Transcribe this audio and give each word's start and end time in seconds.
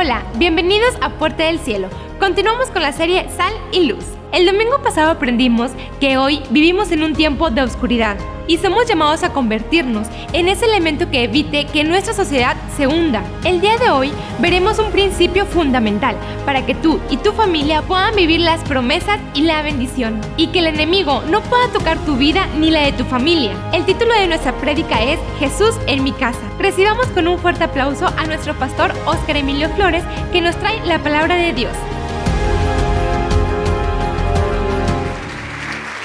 Hola, 0.00 0.22
bienvenidos 0.36 0.94
a 1.00 1.10
Puerta 1.10 1.42
del 1.42 1.58
Cielo. 1.58 1.88
Continuamos 2.20 2.70
con 2.70 2.82
la 2.82 2.92
serie 2.92 3.28
Sal 3.30 3.52
y 3.72 3.86
Luz. 3.86 4.04
El 4.30 4.46
domingo 4.46 4.80
pasado 4.80 5.10
aprendimos 5.10 5.72
que 5.98 6.18
hoy 6.18 6.40
vivimos 6.50 6.92
en 6.92 7.02
un 7.02 7.14
tiempo 7.14 7.50
de 7.50 7.62
oscuridad 7.62 8.16
y 8.48 8.56
somos 8.58 8.86
llamados 8.86 9.22
a 9.22 9.32
convertirnos 9.32 10.08
en 10.32 10.48
ese 10.48 10.64
elemento 10.64 11.08
que 11.10 11.24
evite 11.24 11.66
que 11.66 11.84
nuestra 11.84 12.14
sociedad 12.14 12.56
se 12.76 12.88
hunda. 12.88 13.22
El 13.44 13.60
día 13.60 13.76
de 13.76 13.90
hoy 13.90 14.10
veremos 14.40 14.78
un 14.78 14.90
principio 14.90 15.46
fundamental 15.46 16.16
para 16.44 16.66
que 16.66 16.74
tú 16.74 16.98
y 17.10 17.18
tu 17.18 17.32
familia 17.32 17.82
puedan 17.82 18.16
vivir 18.16 18.40
las 18.40 18.64
promesas 18.64 19.20
y 19.34 19.42
la 19.42 19.62
bendición 19.62 20.20
y 20.36 20.48
que 20.48 20.60
el 20.60 20.66
enemigo 20.66 21.22
no 21.30 21.42
pueda 21.42 21.68
tocar 21.68 21.98
tu 21.98 22.16
vida 22.16 22.46
ni 22.58 22.70
la 22.70 22.80
de 22.80 22.92
tu 22.92 23.04
familia. 23.04 23.52
El 23.72 23.84
título 23.84 24.12
de 24.14 24.26
nuestra 24.26 24.52
prédica 24.56 25.02
es 25.02 25.20
Jesús 25.38 25.76
en 25.86 26.02
mi 26.02 26.12
casa. 26.12 26.40
Recibamos 26.58 27.06
con 27.08 27.28
un 27.28 27.38
fuerte 27.38 27.64
aplauso 27.64 28.06
a 28.16 28.26
nuestro 28.26 28.58
pastor 28.58 28.92
Óscar 29.04 29.36
Emilio 29.36 29.68
Flores 29.76 30.02
que 30.32 30.40
nos 30.40 30.56
trae 30.56 30.84
la 30.86 30.98
palabra 31.02 31.36
de 31.36 31.52
Dios. 31.52 31.72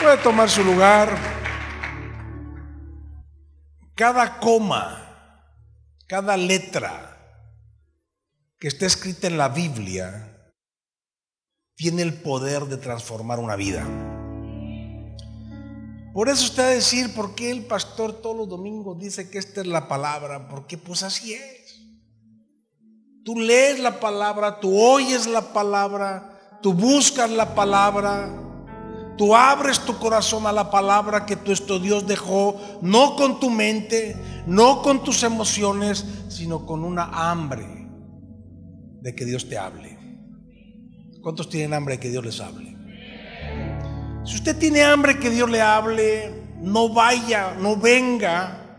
Puede 0.02 0.18
tomar 0.18 0.50
su 0.50 0.64
lugar. 0.66 1.33
Cada 3.96 4.40
coma, 4.40 5.00
cada 6.08 6.36
letra 6.36 7.14
que 8.60 8.68
está 8.68 8.88
escrita 8.88 9.28
en 9.28 9.38
la 9.38 9.50
Biblia 9.50 10.52
tiene 11.76 12.02
el 12.02 12.16
poder 12.16 12.64
de 12.66 12.78
transformar 12.78 13.40
una 13.40 13.56
vida. 13.56 13.86
Por 16.14 16.30
eso 16.30 16.46
usted 16.46 16.64
va 16.64 16.68
a 16.68 16.72
decir, 16.72 17.14
¿por 17.14 17.36
qué 17.36 17.52
el 17.52 17.66
pastor 17.66 18.22
todos 18.22 18.36
los 18.38 18.50
domingos 18.50 19.00
dice 19.00 19.30
que 19.30 19.38
esta 19.38 19.62
es 19.62 19.68
la 19.68 19.88
palabra? 19.88 20.48
Porque 20.48 20.78
pues 20.78 21.04
así 21.04 21.34
es. 21.34 21.82
Tú 23.24 23.40
lees 23.40 23.80
la 23.80 24.00
palabra, 24.00 24.60
tú 24.60 24.76
oyes 24.80 25.28
la 25.28 25.54
palabra, 25.54 26.60
tú 26.62 26.74
buscas 26.74 27.30
la 27.30 27.54
palabra. 27.54 28.53
Tú 29.18 29.36
abres 29.36 29.80
tu 29.80 29.98
corazón 30.00 30.48
a 30.48 30.52
la 30.52 30.72
palabra 30.72 31.26
que 31.26 31.36
tu 31.36 31.80
Dios 31.80 32.08
dejó, 32.08 32.60
no 32.82 33.16
con 33.16 33.40
tu 33.40 33.50
mente, 33.50 34.16
no 34.48 34.82
con 34.82 35.04
tus 35.04 35.24
emociones, 35.24 36.06
sino 36.30 36.66
con 36.66 36.84
una 36.84 37.06
hambre 37.06 37.68
de 39.02 39.14
que 39.14 39.26
Dios 39.26 39.48
te 39.48 39.58
hable. 39.58 39.98
¿Cuántos 41.22 41.50
tienen 41.50 41.74
hambre 41.74 41.96
de 41.96 42.00
que 42.00 42.10
Dios 42.10 42.26
les 42.26 42.40
hable? 42.40 42.76
Si 44.26 44.36
usted 44.36 44.58
tiene 44.58 44.84
hambre 44.84 45.20
que 45.20 45.30
Dios 45.30 45.50
le 45.50 45.62
hable, 45.62 46.44
no 46.60 46.90
vaya, 46.90 47.54
no 47.60 47.76
venga 47.76 48.78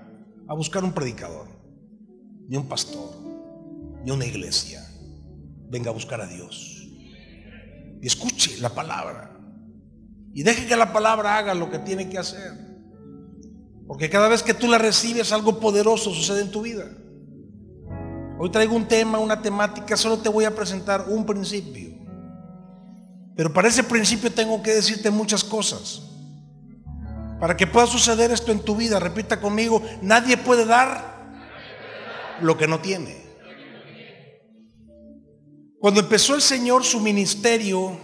a 0.48 0.54
buscar 0.54 0.82
un 0.82 0.92
predicador, 0.92 1.46
ni 2.48 2.56
un 2.56 2.66
pastor, 2.66 3.10
ni 4.04 4.10
una 4.10 4.26
iglesia. 4.26 4.82
Venga 5.70 5.90
a 5.90 5.92
buscar 5.92 6.20
a 6.20 6.26
Dios. 6.26 6.86
Y 8.00 8.06
escuche 8.06 8.58
la 8.60 8.70
palabra. 8.70 9.30
Y 10.34 10.42
deje 10.42 10.66
que 10.66 10.76
la 10.76 10.92
palabra 10.92 11.38
haga 11.38 11.54
lo 11.54 11.70
que 11.70 11.78
tiene 11.78 12.10
que 12.10 12.18
hacer. 12.18 12.52
Porque 13.86 14.10
cada 14.10 14.28
vez 14.28 14.42
que 14.42 14.52
tú 14.52 14.66
la 14.66 14.78
recibes, 14.78 15.32
algo 15.32 15.60
poderoso 15.60 16.12
sucede 16.12 16.42
en 16.42 16.50
tu 16.50 16.62
vida. 16.62 16.86
Hoy 18.38 18.50
traigo 18.50 18.74
un 18.74 18.88
tema, 18.88 19.18
una 19.18 19.40
temática, 19.40 19.96
solo 19.96 20.18
te 20.18 20.28
voy 20.28 20.44
a 20.44 20.54
presentar 20.54 21.06
un 21.08 21.24
principio. 21.24 21.94
Pero 23.36 23.52
para 23.52 23.68
ese 23.68 23.84
principio 23.84 24.32
tengo 24.32 24.60
que 24.60 24.72
decirte 24.72 25.10
muchas 25.10 25.44
cosas. 25.44 26.02
Para 27.38 27.56
que 27.56 27.68
pueda 27.68 27.86
suceder 27.86 28.32
esto 28.32 28.50
en 28.50 28.60
tu 28.60 28.74
vida, 28.74 28.98
repita 28.98 29.40
conmigo, 29.40 29.82
nadie 30.02 30.36
puede 30.36 30.64
dar 30.64 31.14
lo 32.40 32.56
que 32.56 32.66
no 32.66 32.80
tiene. 32.80 33.22
Cuando 35.78 36.00
empezó 36.00 36.34
el 36.34 36.42
Señor 36.42 36.82
su 36.82 37.00
ministerio, 37.00 37.96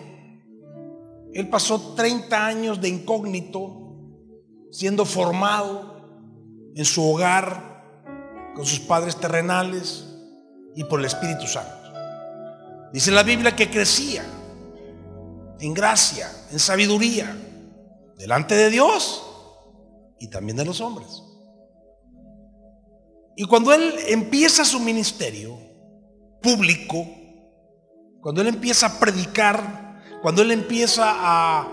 él 1.35 1.49
pasó 1.49 1.95
30 1.95 2.47
años 2.47 2.81
de 2.81 2.89
incógnito, 2.89 3.77
siendo 4.71 5.05
formado 5.05 6.71
en 6.75 6.85
su 6.85 7.09
hogar, 7.09 7.71
con 8.55 8.67
sus 8.67 8.81
padres 8.81 9.17
terrenales 9.17 10.07
y 10.75 10.85
por 10.85 11.01
el 11.01 11.07
Espíritu 11.07 11.47
Santo. 11.47 11.93
Dice 12.93 13.11
la 13.13 13.23
Biblia 13.23 13.55
que 13.55 13.71
crecía 13.71 14.25
en 15.61 15.75
gracia, 15.75 16.29
en 16.51 16.59
sabiduría, 16.59 17.37
delante 18.19 18.55
de 18.55 18.71
Dios 18.71 19.23
y 20.19 20.29
también 20.29 20.57
de 20.57 20.65
los 20.65 20.81
hombres. 20.81 21.23
Y 23.37 23.45
cuando 23.45 23.73
Él 23.73 23.95
empieza 24.09 24.65
su 24.65 24.81
ministerio 24.81 25.57
público, 26.43 27.07
cuando 28.21 28.41
Él 28.41 28.49
empieza 28.49 28.87
a 28.87 28.99
predicar, 28.99 29.90
cuando 30.23 30.43
Él 30.43 30.51
empieza 30.51 31.13
a 31.17 31.69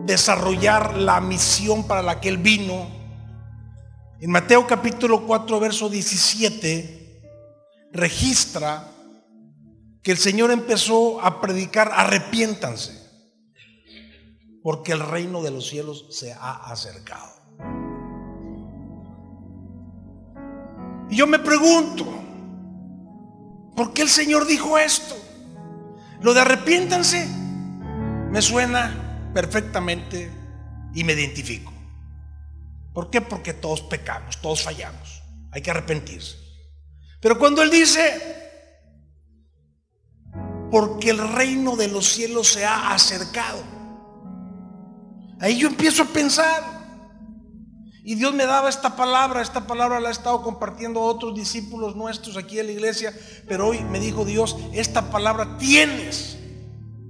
desarrollar 0.00 0.96
la 0.96 1.20
misión 1.20 1.86
para 1.86 2.02
la 2.02 2.20
que 2.20 2.28
Él 2.28 2.38
vino, 2.38 2.86
en 4.20 4.30
Mateo 4.30 4.66
capítulo 4.66 5.26
4, 5.26 5.60
verso 5.60 5.88
17, 5.88 7.22
registra 7.92 8.90
que 10.02 10.10
el 10.10 10.18
Señor 10.18 10.50
empezó 10.50 11.20
a 11.20 11.40
predicar, 11.40 11.90
arrepiéntanse, 11.94 12.98
porque 14.62 14.92
el 14.92 15.00
reino 15.00 15.42
de 15.42 15.50
los 15.50 15.68
cielos 15.68 16.06
se 16.10 16.32
ha 16.32 16.70
acercado. 16.70 17.38
Y 21.10 21.16
yo 21.16 21.26
me 21.26 21.38
pregunto, 21.38 22.06
¿por 23.76 23.92
qué 23.92 24.02
el 24.02 24.08
Señor 24.08 24.46
dijo 24.46 24.78
esto? 24.78 25.16
Lo 26.20 26.34
de 26.34 26.40
arrepiéntanse 26.40 27.47
me 28.30 28.42
suena 28.42 29.30
perfectamente 29.32 30.30
y 30.94 31.04
me 31.04 31.14
identifico. 31.14 31.72
¿Por 32.92 33.10
qué? 33.10 33.20
Porque 33.20 33.54
todos 33.54 33.82
pecamos, 33.82 34.40
todos 34.40 34.62
fallamos. 34.62 35.22
Hay 35.52 35.62
que 35.62 35.70
arrepentirse. 35.70 36.36
Pero 37.20 37.38
cuando 37.38 37.62
Él 37.62 37.70
dice, 37.70 38.20
porque 40.70 41.10
el 41.10 41.18
reino 41.18 41.76
de 41.76 41.88
los 41.88 42.06
cielos 42.06 42.48
se 42.48 42.64
ha 42.64 42.92
acercado, 42.92 43.62
ahí 45.40 45.58
yo 45.58 45.68
empiezo 45.68 46.02
a 46.02 46.06
pensar. 46.06 46.78
Y 48.04 48.14
Dios 48.14 48.32
me 48.34 48.46
daba 48.46 48.70
esta 48.70 48.96
palabra, 48.96 49.42
esta 49.42 49.66
palabra 49.66 50.00
la 50.00 50.08
he 50.08 50.12
estado 50.12 50.42
compartiendo 50.42 51.00
a 51.00 51.04
otros 51.04 51.34
discípulos 51.34 51.94
nuestros 51.94 52.38
aquí 52.38 52.58
en 52.58 52.66
la 52.66 52.72
iglesia, 52.72 53.12
pero 53.46 53.68
hoy 53.68 53.80
me 53.84 54.00
dijo 54.00 54.24
Dios, 54.24 54.56
esta 54.72 55.10
palabra 55.10 55.58
tienes 55.58 56.37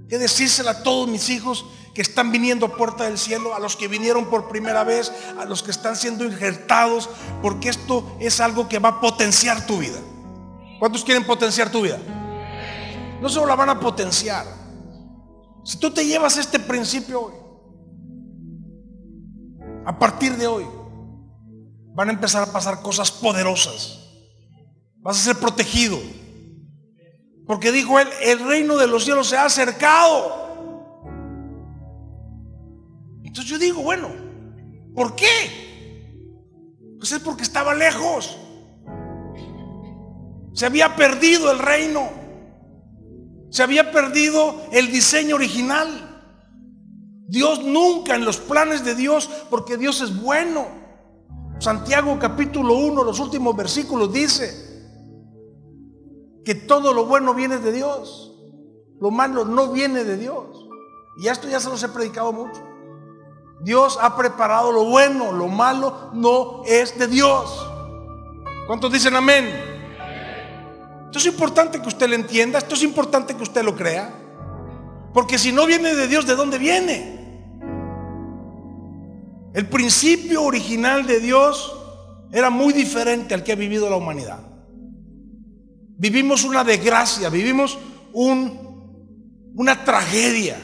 que 0.09 0.17
decírsela 0.17 0.71
a 0.71 0.83
todos 0.83 1.07
mis 1.07 1.29
hijos 1.29 1.65
que 1.93 2.01
están 2.01 2.31
viniendo 2.31 2.65
a 2.65 2.75
puerta 2.75 3.03
del 3.05 3.17
cielo, 3.17 3.53
a 3.53 3.59
los 3.59 3.75
que 3.75 3.87
vinieron 3.87 4.25
por 4.25 4.49
primera 4.49 4.83
vez, 4.83 5.11
a 5.37 5.45
los 5.45 5.61
que 5.61 5.71
están 5.71 5.95
siendo 5.95 6.25
injertados, 6.25 7.09
porque 7.41 7.69
esto 7.69 8.17
es 8.19 8.39
algo 8.39 8.67
que 8.67 8.79
va 8.79 8.89
a 8.89 9.01
potenciar 9.01 9.65
tu 9.67 9.77
vida. 9.77 9.99
¿Cuántos 10.79 11.03
quieren 11.03 11.25
potenciar 11.25 11.71
tu 11.71 11.81
vida? 11.81 11.99
No 13.21 13.29
solo 13.29 13.47
la 13.47 13.55
van 13.55 13.69
a 13.69 13.79
potenciar. 13.79 14.45
Si 15.63 15.77
tú 15.77 15.91
te 15.91 16.05
llevas 16.05 16.37
este 16.37 16.57
principio 16.57 17.21
hoy, 17.21 17.33
a 19.85 19.99
partir 19.99 20.35
de 20.37 20.47
hoy, 20.47 20.65
van 21.93 22.09
a 22.09 22.13
empezar 22.13 22.43
a 22.43 22.51
pasar 22.51 22.81
cosas 22.81 23.11
poderosas. 23.11 23.99
Vas 25.01 25.17
a 25.17 25.33
ser 25.33 25.35
protegido 25.35 25.99
porque 27.49 27.71
dijo 27.71 27.99
él, 27.99 28.07
el 28.21 28.47
reino 28.47 28.77
de 28.77 28.85
los 28.85 29.05
cielos 29.05 29.27
se 29.27 29.35
ha 29.35 29.45
acercado. 29.45 31.01
Entonces 33.23 33.49
yo 33.49 33.57
digo, 33.57 33.81
bueno, 33.81 34.07
¿por 34.93 35.15
qué? 35.15 36.05
Pues 36.99 37.11
es 37.11 37.19
porque 37.19 37.41
estaba 37.41 37.73
lejos. 37.73 38.37
Se 40.53 40.67
había 40.67 40.95
perdido 40.95 41.51
el 41.51 41.57
reino. 41.57 42.11
Se 43.49 43.63
había 43.63 43.91
perdido 43.91 44.67
el 44.71 44.91
diseño 44.91 45.33
original. 45.33 46.21
Dios 47.25 47.63
nunca 47.63 48.13
en 48.13 48.25
los 48.25 48.37
planes 48.37 48.85
de 48.85 48.93
Dios, 48.93 49.27
porque 49.49 49.75
Dios 49.75 50.01
es 50.01 50.21
bueno. 50.21 50.67
Santiago 51.57 52.15
capítulo 52.19 52.75
1, 52.75 53.03
los 53.03 53.19
últimos 53.19 53.55
versículos 53.55 54.13
dice, 54.13 54.68
que 56.43 56.55
todo 56.55 56.93
lo 56.93 57.05
bueno 57.05 57.33
viene 57.33 57.57
de 57.57 57.71
Dios, 57.71 58.33
lo 58.99 59.11
malo 59.11 59.45
no 59.45 59.71
viene 59.71 60.03
de 60.03 60.17
Dios. 60.17 60.67
Y 61.17 61.27
esto 61.27 61.47
ya 61.49 61.59
se 61.59 61.69
los 61.69 61.83
he 61.83 61.89
predicado 61.89 62.31
mucho. 62.31 62.61
Dios 63.61 63.99
ha 64.01 64.15
preparado 64.15 64.71
lo 64.71 64.85
bueno, 64.85 65.31
lo 65.31 65.47
malo 65.47 66.11
no 66.13 66.63
es 66.65 66.97
de 66.97 67.07
Dios. 67.07 67.67
¿Cuántos 68.67 68.91
dicen 68.91 69.15
amén? 69.15 69.47
Esto 71.05 71.17
es 71.17 71.25
importante 71.25 71.81
que 71.81 71.87
usted 71.87 72.07
lo 72.07 72.15
entienda, 72.15 72.59
esto 72.59 72.75
es 72.75 72.83
importante 72.83 73.35
que 73.35 73.43
usted 73.43 73.63
lo 73.63 73.75
crea. 73.75 74.13
Porque 75.13 75.37
si 75.37 75.51
no 75.51 75.65
viene 75.65 75.95
de 75.95 76.07
Dios, 76.07 76.25
¿de 76.25 76.35
dónde 76.35 76.57
viene? 76.57 77.19
El 79.53 79.67
principio 79.67 80.43
original 80.43 81.05
de 81.07 81.19
Dios 81.19 81.75
era 82.31 82.49
muy 82.49 82.73
diferente 82.73 83.33
al 83.33 83.43
que 83.43 83.51
ha 83.51 83.55
vivido 83.55 83.89
la 83.89 83.95
humanidad. 83.95 84.48
Vivimos 85.99 86.45
una 86.45 86.63
desgracia, 86.63 87.29
vivimos 87.29 87.77
un, 88.13 89.51
una 89.53 89.83
tragedia 89.83 90.57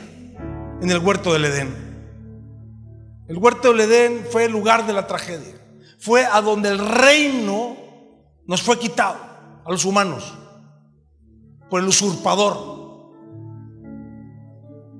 en 0.82 0.90
el 0.90 0.98
huerto 1.00 1.34
del 1.34 1.46
Edén. 1.46 1.86
El 3.28 3.38
huerto 3.38 3.72
del 3.72 3.82
Edén 3.82 4.26
fue 4.32 4.46
el 4.46 4.52
lugar 4.52 4.88
de 4.88 4.94
la 4.94 5.06
tragedia. 5.06 5.54
Fue 6.00 6.26
a 6.26 6.42
donde 6.42 6.70
el 6.70 6.80
reino 6.80 7.76
nos 8.48 8.62
fue 8.62 8.80
quitado, 8.80 9.18
a 9.66 9.72
los 9.72 9.84
humanos, 9.86 10.34
por 11.70 11.82
el 11.82 11.88
usurpador, 11.88 13.12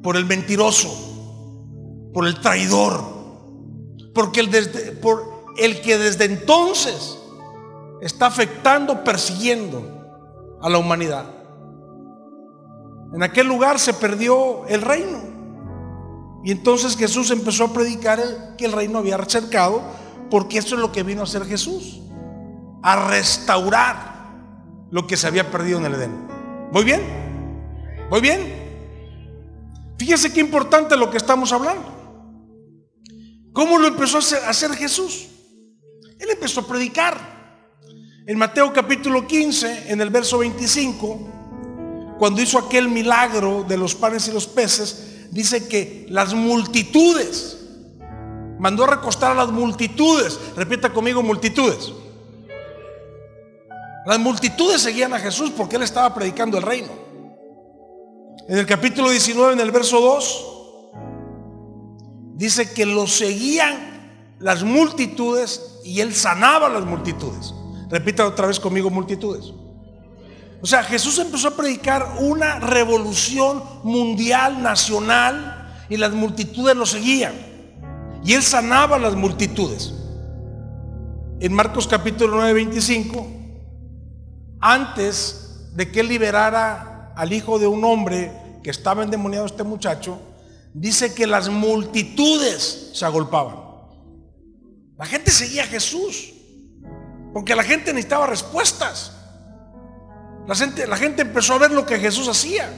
por 0.04 0.18
el 0.18 0.26
mentiroso, 0.26 2.12
por 2.14 2.28
el 2.28 2.40
traidor, 2.42 3.04
porque 4.14 4.40
el, 4.42 4.98
por 5.02 5.46
el 5.58 5.82
que 5.82 5.98
desde 5.98 6.26
entonces 6.26 7.20
está 8.02 8.26
afectando, 8.26 9.04
persiguiendo 9.04 9.95
a 10.62 10.70
la 10.70 10.78
humanidad. 10.78 11.26
En 13.14 13.24
aquel 13.24 13.48
lugar 13.48 13.80
se 13.80 13.94
perdió 13.94 14.66
el 14.68 14.82
reino. 14.82 15.20
Y 16.44 16.52
entonces 16.52 16.96
Jesús 16.96 17.32
empezó 17.32 17.66
a 17.66 17.74
predicar 17.74 18.20
que 18.58 18.66
el 18.66 18.72
reino 18.72 19.00
había 19.00 19.18
cercado, 19.26 19.82
porque 20.30 20.58
eso 20.58 20.76
es 20.76 20.82
lo 20.82 20.92
que 20.92 21.04
vino 21.04 21.22
a 21.22 21.24
hacer 21.24 21.46
Jesús, 21.46 22.02
a 22.84 23.08
restaurar 23.10 24.16
lo 24.92 25.08
que 25.08 25.18
se 25.18 25.28
había 25.28 25.50
perdido 25.50 25.80
en 25.80 25.86
el 25.86 25.96
Edén. 25.96 26.28
¿Muy 26.72 26.84
bien? 26.84 27.02
¿Muy 28.10 28.22
bien? 28.22 28.66
Fíjese 29.98 30.32
qué 30.32 30.40
importante 30.40 30.96
lo 30.96 31.10
que 31.10 31.18
estamos 31.18 31.52
hablando. 31.52 31.96
¿Cómo 33.54 33.78
lo 33.80 33.88
empezó 33.88 34.18
a 34.18 34.50
hacer, 34.50 34.72
Jesús? 34.76 35.28
Él 36.20 36.30
empezó 36.30 36.60
a 36.60 36.68
predicar. 36.68 37.35
En 38.28 38.40
Mateo 38.40 38.74
capítulo 38.74 39.28
15, 39.28 39.92
en 39.92 40.02
el 40.02 40.10
verso 40.10 40.40
25, 40.40 42.16
cuando 42.18 42.42
hizo 42.42 42.58
aquel 42.58 42.90
milagro 42.90 43.64
de 43.68 43.78
los 43.78 43.94
panes 43.94 44.28
y 44.28 44.32
los 44.32 44.48
peces, 44.48 45.28
dice 45.30 45.68
que 45.68 46.08
las 46.10 46.34
multitudes, 46.34 47.60
mandó 48.58 48.86
a 48.86 48.88
recostar 48.88 49.34
a 49.34 49.36
las 49.36 49.52
multitudes, 49.52 50.40
repita 50.56 50.92
conmigo 50.92 51.22
multitudes. 51.22 51.94
Las 54.08 54.18
multitudes 54.18 54.82
seguían 54.82 55.14
a 55.14 55.20
Jesús 55.20 55.52
porque 55.56 55.76
él 55.76 55.84
estaba 55.84 56.12
predicando 56.16 56.58
el 56.58 56.64
reino. 56.64 56.90
En 58.48 58.58
el 58.58 58.66
capítulo 58.66 59.12
19, 59.12 59.54
en 59.54 59.60
el 59.60 59.70
verso 59.70 60.02
2, 60.02 60.46
dice 62.38 62.74
que 62.74 62.88
lo 62.88 63.06
seguían 63.06 64.36
las 64.40 64.64
multitudes 64.64 65.80
y 65.84 66.00
él 66.00 66.16
sanaba 66.16 66.70
las 66.70 66.86
multitudes. 66.86 67.54
Repita 67.90 68.26
otra 68.26 68.48
vez 68.48 68.60
conmigo 68.60 68.90
multitudes. 68.90 69.54
O 70.62 70.66
sea, 70.68 70.84
Jesús 70.84 71.20
empezó 71.20 71.50
a 71.50 71.56
predicar 71.56 72.18
una 72.20 72.60
revolución 72.60 73.64
mundial, 73.84 74.64
nacional, 74.64 75.86
y 75.90 75.98
las 75.98 76.12
multitudes 76.12 76.76
lo 76.76 76.86
seguían. 76.86 77.34
Y 78.24 78.34
él 78.34 78.42
sanaba 78.42 78.98
las 78.98 79.16
multitudes. 79.16 79.94
En 81.40 81.54
Marcos 81.54 81.88
capítulo 81.88 82.38
9, 82.38 82.54
25, 82.54 83.28
antes 84.60 85.70
de 85.74 85.92
que 85.92 86.00
él 86.00 86.08
liberara 86.08 87.14
al 87.16 87.34
hijo 87.34 87.60
de 87.60 87.68
un 87.68 87.84
hombre 87.84 88.32
que 88.64 88.72
estaba 88.72 89.04
endemoniado 89.04 89.46
este 89.46 89.64
muchacho, 89.64 90.20
dice 90.74 91.14
que 91.14 91.28
las 91.28 91.50
multitudes 91.50 92.92
se 92.94 93.06
agolpaban. 93.06 93.58
La 94.98 95.06
gente 95.06 95.30
seguía 95.30 95.64
a 95.64 95.68
Jesús, 95.68 96.34
porque 97.36 97.54
la 97.54 97.66
gente 97.66 97.92
necesitaba 97.92 98.28
respuestas. 98.28 99.12
La 100.48 100.56
gente, 100.56 100.88
la 100.88 100.96
gente 100.96 101.24
empezó 101.24 101.56
a 101.56 101.58
ver 101.58 101.72
lo 101.72 101.86
que 101.86 102.00
Jesús 102.00 102.30
hacía. 102.30 102.72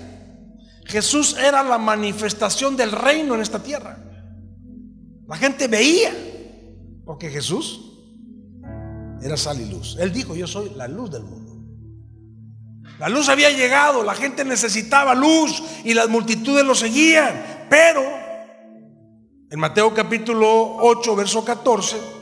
Jesús 0.88 1.38
era 1.38 1.62
la 1.62 1.78
manifestación 1.78 2.76
del 2.76 2.92
reino 2.92 3.36
en 3.36 3.42
esta 3.42 3.62
tierra. 3.62 4.00
La 5.28 5.38
gente 5.38 5.68
veía, 5.68 6.12
porque 7.06 7.30
Jesús 7.30 8.00
era 9.22 9.38
sal 9.38 9.62
y 9.62 9.66
luz. 9.66 9.96
Él 10.00 10.12
dijo, 10.12 10.36
yo 10.36 10.48
soy 10.48 10.72
la 10.72 10.88
luz 10.88 11.12
del 11.12 11.22
mundo. 11.22 11.56
La 12.98 13.10
luz 13.10 13.30
había 13.30 13.52
llegado, 13.52 14.02
la 14.02 14.16
gente 14.16 14.44
necesitaba 14.44 15.14
luz 15.14 15.62
y 15.84 15.94
las 15.94 16.10
multitudes 16.10 16.66
lo 16.66 16.74
seguían. 16.74 17.68
Pero 17.70 18.02
en 19.52 19.60
Mateo 19.60 19.94
capítulo 19.94 20.78
8, 20.78 21.16
verso 21.16 21.46
14, 21.46 22.17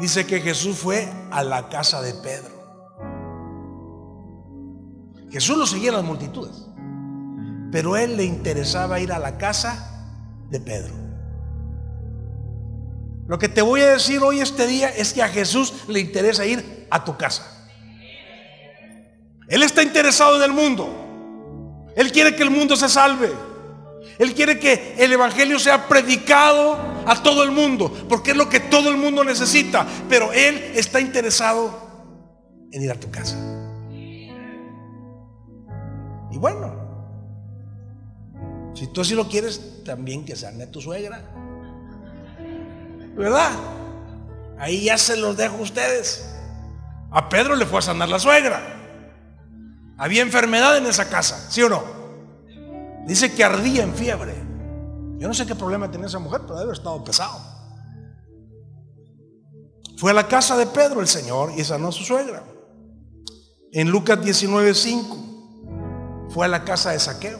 dice 0.00 0.26
que 0.26 0.40
Jesús 0.40 0.76
fue 0.76 1.08
a 1.30 1.42
la 1.42 1.68
casa 1.68 2.02
de 2.02 2.14
Pedro. 2.14 2.56
Jesús 5.30 5.56
lo 5.56 5.66
seguía 5.66 5.90
a 5.90 5.94
las 5.94 6.04
multitudes, 6.04 6.66
pero 7.72 7.96
él 7.96 8.16
le 8.16 8.24
interesaba 8.24 9.00
ir 9.00 9.12
a 9.12 9.18
la 9.18 9.38
casa 9.38 10.14
de 10.50 10.60
Pedro. 10.60 10.94
Lo 13.26 13.38
que 13.38 13.48
te 13.48 13.60
voy 13.60 13.80
a 13.80 13.88
decir 13.88 14.22
hoy 14.22 14.40
este 14.40 14.66
día 14.66 14.88
es 14.88 15.12
que 15.12 15.22
a 15.22 15.28
Jesús 15.28 15.74
le 15.88 16.00
interesa 16.00 16.46
ir 16.46 16.86
a 16.90 17.04
tu 17.04 17.16
casa. 17.16 17.52
Él 19.48 19.62
está 19.62 19.82
interesado 19.82 20.36
en 20.36 20.42
el 20.42 20.52
mundo. 20.52 21.88
Él 21.96 22.12
quiere 22.12 22.36
que 22.36 22.42
el 22.42 22.50
mundo 22.50 22.76
se 22.76 22.88
salve. 22.88 23.32
Él 24.18 24.34
quiere 24.34 24.58
que 24.58 24.94
el 24.98 25.12
Evangelio 25.12 25.58
sea 25.58 25.86
predicado 25.88 26.78
a 27.06 27.22
todo 27.22 27.42
el 27.42 27.50
mundo, 27.50 27.92
porque 28.08 28.32
es 28.32 28.36
lo 28.36 28.48
que 28.48 28.60
todo 28.60 28.90
el 28.90 28.96
mundo 28.96 29.24
necesita. 29.24 29.86
Pero 30.08 30.32
Él 30.32 30.72
está 30.74 31.00
interesado 31.00 31.86
en 32.72 32.82
ir 32.82 32.90
a 32.90 33.00
tu 33.00 33.10
casa. 33.10 33.36
Y 36.30 36.38
bueno, 36.38 36.86
si 38.74 38.88
tú 38.88 39.00
así 39.00 39.14
lo 39.14 39.28
quieres, 39.28 39.82
también 39.84 40.24
que 40.24 40.36
sane 40.36 40.66
tu 40.66 40.80
suegra. 40.80 41.22
¿Verdad? 43.16 43.50
Ahí 44.58 44.84
ya 44.84 44.98
se 44.98 45.16
los 45.16 45.36
dejo 45.36 45.56
a 45.56 45.60
ustedes. 45.62 46.34
A 47.10 47.28
Pedro 47.28 47.56
le 47.56 47.64
fue 47.64 47.78
a 47.78 47.82
sanar 47.82 48.08
la 48.08 48.18
suegra. 48.18 48.60
Había 49.96 50.22
enfermedad 50.22 50.76
en 50.76 50.86
esa 50.86 51.08
casa, 51.08 51.50
¿sí 51.50 51.62
o 51.62 51.68
no? 51.68 51.95
Dice 53.06 53.32
que 53.32 53.44
ardía 53.44 53.84
en 53.84 53.94
fiebre. 53.94 54.34
Yo 55.18 55.28
no 55.28 55.34
sé 55.34 55.46
qué 55.46 55.54
problema 55.54 55.88
tenía 55.90 56.08
esa 56.08 56.18
mujer, 56.18 56.42
pero 56.42 56.54
debe 56.54 56.64
haber 56.64 56.76
estado 56.76 57.02
pesado. 57.04 57.38
Fue 59.96 60.10
a 60.10 60.14
la 60.14 60.28
casa 60.28 60.56
de 60.56 60.66
Pedro 60.66 61.00
el 61.00 61.08
Señor 61.08 61.52
y 61.56 61.64
sanó 61.64 61.88
a 61.88 61.92
su 61.92 62.04
suegra. 62.04 62.44
En 63.72 63.90
Lucas 63.90 64.20
19:5 64.20 66.28
fue 66.30 66.46
a 66.46 66.48
la 66.48 66.64
casa 66.64 66.90
de 66.90 66.98
Saqueo 66.98 67.38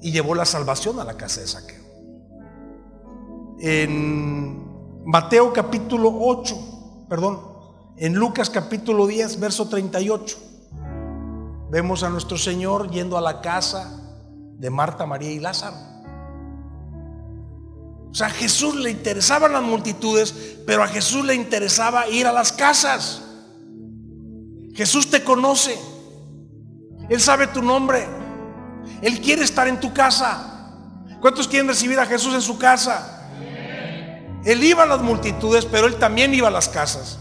y 0.00 0.12
llevó 0.12 0.34
la 0.34 0.46
salvación 0.46 0.98
a 0.98 1.04
la 1.04 1.16
casa 1.16 1.42
de 1.42 1.46
Saqueo. 1.46 1.84
En 3.60 5.04
Mateo 5.04 5.52
capítulo 5.52 6.12
8, 6.20 7.06
perdón, 7.08 7.38
en 7.96 8.14
Lucas 8.14 8.50
capítulo 8.50 9.06
10, 9.06 9.38
verso 9.40 9.68
38. 9.68 10.38
Vemos 11.70 12.02
a 12.02 12.10
nuestro 12.10 12.38
Señor 12.38 12.90
yendo 12.90 13.18
a 13.18 13.20
la 13.20 13.40
casa 13.40 14.00
de 14.58 14.70
Marta, 14.70 15.04
María 15.06 15.32
y 15.32 15.40
Lázaro. 15.40 15.76
O 18.10 18.14
sea, 18.14 18.28
a 18.28 18.30
Jesús 18.30 18.76
le 18.76 18.90
interesaban 18.90 19.52
las 19.52 19.62
multitudes, 19.62 20.32
pero 20.66 20.82
a 20.82 20.88
Jesús 20.88 21.24
le 21.24 21.34
interesaba 21.34 22.08
ir 22.08 22.26
a 22.26 22.32
las 22.32 22.52
casas. 22.52 23.22
Jesús 24.74 25.10
te 25.10 25.22
conoce. 25.22 25.78
Él 27.10 27.20
sabe 27.20 27.48
tu 27.48 27.62
nombre. 27.62 28.06
Él 29.02 29.20
quiere 29.20 29.42
estar 29.42 29.68
en 29.68 29.80
tu 29.80 29.92
casa. 29.92 30.72
¿Cuántos 31.20 31.48
quieren 31.48 31.68
recibir 31.68 31.98
a 31.98 32.06
Jesús 32.06 32.32
en 32.34 32.42
su 32.42 32.56
casa? 32.58 33.28
Él 34.44 34.62
iba 34.62 34.84
a 34.84 34.86
las 34.86 35.02
multitudes, 35.02 35.64
pero 35.64 35.88
él 35.88 35.96
también 35.96 36.32
iba 36.32 36.48
a 36.48 36.52
las 36.52 36.68
casas. 36.68 37.18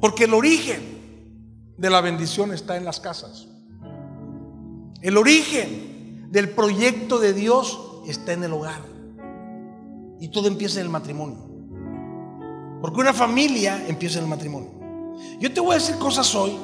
Porque 0.00 0.24
el 0.24 0.34
origen 0.34 0.91
de 1.76 1.90
la 1.90 2.00
bendición 2.00 2.52
está 2.52 2.76
en 2.76 2.84
las 2.84 3.00
casas. 3.00 3.48
El 5.00 5.16
origen 5.16 6.30
del 6.30 6.50
proyecto 6.50 7.18
de 7.18 7.32
Dios 7.32 7.78
está 8.06 8.32
en 8.32 8.44
el 8.44 8.52
hogar. 8.52 8.82
Y 10.20 10.28
todo 10.28 10.46
empieza 10.48 10.78
en 10.78 10.86
el 10.86 10.92
matrimonio. 10.92 11.38
Porque 12.80 13.00
una 13.00 13.12
familia 13.12 13.84
empieza 13.88 14.18
en 14.18 14.24
el 14.24 14.30
matrimonio. 14.30 14.70
Yo 15.40 15.52
te 15.52 15.60
voy 15.60 15.72
a 15.72 15.74
decir 15.74 15.96
cosas 15.96 16.34
hoy 16.34 16.56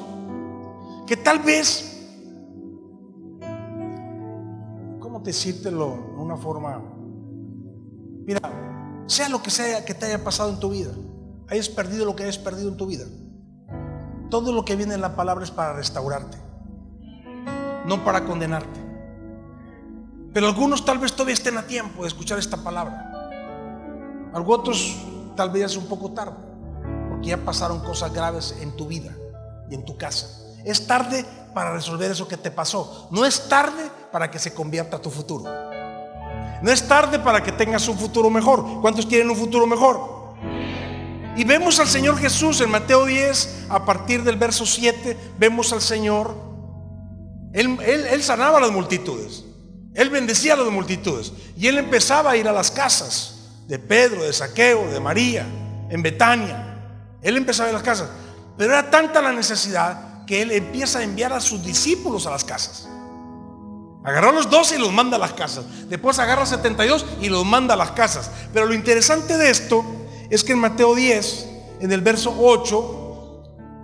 que 1.06 1.16
tal 1.16 1.40
vez, 1.40 2.06
¿cómo 5.00 5.20
decírtelo 5.20 6.12
de 6.16 6.22
una 6.22 6.36
forma? 6.36 6.82
Mira, 8.26 8.40
sea 9.06 9.28
lo 9.28 9.42
que 9.42 9.50
sea 9.50 9.84
que 9.84 9.94
te 9.94 10.06
haya 10.06 10.22
pasado 10.22 10.50
en 10.50 10.60
tu 10.60 10.70
vida, 10.70 10.92
hayas 11.48 11.68
perdido 11.68 12.04
lo 12.04 12.14
que 12.14 12.24
hayas 12.24 12.38
perdido 12.38 12.68
en 12.68 12.76
tu 12.76 12.86
vida. 12.86 13.06
Todo 14.30 14.52
lo 14.52 14.64
que 14.64 14.76
viene 14.76 14.94
en 14.94 15.00
la 15.00 15.16
palabra 15.16 15.44
es 15.44 15.50
para 15.50 15.72
restaurarte, 15.72 16.36
no 17.86 18.04
para 18.04 18.24
condenarte. 18.24 18.80
Pero 20.34 20.46
algunos 20.46 20.84
tal 20.84 20.98
vez 20.98 21.12
todavía 21.12 21.34
estén 21.34 21.56
a 21.56 21.66
tiempo 21.66 22.02
de 22.02 22.08
escuchar 22.08 22.38
esta 22.38 22.58
palabra. 22.58 23.10
Algunos 24.34 24.60
otros 24.60 24.96
tal 25.34 25.50
vez 25.50 25.64
es 25.64 25.76
un 25.76 25.86
poco 25.86 26.12
tarde, 26.12 26.36
porque 27.08 27.28
ya 27.28 27.38
pasaron 27.38 27.80
cosas 27.80 28.12
graves 28.12 28.54
en 28.60 28.76
tu 28.76 28.86
vida 28.86 29.16
y 29.70 29.74
en 29.74 29.84
tu 29.84 29.96
casa. 29.96 30.28
Es 30.64 30.86
tarde 30.86 31.24
para 31.54 31.72
resolver 31.72 32.10
eso 32.10 32.28
que 32.28 32.36
te 32.36 32.50
pasó. 32.50 33.08
No 33.10 33.24
es 33.24 33.48
tarde 33.48 33.90
para 34.12 34.30
que 34.30 34.38
se 34.38 34.52
convierta 34.52 35.00
tu 35.00 35.10
futuro. 35.10 35.44
No 36.60 36.70
es 36.70 36.86
tarde 36.86 37.18
para 37.18 37.42
que 37.42 37.52
tengas 37.52 37.88
un 37.88 37.96
futuro 37.96 38.28
mejor. 38.28 38.80
¿Cuántos 38.82 39.06
quieren 39.06 39.30
un 39.30 39.36
futuro 39.36 39.66
mejor? 39.66 40.17
Y 41.38 41.44
vemos 41.44 41.78
al 41.78 41.86
Señor 41.86 42.18
Jesús 42.18 42.60
en 42.62 42.68
Mateo 42.68 43.06
10, 43.06 43.66
a 43.68 43.84
partir 43.84 44.24
del 44.24 44.34
verso 44.34 44.66
7, 44.66 45.16
vemos 45.38 45.72
al 45.72 45.80
Señor. 45.80 46.34
Él, 47.52 47.78
él 47.80 48.22
sanaba 48.24 48.58
a 48.58 48.60
las 48.60 48.72
multitudes. 48.72 49.44
Él 49.94 50.10
bendecía 50.10 50.54
a 50.54 50.56
las 50.56 50.66
multitudes. 50.72 51.32
Y 51.56 51.68
él 51.68 51.78
empezaba 51.78 52.32
a 52.32 52.36
ir 52.36 52.48
a 52.48 52.52
las 52.52 52.72
casas 52.72 53.52
de 53.68 53.78
Pedro, 53.78 54.24
de 54.24 54.32
Saqueo, 54.32 54.90
de 54.90 54.98
María, 54.98 55.46
en 55.88 56.02
Betania. 56.02 57.14
Él 57.22 57.36
empezaba 57.36 57.68
a 57.68 57.70
ir 57.70 57.76
a 57.76 57.78
las 57.78 57.86
casas. 57.86 58.08
Pero 58.56 58.72
era 58.72 58.90
tanta 58.90 59.22
la 59.22 59.30
necesidad 59.30 60.26
que 60.26 60.42
él 60.42 60.50
empieza 60.50 60.98
a 60.98 61.04
enviar 61.04 61.32
a 61.32 61.40
sus 61.40 61.64
discípulos 61.64 62.26
a 62.26 62.30
las 62.30 62.42
casas. 62.42 62.88
Agarró 64.04 64.32
los 64.32 64.50
12 64.50 64.74
y 64.74 64.78
los 64.80 64.92
manda 64.92 65.18
a 65.18 65.20
las 65.20 65.34
casas. 65.34 65.66
Después 65.88 66.18
agarra 66.18 66.42
a 66.42 66.46
72 66.46 67.06
y 67.20 67.28
los 67.28 67.44
manda 67.44 67.74
a 67.74 67.76
las 67.76 67.92
casas. 67.92 68.28
Pero 68.52 68.66
lo 68.66 68.74
interesante 68.74 69.38
de 69.38 69.50
esto 69.50 69.84
es 70.30 70.44
que 70.44 70.52
en 70.52 70.58
Mateo 70.58 70.94
10, 70.94 71.48
en 71.80 71.92
el 71.92 72.00
verso 72.00 72.34
8, 72.38 72.98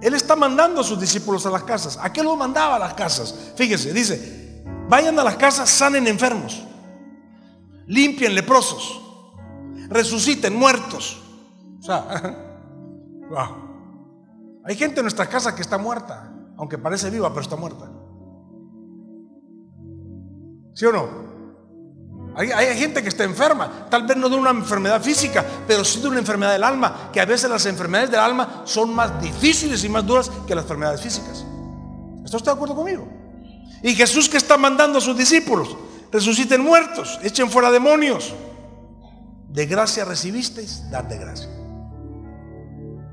él 0.02 0.14
está 0.14 0.36
mandando 0.36 0.82
a 0.82 0.84
sus 0.84 1.00
discípulos 1.00 1.46
a 1.46 1.50
las 1.50 1.62
casas. 1.62 1.98
¿A 2.00 2.12
qué 2.12 2.22
los 2.22 2.36
mandaba 2.36 2.76
a 2.76 2.78
las 2.78 2.94
casas? 2.94 3.52
Fíjese, 3.56 3.92
dice, 3.92 4.62
vayan 4.88 5.18
a 5.18 5.24
las 5.24 5.36
casas, 5.36 5.70
sanen 5.70 6.06
enfermos, 6.06 6.62
limpien 7.86 8.34
leprosos, 8.34 9.00
resuciten 9.88 10.54
muertos. 10.54 11.22
O 11.80 11.82
sea, 11.82 12.06
hay 14.64 14.76
gente 14.76 15.00
en 15.00 15.04
nuestra 15.04 15.26
casa 15.26 15.54
que 15.54 15.62
está 15.62 15.78
muerta, 15.78 16.30
aunque 16.58 16.76
parece 16.76 17.08
viva, 17.10 17.30
pero 17.30 17.40
está 17.40 17.56
muerta. 17.56 17.90
¿Sí 20.74 20.84
o 20.86 20.92
no? 20.92 21.33
Hay, 22.36 22.76
gente 22.76 23.00
que 23.00 23.08
está 23.08 23.22
enferma, 23.22 23.86
tal 23.88 24.04
vez 24.04 24.16
no 24.16 24.28
de 24.28 24.36
una 24.36 24.50
enfermedad 24.50 25.00
física, 25.00 25.44
pero 25.68 25.84
sí 25.84 26.00
de 26.00 26.08
una 26.08 26.18
enfermedad 26.18 26.52
del 26.52 26.64
alma, 26.64 27.10
que 27.12 27.20
a 27.20 27.24
veces 27.24 27.48
las 27.48 27.64
enfermedades 27.66 28.10
del 28.10 28.20
alma 28.20 28.62
son 28.64 28.92
más 28.92 29.20
difíciles 29.22 29.84
y 29.84 29.88
más 29.88 30.04
duras 30.04 30.30
que 30.46 30.54
las 30.54 30.64
enfermedades 30.64 31.00
físicas. 31.00 31.44
¿Está 32.24 32.36
usted 32.36 32.50
de 32.50 32.54
acuerdo 32.54 32.74
conmigo? 32.74 33.08
Y 33.82 33.94
Jesús 33.94 34.28
que 34.28 34.36
está 34.36 34.56
mandando 34.56 34.98
a 34.98 35.00
sus 35.00 35.16
discípulos, 35.16 35.76
resuciten 36.10 36.60
muertos, 36.60 37.20
echen 37.22 37.50
fuera 37.50 37.70
demonios. 37.70 38.34
De 39.48 39.66
gracia 39.66 40.04
recibisteis, 40.04 40.90
dad 40.90 41.04
de 41.04 41.18
gracia. 41.18 41.48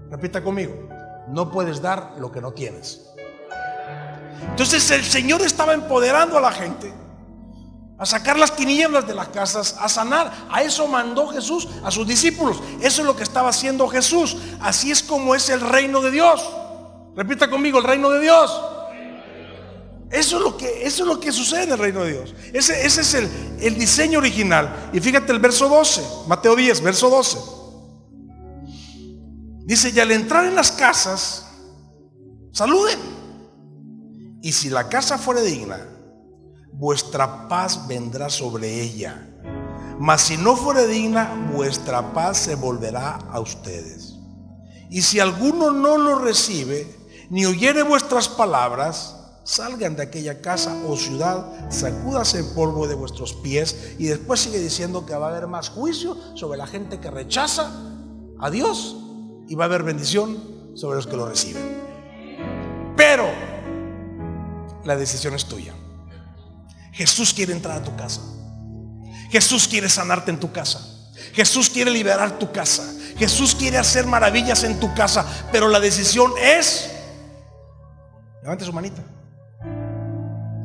Repita 0.09 0.43
conmigo, 0.43 0.89
no 1.27 1.51
puedes 1.51 1.79
dar 1.79 2.15
lo 2.17 2.31
que 2.31 2.41
no 2.41 2.53
tienes. 2.53 3.07
Entonces 4.49 4.89
el 4.89 5.03
Señor 5.03 5.43
estaba 5.43 5.73
empoderando 5.73 6.37
a 6.37 6.41
la 6.41 6.51
gente 6.51 6.91
a 8.01 8.05
sacar 8.07 8.39
las 8.39 8.55
tinieblas 8.55 9.05
de 9.05 9.13
las 9.13 9.27
casas, 9.27 9.75
a 9.79 9.87
sanar. 9.87 10.47
A 10.49 10.63
eso 10.63 10.87
mandó 10.87 11.27
Jesús 11.27 11.67
a 11.83 11.91
sus 11.91 12.07
discípulos. 12.07 12.59
Eso 12.81 13.01
es 13.01 13.05
lo 13.05 13.15
que 13.15 13.21
estaba 13.21 13.49
haciendo 13.49 13.87
Jesús. 13.87 14.37
Así 14.59 14.89
es 14.89 15.03
como 15.03 15.35
es 15.35 15.49
el 15.49 15.61
reino 15.61 16.01
de 16.01 16.09
Dios. 16.09 16.43
Repita 17.15 17.47
conmigo, 17.47 17.77
el 17.77 17.83
reino 17.83 18.09
de 18.09 18.21
Dios. 18.21 18.59
Eso 20.09 20.37
es 20.37 20.41
lo 20.41 20.57
que, 20.57 20.83
eso 20.83 21.03
es 21.03 21.07
lo 21.07 21.19
que 21.19 21.31
sucede 21.31 21.65
en 21.65 21.71
el 21.73 21.77
reino 21.77 22.03
de 22.03 22.13
Dios. 22.13 22.33
Ese, 22.51 22.83
ese 22.83 23.01
es 23.01 23.13
el, 23.13 23.29
el 23.61 23.77
diseño 23.77 24.17
original. 24.17 24.89
Y 24.91 24.99
fíjate 24.99 25.31
el 25.31 25.37
verso 25.37 25.69
12, 25.69 26.01
Mateo 26.25 26.55
10, 26.55 26.81
verso 26.81 27.07
12. 27.07 27.37
Dice, 29.67 29.91
y 29.93 29.99
al 29.99 30.09
entrar 30.09 30.45
en 30.45 30.55
las 30.55 30.71
casas, 30.71 31.45
saluden. 32.51 32.97
Y 34.41 34.53
si 34.53 34.71
la 34.71 34.89
casa 34.89 35.19
fuera 35.19 35.41
digna, 35.41 35.85
vuestra 36.81 37.47
paz 37.47 37.87
vendrá 37.87 38.27
sobre 38.31 38.81
ella. 38.81 39.27
Mas 39.99 40.21
si 40.21 40.35
no 40.35 40.55
fuere 40.55 40.87
digna, 40.87 41.51
vuestra 41.53 42.11
paz 42.11 42.37
se 42.37 42.55
volverá 42.55 43.17
a 43.31 43.39
ustedes. 43.39 44.15
Y 44.89 45.03
si 45.03 45.19
alguno 45.19 45.69
no 45.69 45.99
lo 45.99 46.17
recibe, 46.17 46.91
ni 47.29 47.45
oyere 47.45 47.83
vuestras 47.83 48.27
palabras, 48.27 49.15
salgan 49.43 49.95
de 49.95 50.01
aquella 50.01 50.41
casa 50.41 50.75
o 50.87 50.97
ciudad, 50.97 51.69
sacúdase 51.69 52.39
el 52.39 52.45
polvo 52.55 52.87
de 52.87 52.95
vuestros 52.95 53.35
pies. 53.35 53.93
Y 53.99 54.07
después 54.07 54.39
sigue 54.39 54.57
diciendo 54.57 55.05
que 55.05 55.13
va 55.13 55.27
a 55.27 55.29
haber 55.29 55.45
más 55.45 55.69
juicio 55.69 56.17
sobre 56.33 56.57
la 56.57 56.65
gente 56.65 56.99
que 56.99 57.11
rechaza 57.11 57.71
a 58.39 58.49
Dios 58.49 58.97
y 59.47 59.53
va 59.53 59.65
a 59.65 59.67
haber 59.67 59.83
bendición 59.83 60.71
sobre 60.73 60.95
los 60.95 61.05
que 61.05 61.15
lo 61.15 61.29
reciben. 61.29 61.79
Pero 62.97 63.29
la 64.83 64.95
decisión 64.95 65.35
es 65.35 65.45
tuya. 65.45 65.75
Jesús 66.91 67.33
quiere 67.33 67.53
entrar 67.53 67.77
a 67.77 67.83
tu 67.83 67.95
casa. 67.95 68.21
Jesús 69.29 69.67
quiere 69.67 69.89
sanarte 69.89 70.31
en 70.31 70.39
tu 70.39 70.51
casa. 70.51 70.79
Jesús 71.33 71.69
quiere 71.69 71.91
liberar 71.91 72.37
tu 72.37 72.51
casa. 72.51 72.83
Jesús 73.17 73.55
quiere 73.55 73.77
hacer 73.77 74.05
maravillas 74.05 74.63
en 74.63 74.79
tu 74.79 74.93
casa. 74.93 75.25
Pero 75.51 75.69
la 75.69 75.79
decisión 75.79 76.31
es... 76.41 76.91
Levante 78.43 78.65
su 78.65 78.73
manita. 78.73 79.03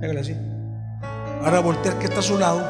Hágale 0.03 0.21
así. 0.21 0.35
Ahora 1.43 1.61
voltea 1.61 1.99
que 1.99 2.07
está 2.07 2.21
a 2.21 2.23
su 2.23 2.39
lado 2.39 2.61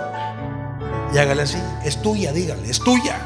y 1.14 1.18
hágale 1.18 1.42
así. 1.42 1.58
Es 1.84 2.02
tuya, 2.02 2.32
dígale, 2.32 2.68
es 2.68 2.78
tuya. 2.78 3.16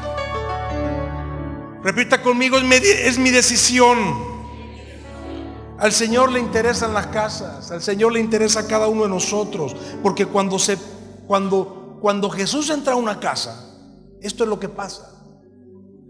Repita 1.83 2.21
conmigo, 2.21 2.57
es 2.57 2.63
mi, 2.63 2.75
es 2.75 3.17
mi 3.17 3.31
decisión. 3.31 4.30
Al 5.81 5.91
Señor 5.91 6.31
le 6.31 6.39
interesan 6.39 6.93
las 6.93 7.07
casas, 7.07 7.71
al 7.71 7.81
Señor 7.81 8.11
le 8.11 8.19
interesa 8.19 8.59
a 8.59 8.67
cada 8.67 8.87
uno 8.87 9.01
de 9.01 9.09
nosotros, 9.09 9.75
porque 10.03 10.27
cuando 10.27 10.59
se 10.59 10.77
cuando 11.25 11.97
cuando 11.99 12.29
Jesús 12.29 12.69
entra 12.69 12.93
a 12.93 12.97
una 12.97 13.19
casa, 13.19 13.65
esto 14.21 14.43
es 14.43 14.49
lo 14.51 14.59
que 14.59 14.69
pasa. 14.69 15.09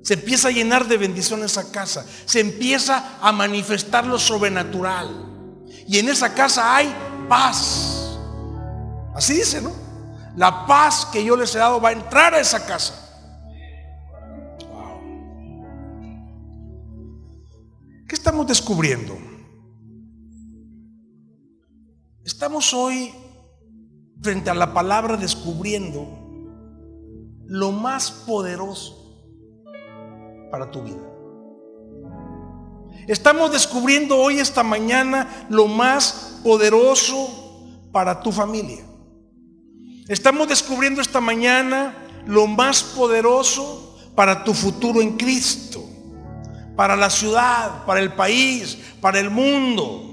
Se 0.04 0.16
empieza 0.16 0.50
a 0.50 0.52
llenar 0.52 0.90
de 0.90 0.98
bendición 0.98 1.42
esa 1.42 1.72
casa, 1.72 2.06
se 2.26 2.42
empieza 2.42 3.18
a 3.22 3.32
manifestar 3.32 4.06
lo 4.06 4.20
sobrenatural. 4.20 5.64
Y 5.88 6.00
en 6.00 6.10
esa 6.10 6.34
casa 6.34 6.76
hay 6.76 6.94
paz. 7.30 8.18
Así 9.16 9.36
dice, 9.36 9.62
¿no? 9.62 9.72
La 10.36 10.66
paz 10.66 11.08
que 11.14 11.24
yo 11.24 11.38
les 11.38 11.56
he 11.56 11.60
dado 11.60 11.80
va 11.80 11.90
a 11.90 11.94
entrar 11.94 12.34
a 12.34 12.42
esa 12.42 12.66
casa. 12.66 12.94
¿Qué 18.06 18.16
estamos 18.16 18.46
descubriendo? 18.46 19.31
Estamos 22.32 22.74
hoy 22.74 23.14
frente 24.22 24.50
a 24.50 24.54
la 24.54 24.74
palabra 24.74 25.18
descubriendo 25.18 26.08
lo 27.46 27.74
más 27.74 28.10
poderoso 28.10 29.22
para 30.50 30.72
tu 30.72 30.82
vida. 30.82 31.02
Estamos 33.06 33.52
descubriendo 33.52 34.18
hoy, 34.18 34.40
esta 34.40 34.64
mañana, 34.64 35.46
lo 35.50 35.68
más 35.68 36.40
poderoso 36.42 37.68
para 37.92 38.22
tu 38.22 38.32
familia. 38.32 38.86
Estamos 40.08 40.48
descubriendo 40.48 41.02
esta 41.02 41.20
mañana 41.20 41.98
lo 42.26 42.48
más 42.48 42.82
poderoso 42.82 44.00
para 44.16 44.46
tu 44.46 44.54
futuro 44.54 45.02
en 45.02 45.18
Cristo, 45.18 45.84
para 46.78 46.96
la 46.96 47.10
ciudad, 47.10 47.86
para 47.86 48.00
el 48.00 48.14
país, 48.14 48.78
para 49.02 49.20
el 49.20 49.30
mundo. 49.30 50.11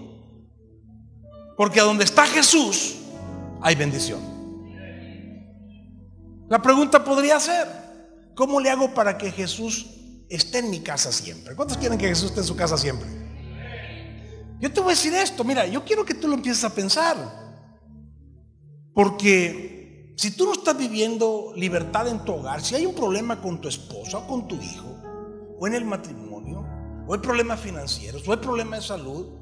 Porque 1.59 1.81
a 1.81 1.83
donde 1.83 2.05
está 2.05 2.25
Jesús 2.25 2.95
hay 3.61 3.75
bendición. 3.75 4.21
La 6.49 6.63
pregunta 6.63 7.03
podría 7.03 7.41
ser, 7.41 7.67
¿cómo 8.37 8.61
le 8.61 8.71
hago 8.71 8.95
para 8.95 9.19
que 9.19 9.33
Jesús 9.33 9.87
esté 10.29 10.59
en 10.59 10.71
mi 10.71 10.79
casa 10.79 11.11
siempre? 11.11 11.57
¿Cuántos 11.57 11.77
quieren 11.77 11.99
que 11.99 12.07
Jesús 12.07 12.27
esté 12.27 12.43
en 12.43 12.47
su 12.47 12.55
casa 12.55 12.79
siempre? 12.79 13.09
Yo 14.61 14.73
te 14.73 14.79
voy 14.79 14.93
a 14.93 14.95
decir 14.95 15.13
esto, 15.15 15.43
mira, 15.43 15.67
yo 15.67 15.85
quiero 15.85 16.05
que 16.05 16.15
tú 16.15 16.29
lo 16.29 16.35
empieces 16.35 16.63
a 16.63 16.73
pensar. 16.73 17.17
Porque 18.95 20.15
si 20.17 20.31
tú 20.31 20.45
no 20.45 20.53
estás 20.53 20.79
viviendo 20.79 21.53
libertad 21.57 22.07
en 22.07 22.25
tu 22.25 22.35
hogar, 22.35 22.63
si 22.63 22.77
hay 22.77 22.87
un 22.87 22.95
problema 22.95 23.43
con 23.43 23.61
tu 23.61 23.67
esposa 23.67 24.19
o 24.19 24.29
con 24.29 24.47
tu 24.47 24.55
hijo, 24.63 24.95
o 25.59 25.67
en 25.67 25.75
el 25.75 25.85
matrimonio, 25.85 26.65
o 27.09 27.15
hay 27.15 27.21
problemas 27.21 27.59
financieros, 27.59 28.29
o 28.29 28.31
hay 28.31 28.39
problemas 28.39 28.83
de 28.83 28.87
salud, 28.87 29.38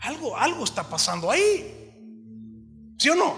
algo, 0.00 0.36
algo 0.36 0.64
está 0.64 0.88
pasando 0.88 1.30
ahí. 1.30 1.74
¿Sí 2.98 3.08
o 3.10 3.14
no? 3.14 3.34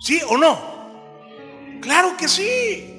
¿Sí 0.00 0.20
o 0.28 0.36
no? 0.36 1.80
Claro 1.80 2.16
que 2.16 2.28
sí. 2.28 2.90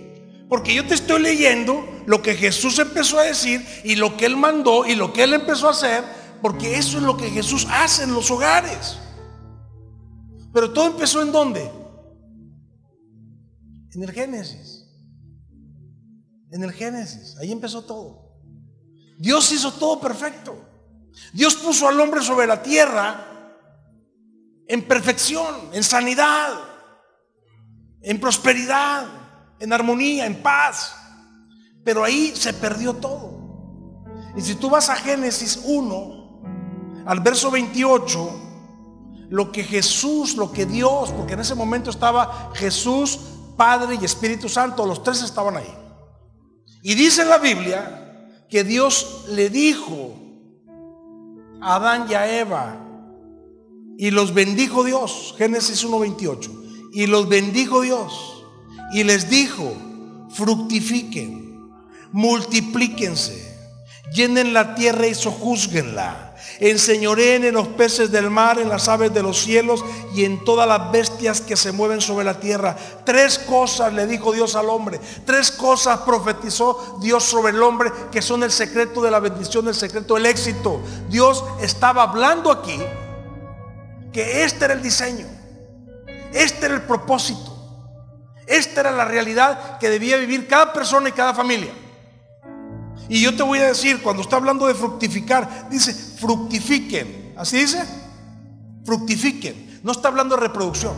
Porque 0.49 0.73
yo 0.73 0.85
te 0.85 0.93
estoy 0.93 1.21
leyendo 1.21 2.03
lo 2.05 2.21
que 2.21 2.35
Jesús 2.35 2.77
empezó 2.79 3.19
a 3.19 3.23
decir 3.23 3.65
y 3.83 3.95
lo 3.95 4.15
que 4.15 4.25
Él 4.25 4.37
mandó 4.37 4.85
y 4.85 4.95
lo 4.95 5.11
que 5.11 5.23
Él 5.23 5.33
empezó 5.33 5.67
a 5.67 5.71
hacer, 5.71 6.03
porque 6.41 6.77
eso 6.77 6.97
es 6.97 7.03
lo 7.03 7.17
que 7.17 7.29
Jesús 7.29 7.67
hace 7.69 8.03
en 8.03 8.13
los 8.13 8.29
hogares. 8.29 8.97
Pero 10.53 10.71
todo 10.71 10.87
empezó 10.87 11.21
en 11.21 11.31
dónde? 11.31 11.71
En 13.93 14.03
el 14.03 14.11
Génesis. 14.11 14.85
En 16.51 16.63
el 16.63 16.71
Génesis. 16.71 17.37
Ahí 17.39 17.51
empezó 17.51 17.83
todo. 17.83 18.25
Dios 19.17 19.51
hizo 19.51 19.73
todo 19.73 19.99
perfecto. 19.99 20.55
Dios 21.33 21.55
puso 21.55 21.87
al 21.87 21.99
hombre 21.99 22.21
sobre 22.21 22.47
la 22.47 22.61
tierra 22.61 23.25
en 24.67 24.81
perfección, 24.87 25.69
en 25.73 25.83
sanidad, 25.83 26.53
en 28.01 28.19
prosperidad, 28.19 29.07
en 29.59 29.73
armonía, 29.73 30.25
en 30.25 30.41
paz. 30.41 30.95
Pero 31.83 32.03
ahí 32.03 32.33
se 32.35 32.53
perdió 32.53 32.93
todo. 32.93 34.03
Y 34.35 34.41
si 34.41 34.55
tú 34.55 34.69
vas 34.69 34.89
a 34.89 34.95
Génesis 34.95 35.61
1, 35.63 37.03
al 37.05 37.19
verso 37.19 37.51
28, 37.51 38.41
lo 39.29 39.51
que 39.51 39.63
Jesús, 39.63 40.35
lo 40.35 40.51
que 40.51 40.65
Dios, 40.65 41.11
porque 41.11 41.33
en 41.33 41.39
ese 41.39 41.55
momento 41.55 41.89
estaba 41.89 42.51
Jesús, 42.55 43.19
Padre 43.55 43.97
y 43.99 44.05
Espíritu 44.05 44.49
Santo, 44.49 44.85
los 44.85 45.03
tres 45.03 45.21
estaban 45.21 45.57
ahí. 45.57 45.73
Y 46.81 46.95
dice 46.95 47.25
la 47.25 47.37
Biblia 47.37 48.45
que 48.49 48.63
Dios 48.63 49.25
le 49.29 49.49
dijo 49.49 50.24
Adán 51.65 52.05
y 52.07 52.13
a 52.13 52.39
Eva, 52.39 52.79
y 53.97 54.11
los 54.11 54.35
bendijo 54.35 54.83
Dios, 54.83 55.33
Génesis 55.35 55.83
1.28, 55.83 56.91
y 56.93 57.07
los 57.07 57.27
bendijo 57.27 57.81
Dios, 57.81 58.45
y 58.93 59.03
les 59.03 59.31
dijo, 59.31 59.73
fructifiquen, 60.29 61.71
multiplíquense, 62.11 63.57
llenen 64.13 64.53
la 64.53 64.75
tierra 64.75 65.07
y 65.07 65.15
sojúzguenla 65.15 66.24
enseñoreen 66.59 67.45
en 67.45 67.55
los 67.55 67.67
peces 67.69 68.11
del 68.11 68.29
mar, 68.29 68.59
en 68.59 68.69
las 68.69 68.87
aves 68.87 69.13
de 69.13 69.23
los 69.23 69.41
cielos 69.41 69.83
y 70.13 70.25
en 70.25 70.43
todas 70.43 70.67
las 70.67 70.91
bestias 70.91 71.41
que 71.41 71.55
se 71.55 71.71
mueven 71.71 72.01
sobre 72.01 72.25
la 72.25 72.39
tierra. 72.39 72.75
Tres 73.05 73.39
cosas 73.39 73.93
le 73.93 74.07
dijo 74.07 74.31
Dios 74.31 74.55
al 74.55 74.69
hombre. 74.69 74.99
Tres 75.25 75.51
cosas 75.51 75.99
profetizó 75.99 76.97
Dios 77.01 77.23
sobre 77.23 77.53
el 77.53 77.61
hombre 77.61 77.91
que 78.11 78.21
son 78.21 78.43
el 78.43 78.51
secreto 78.51 79.01
de 79.01 79.11
la 79.11 79.19
bendición, 79.19 79.67
el 79.67 79.75
secreto 79.75 80.15
del 80.15 80.25
éxito. 80.25 80.81
Dios 81.09 81.43
estaba 81.61 82.03
hablando 82.03 82.51
aquí 82.51 82.79
que 84.11 84.43
este 84.43 84.65
era 84.65 84.73
el 84.73 84.81
diseño. 84.81 85.25
Este 86.33 86.65
era 86.65 86.75
el 86.75 86.81
propósito. 86.81 87.53
Esta 88.47 88.81
era 88.81 88.91
la 88.91 89.05
realidad 89.05 89.79
que 89.79 89.89
debía 89.89 90.17
vivir 90.17 90.47
cada 90.47 90.71
persona 90.71 91.09
y 91.09 91.11
cada 91.11 91.33
familia. 91.33 91.73
Y 93.07 93.21
yo 93.21 93.35
te 93.35 93.43
voy 93.43 93.59
a 93.59 93.67
decir, 93.67 94.01
cuando 94.01 94.23
está 94.23 94.37
hablando 94.37 94.67
de 94.67 94.73
fructificar, 94.73 95.69
dice, 95.69 95.93
fructifiquen. 95.93 97.33
¿Así 97.37 97.57
dice? 97.57 97.83
Fructifiquen. 98.83 99.79
No 99.83 99.91
está 99.91 100.07
hablando 100.07 100.35
de 100.35 100.41
reproducción. 100.41 100.93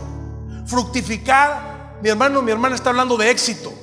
Fructificar, 0.65 1.97
mi 2.01 2.09
hermano, 2.09 2.41
mi 2.41 2.51
hermana 2.51 2.75
está 2.75 2.91
hablando 2.91 3.17
de 3.17 3.29
éxito. 3.29 3.73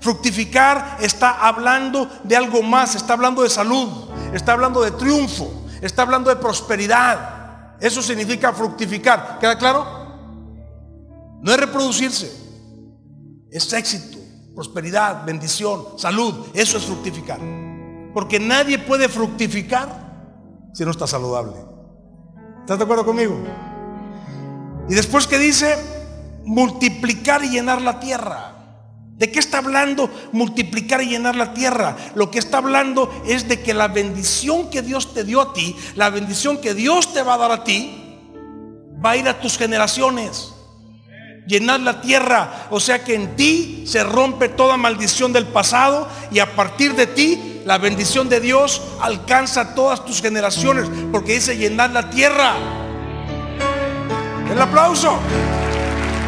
Fructificar 0.00 0.98
está 1.00 1.46
hablando 1.46 2.08
de 2.24 2.36
algo 2.36 2.62
más, 2.62 2.94
está 2.94 3.14
hablando 3.14 3.42
de 3.42 3.50
salud, 3.50 3.88
está 4.32 4.52
hablando 4.52 4.80
de 4.82 4.92
triunfo, 4.92 5.66
está 5.80 6.02
hablando 6.02 6.30
de 6.30 6.36
prosperidad. 6.36 7.76
Eso 7.80 8.02
significa 8.02 8.52
fructificar. 8.52 9.38
¿Queda 9.40 9.58
claro? 9.58 9.86
No 11.40 11.50
es 11.50 11.58
reproducirse, 11.58 12.30
es 13.50 13.72
éxito 13.72 14.17
prosperidad, 14.58 15.24
bendición, 15.24 15.84
salud. 15.96 16.48
Eso 16.52 16.78
es 16.78 16.84
fructificar. 16.84 17.38
Porque 18.12 18.40
nadie 18.40 18.80
puede 18.80 19.08
fructificar 19.08 20.68
si 20.74 20.84
no 20.84 20.90
está 20.90 21.06
saludable. 21.06 21.54
¿Estás 22.62 22.76
de 22.76 22.82
acuerdo 22.82 23.06
conmigo? 23.06 23.38
Y 24.88 24.94
después 24.94 25.28
que 25.28 25.38
dice, 25.38 25.76
multiplicar 26.44 27.44
y 27.44 27.50
llenar 27.50 27.80
la 27.82 28.00
tierra. 28.00 28.56
¿De 29.16 29.30
qué 29.30 29.38
está 29.38 29.58
hablando 29.58 30.10
multiplicar 30.32 31.02
y 31.02 31.10
llenar 31.10 31.36
la 31.36 31.54
tierra? 31.54 31.96
Lo 32.16 32.28
que 32.28 32.40
está 32.40 32.58
hablando 32.58 33.12
es 33.28 33.46
de 33.46 33.62
que 33.62 33.74
la 33.74 33.86
bendición 33.86 34.70
que 34.70 34.82
Dios 34.82 35.14
te 35.14 35.22
dio 35.22 35.40
a 35.40 35.52
ti, 35.52 35.76
la 35.94 36.10
bendición 36.10 36.60
que 36.60 36.74
Dios 36.74 37.14
te 37.14 37.22
va 37.22 37.34
a 37.34 37.38
dar 37.38 37.52
a 37.52 37.62
ti, 37.62 38.18
va 39.04 39.10
a 39.10 39.16
ir 39.16 39.28
a 39.28 39.40
tus 39.40 39.56
generaciones 39.56 40.52
llenar 41.48 41.80
la 41.80 42.00
tierra. 42.00 42.68
O 42.70 42.78
sea 42.78 43.02
que 43.02 43.14
en 43.14 43.34
ti 43.34 43.84
se 43.86 44.04
rompe 44.04 44.50
toda 44.50 44.76
maldición 44.76 45.32
del 45.32 45.46
pasado 45.46 46.06
y 46.30 46.38
a 46.38 46.54
partir 46.54 46.94
de 46.94 47.06
ti 47.06 47.62
la 47.64 47.78
bendición 47.78 48.28
de 48.28 48.38
Dios 48.38 48.82
alcanza 49.00 49.74
todas 49.74 50.04
tus 50.04 50.20
generaciones 50.20 50.88
porque 51.10 51.34
dice 51.34 51.56
llenar 51.56 51.90
la 51.90 52.10
tierra. 52.10 52.54
El 54.50 54.60
aplauso. 54.60 55.18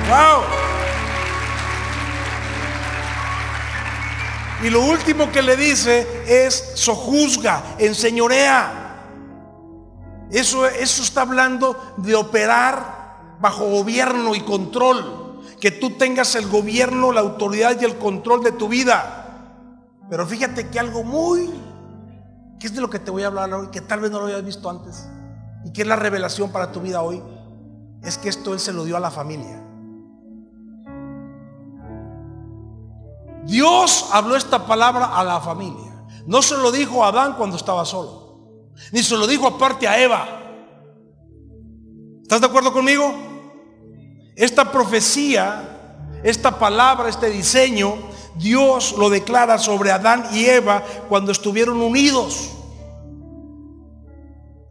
Wow. 0.08 0.42
Y 4.62 4.68
lo 4.68 4.82
último 4.82 5.30
que 5.30 5.40
le 5.40 5.56
dice 5.56 6.06
es 6.26 6.72
sojuzga, 6.74 7.62
enseñorea. 7.78 8.76
Eso, 10.30 10.66
eso 10.66 11.02
está 11.02 11.22
hablando 11.22 11.94
de 11.96 12.14
operar 12.14 12.99
bajo 13.40 13.68
gobierno 13.68 14.34
y 14.34 14.40
control. 14.40 15.40
Que 15.60 15.70
tú 15.70 15.90
tengas 15.90 16.34
el 16.36 16.48
gobierno, 16.48 17.12
la 17.12 17.20
autoridad 17.20 17.78
y 17.80 17.84
el 17.84 17.98
control 17.98 18.42
de 18.42 18.52
tu 18.52 18.68
vida. 18.68 19.20
Pero 20.08 20.26
fíjate 20.26 20.68
que 20.68 20.80
algo 20.80 21.04
muy, 21.04 21.50
que 22.58 22.66
es 22.66 22.74
de 22.74 22.80
lo 22.80 22.90
que 22.90 22.98
te 22.98 23.10
voy 23.10 23.22
a 23.22 23.28
hablar 23.28 23.52
hoy, 23.52 23.68
que 23.68 23.80
tal 23.80 24.00
vez 24.00 24.10
no 24.10 24.20
lo 24.20 24.26
hayas 24.26 24.44
visto 24.44 24.68
antes, 24.68 25.08
y 25.64 25.72
que 25.72 25.82
es 25.82 25.88
la 25.88 25.96
revelación 25.96 26.50
para 26.50 26.72
tu 26.72 26.80
vida 26.80 27.02
hoy, 27.02 27.22
es 28.02 28.18
que 28.18 28.28
esto 28.28 28.52
Él 28.52 28.60
se 28.60 28.72
lo 28.72 28.84
dio 28.84 28.96
a 28.96 29.00
la 29.00 29.10
familia. 29.10 29.62
Dios 33.44 34.08
habló 34.12 34.36
esta 34.36 34.66
palabra 34.66 35.16
a 35.16 35.24
la 35.24 35.40
familia. 35.40 36.04
No 36.26 36.42
se 36.42 36.56
lo 36.56 36.72
dijo 36.72 37.04
a 37.04 37.08
Adán 37.08 37.34
cuando 37.34 37.56
estaba 37.56 37.84
solo, 37.84 38.70
ni 38.92 39.02
se 39.02 39.16
lo 39.16 39.26
dijo 39.26 39.46
aparte 39.46 39.86
a 39.86 40.00
Eva. 40.00 40.26
¿Estás 42.22 42.40
de 42.40 42.46
acuerdo 42.46 42.72
conmigo? 42.72 43.29
Esta 44.40 44.72
profecía, 44.72 45.68
esta 46.22 46.58
palabra, 46.58 47.10
este 47.10 47.28
diseño, 47.28 47.98
Dios 48.36 48.94
lo 48.96 49.10
declara 49.10 49.58
sobre 49.58 49.90
Adán 49.90 50.28
y 50.32 50.46
Eva 50.46 50.82
cuando 51.10 51.30
estuvieron 51.30 51.78
unidos. 51.82 52.48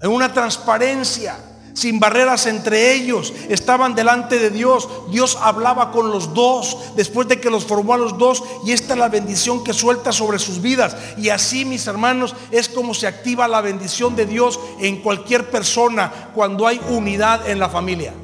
En 0.02 0.10
una 0.10 0.34
transparencia, 0.34 1.38
sin 1.76 2.00
barreras 2.00 2.48
entre 2.48 2.94
ellos, 2.94 3.32
estaban 3.48 3.94
delante 3.94 4.40
de 4.40 4.50
Dios. 4.50 4.90
Dios 5.12 5.38
hablaba 5.40 5.92
con 5.92 6.10
los 6.10 6.34
dos 6.34 6.96
después 6.96 7.28
de 7.28 7.40
que 7.40 7.52
los 7.52 7.64
formó 7.64 7.94
a 7.94 8.00
los 8.00 8.18
dos 8.18 8.44
y 8.66 8.72
esta 8.72 8.94
es 8.94 9.00
la 9.00 9.08
bendición 9.08 9.64
que 9.64 9.74
suelta 9.74 10.12
sobre 10.12 10.40
sus 10.40 10.64
vidas. 10.64 10.98
Y 11.16 11.30
así, 11.30 11.64
mis 11.64 11.86
hermanos, 11.86 12.34
es 12.50 12.70
como 12.70 12.96
se 12.96 13.06
activa 13.06 13.48
la 13.48 13.62
bendición 13.62 14.16
de 14.16 14.26
Dios 14.26 14.60
en 14.80 15.04
cualquier 15.04 15.52
persona 15.52 16.32
cuando 16.34 16.66
hay 16.66 16.82
unidad 16.90 17.48
en 17.48 17.60
la 17.60 17.70
familia. 17.70 18.16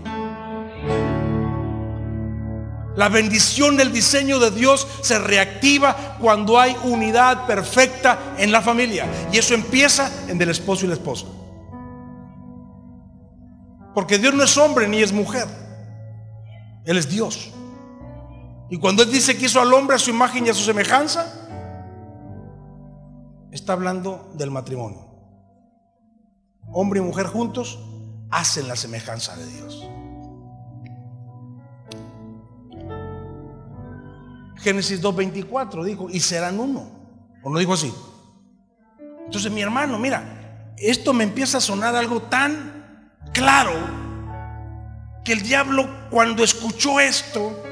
La 2.95 3.09
bendición 3.09 3.75
del 3.75 3.91
diseño 3.91 4.39
de 4.39 4.51
Dios 4.51 4.87
se 5.01 5.19
reactiva 5.19 6.17
cuando 6.19 6.59
hay 6.59 6.75
unidad 6.83 7.45
perfecta 7.45 8.35
en 8.37 8.51
la 8.51 8.61
familia. 8.61 9.05
Y 9.31 9.37
eso 9.37 9.53
empieza 9.53 10.09
en 10.29 10.41
el 10.41 10.49
esposo 10.49 10.85
y 10.85 10.87
la 10.87 10.93
esposa. 10.93 11.25
Porque 13.93 14.17
Dios 14.17 14.33
no 14.33 14.43
es 14.43 14.57
hombre 14.57 14.87
ni 14.87 15.01
es 15.01 15.11
mujer. 15.11 15.47
Él 16.85 16.97
es 16.97 17.09
Dios. 17.09 17.51
Y 18.69 18.77
cuando 18.77 19.03
Él 19.03 19.11
dice 19.11 19.37
que 19.37 19.45
hizo 19.45 19.59
al 19.59 19.73
hombre 19.73 19.95
a 19.95 19.99
su 19.99 20.09
imagen 20.09 20.45
y 20.45 20.49
a 20.49 20.53
su 20.53 20.63
semejanza, 20.63 21.33
está 23.51 23.73
hablando 23.73 24.31
del 24.35 24.51
matrimonio. 24.51 25.05
Hombre 26.71 26.99
y 26.99 27.03
mujer 27.03 27.27
juntos 27.27 27.79
hacen 28.31 28.67
la 28.67 28.75
semejanza 28.75 29.35
de 29.35 29.47
Dios. 29.47 29.87
Génesis 34.57 35.01
2.24 35.01 35.83
dijo, 35.83 36.09
y 36.09 36.19
serán 36.19 36.59
uno. 36.59 36.89
¿O 37.43 37.49
no 37.49 37.59
dijo 37.59 37.73
así? 37.73 37.93
Entonces 39.25 39.51
mi 39.51 39.61
hermano, 39.61 39.99
mira, 39.99 40.73
esto 40.77 41.13
me 41.13 41.23
empieza 41.23 41.57
a 41.57 41.61
sonar 41.61 41.95
algo 41.95 42.21
tan 42.23 43.11
claro 43.33 43.73
que 45.23 45.33
el 45.33 45.41
diablo 45.41 45.87
cuando 46.09 46.43
escuchó 46.43 46.99
esto, 46.99 47.63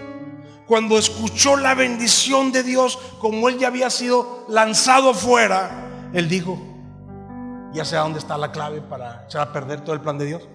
cuando 0.66 0.98
escuchó 0.98 1.56
la 1.58 1.76
bendición 1.76 2.52
de 2.52 2.64
Dios, 2.64 2.98
como 3.20 3.50
él 3.50 3.60
ya 3.60 3.68
había 3.68 3.90
sido 3.90 4.46
lanzado 4.50 5.12
afuera, 5.12 6.10
él 6.14 6.28
dijo, 6.30 6.60
ya 7.74 7.86
sé 7.86 7.96
dónde 7.96 8.20
está 8.20 8.38
la 8.38 8.52
clave 8.52 8.82
para 8.82 9.26
echar 9.26 9.48
a 9.48 9.54
perder 9.54 9.82
todo 9.82 9.94
el 9.94 10.02
plan 10.02 10.18
de 10.18 10.26
Dios. 10.26 10.48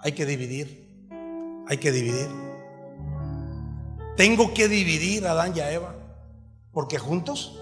Hay 0.00 0.12
que 0.12 0.26
dividir, 0.26 1.08
hay 1.68 1.78
que 1.78 1.92
dividir. 1.92 2.51
Tengo 4.16 4.52
que 4.52 4.68
dividir 4.68 5.26
a 5.26 5.32
Adán 5.32 5.52
y 5.56 5.60
a 5.60 5.70
Eva, 5.72 5.94
porque 6.72 6.98
juntos 6.98 7.58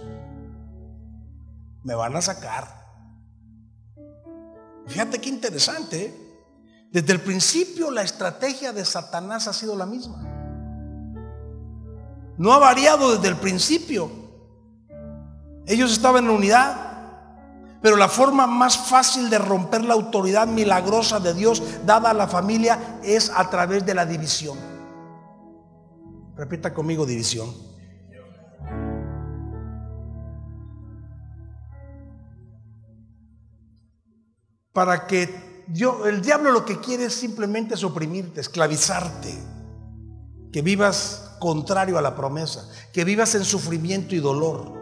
me 1.82 1.94
van 1.94 2.16
a 2.16 2.22
sacar. 2.22 2.80
Fíjate 4.86 5.20
qué 5.20 5.28
interesante. 5.28 6.04
¿eh? 6.04 6.30
Desde 6.90 7.12
el 7.12 7.20
principio 7.20 7.90
la 7.90 8.02
estrategia 8.02 8.72
de 8.72 8.84
Satanás 8.84 9.46
ha 9.46 9.52
sido 9.52 9.76
la 9.76 9.86
misma. 9.86 10.26
No 12.36 12.52
ha 12.52 12.58
variado 12.58 13.14
desde 13.14 13.28
el 13.28 13.36
principio. 13.36 14.10
Ellos 15.66 15.92
estaban 15.92 16.24
en 16.24 16.30
unidad, 16.30 16.86
Pero 17.82 17.96
la 17.96 18.08
forma 18.08 18.46
más 18.46 18.76
fácil 18.76 19.30
de 19.30 19.38
romper 19.38 19.82
la 19.84 19.94
autoridad 19.94 20.46
milagrosa 20.46 21.18
de 21.18 21.32
Dios 21.32 21.62
dada 21.86 22.10
a 22.10 22.14
la 22.14 22.28
familia 22.28 22.98
es 23.02 23.30
a 23.34 23.48
través 23.48 23.86
de 23.86 23.94
la 23.94 24.04
división. 24.04 24.58
Repita 26.40 26.72
conmigo 26.72 27.05
división. 27.05 27.55
Para 34.72 35.07
que 35.07 35.66
yo, 35.68 36.07
el 36.07 36.22
diablo 36.22 36.50
lo 36.50 36.64
que 36.64 36.81
quiere 36.81 37.05
es 37.05 37.12
simplemente 37.12 37.74
es 37.74 37.85
oprimirte, 37.85 38.40
esclavizarte, 38.40 39.35
que 40.50 40.62
vivas 40.62 41.37
contrario 41.40 41.98
a 41.98 42.00
la 42.00 42.16
promesa, 42.16 42.66
que 42.90 43.05
vivas 43.05 43.35
en 43.35 43.44
sufrimiento 43.44 44.14
y 44.14 44.20
dolor. 44.20 44.72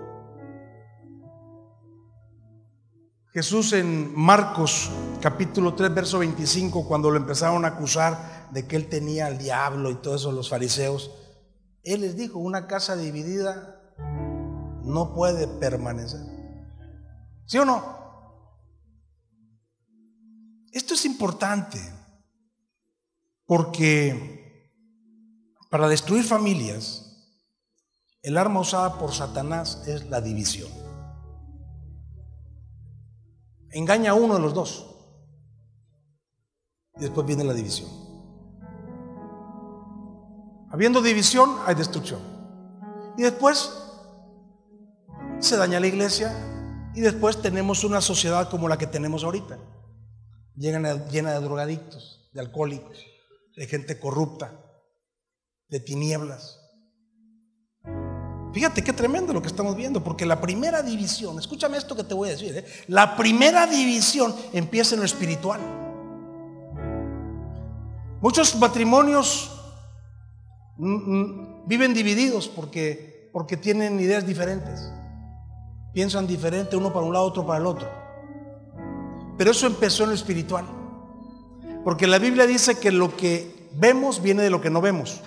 Jesús 3.33 3.73
en 3.73 4.15
Marcos 4.15 4.93
capítulo 5.21 5.75
3, 5.75 5.93
verso 5.93 6.21
25, 6.21 6.87
cuando 6.87 7.11
lo 7.11 7.17
empezaron 7.17 7.65
a 7.65 7.69
acusar 7.69 8.47
de 8.53 8.65
que 8.69 8.77
él 8.77 8.87
tenía 8.87 9.27
al 9.27 9.39
diablo 9.39 9.91
y 9.91 9.97
todo 9.97 10.15
eso, 10.15 10.31
los 10.31 10.49
fariseos, 10.49 11.11
él 11.93 12.03
les 12.03 12.17
dijo, 12.17 12.39
una 12.39 12.67
casa 12.67 12.97
dividida 12.97 13.81
no 14.83 15.15
puede 15.15 15.47
permanecer. 15.47 16.21
¿Sí 17.47 17.59
o 17.59 17.65
no? 17.65 17.99
Esto 20.73 20.95
es 20.95 21.05
importante 21.05 21.81
porque 23.47 24.71
para 25.71 25.89
destruir 25.89 26.25
familias, 26.25 27.05
el 28.23 28.37
arma 28.37 28.61
usada 28.61 28.99
por 28.99 29.13
Satanás 29.13 29.83
es 29.87 30.07
la 30.09 30.21
división 30.21 30.69
engaña 33.71 34.13
a 34.13 34.15
uno 34.15 34.35
de 34.35 34.41
los 34.41 34.55
dos. 34.55 34.87
Después 36.95 37.27
viene 37.27 37.45
la 37.45 37.55
división. 37.55 37.89
Habiendo 40.79 41.03
división, 41.03 41.57
hay 41.67 41.75
destrucción. 41.75 42.21
Y 43.17 43.23
después 43.23 43.69
se 45.41 45.57
daña 45.57 45.81
la 45.81 45.89
iglesia 45.89 46.33
y 46.95 47.01
después 47.01 47.43
tenemos 47.43 47.83
una 47.83 48.01
sociedad 48.01 48.49
como 48.49 48.69
la 48.69 48.79
que 48.79 48.87
tenemos 48.87 49.25
ahorita, 49.25 49.59
llena 50.55 50.95
de 50.95 51.41
drogadictos, 51.41 52.31
de 52.33 52.39
alcohólicos, 52.39 53.05
de 53.57 53.67
gente 53.67 53.99
corrupta, 53.99 54.53
de 55.69 55.81
tinieblas. 55.81 56.61
Fíjate 58.53 58.85
qué 58.85 58.93
tremendo 58.93 59.33
lo 59.33 59.43
que 59.43 59.49
estamos 59.49 59.75
viendo, 59.75 60.05
porque 60.05 60.27
la 60.27 60.41
primera 60.41 60.81
división, 60.81 61.41
escúchame 61.41 61.77
esto 61.77 61.97
que 61.97 62.05
te 62.05 62.15
voy 62.15 62.29
a 62.29 62.33
decir, 62.33 62.57
¿eh? 62.57 62.65
la 62.87 63.17
primera 63.17 63.67
división 63.67 64.33
empieza 64.53 64.95
en 64.95 65.01
lo 65.01 65.07
espiritual. 65.07 65.61
Muchos 68.21 68.55
matrimonios 68.55 69.58
viven 70.79 71.93
divididos 71.93 72.49
porque, 72.49 73.31
porque 73.33 73.57
tienen 73.57 73.99
ideas 73.99 74.27
diferentes, 74.27 74.91
piensan 75.93 76.27
diferente 76.27 76.77
uno 76.77 76.93
para 76.93 77.05
un 77.05 77.13
lado, 77.13 77.27
otro 77.27 77.47
para 77.47 77.59
el 77.59 77.67
otro. 77.67 77.89
Pero 79.37 79.51
eso 79.51 79.67
empezó 79.67 80.05
en 80.05 80.11
lo 80.11 80.15
espiritual, 80.15 80.65
porque 81.85 82.07
la 82.07 82.19
Biblia 82.19 82.47
dice 82.47 82.79
que 82.79 82.93
lo 82.93 83.17
que 83.17 83.69
vemos 83.75 84.23
viene 84.23 84.43
de 84.43 84.51
lo 84.51 84.61
que 84.61 84.71
no 84.71 84.81
vemos. 84.81 85.21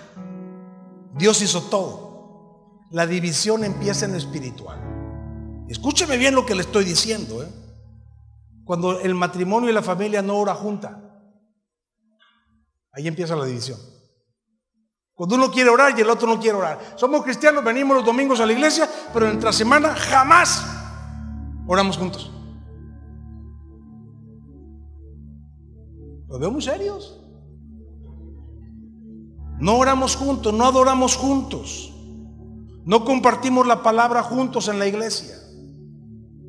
Dios 1.14 1.42
hizo 1.42 1.62
todo. 1.62 2.88
La 2.90 3.06
división 3.06 3.64
empieza 3.64 4.04
en 4.04 4.12
lo 4.12 4.18
espiritual. 4.18 4.78
Escúcheme 5.68 6.16
bien 6.16 6.34
lo 6.34 6.44
que 6.44 6.54
le 6.54 6.62
estoy 6.62 6.84
diciendo. 6.84 7.42
¿eh? 7.42 7.48
Cuando 8.64 9.00
el 9.00 9.14
matrimonio 9.14 9.70
y 9.70 9.72
la 9.72 9.82
familia 9.82 10.22
no 10.22 10.38
ora 10.38 10.54
junta, 10.54 11.00
ahí 12.92 13.08
empieza 13.08 13.36
la 13.36 13.46
división. 13.46 13.78
Cuando 15.14 15.36
uno 15.36 15.50
quiere 15.50 15.70
orar 15.70 15.96
y 15.96 16.00
el 16.00 16.10
otro 16.10 16.26
no 16.26 16.40
quiere 16.40 16.56
orar. 16.56 16.94
Somos 16.96 17.22
cristianos, 17.22 17.62
venimos 17.62 17.96
los 17.96 18.04
domingos 18.04 18.40
a 18.40 18.46
la 18.46 18.52
iglesia, 18.52 18.88
pero 19.12 19.26
en 19.26 19.32
nuestra 19.32 19.52
semana 19.52 19.94
jamás 19.94 20.64
oramos 21.66 21.98
juntos. 21.98 22.30
Los 26.28 26.40
veo 26.40 26.50
muy 26.50 26.62
serios. 26.62 27.20
No 29.58 29.76
oramos 29.76 30.16
juntos, 30.16 30.52
no 30.52 30.64
adoramos 30.64 31.14
juntos. 31.16 31.92
No 32.84 33.04
compartimos 33.04 33.66
la 33.66 33.82
palabra 33.82 34.22
juntos 34.22 34.66
en 34.68 34.78
la 34.78 34.86
iglesia. 34.86 35.36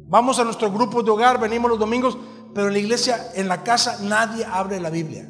Vamos 0.07 0.39
a 0.39 0.43
nuestros 0.45 0.71
grupos 0.71 1.03
de 1.03 1.11
hogar, 1.11 1.39
venimos 1.39 1.69
los 1.69 1.79
domingos, 1.79 2.17
pero 2.55 2.67
en 2.67 2.73
la 2.73 2.79
iglesia, 2.79 3.31
en 3.35 3.47
la 3.47 3.63
casa, 3.63 3.97
nadie 4.01 4.45
abre 4.45 4.79
la 4.79 4.89
Biblia. 4.89 5.29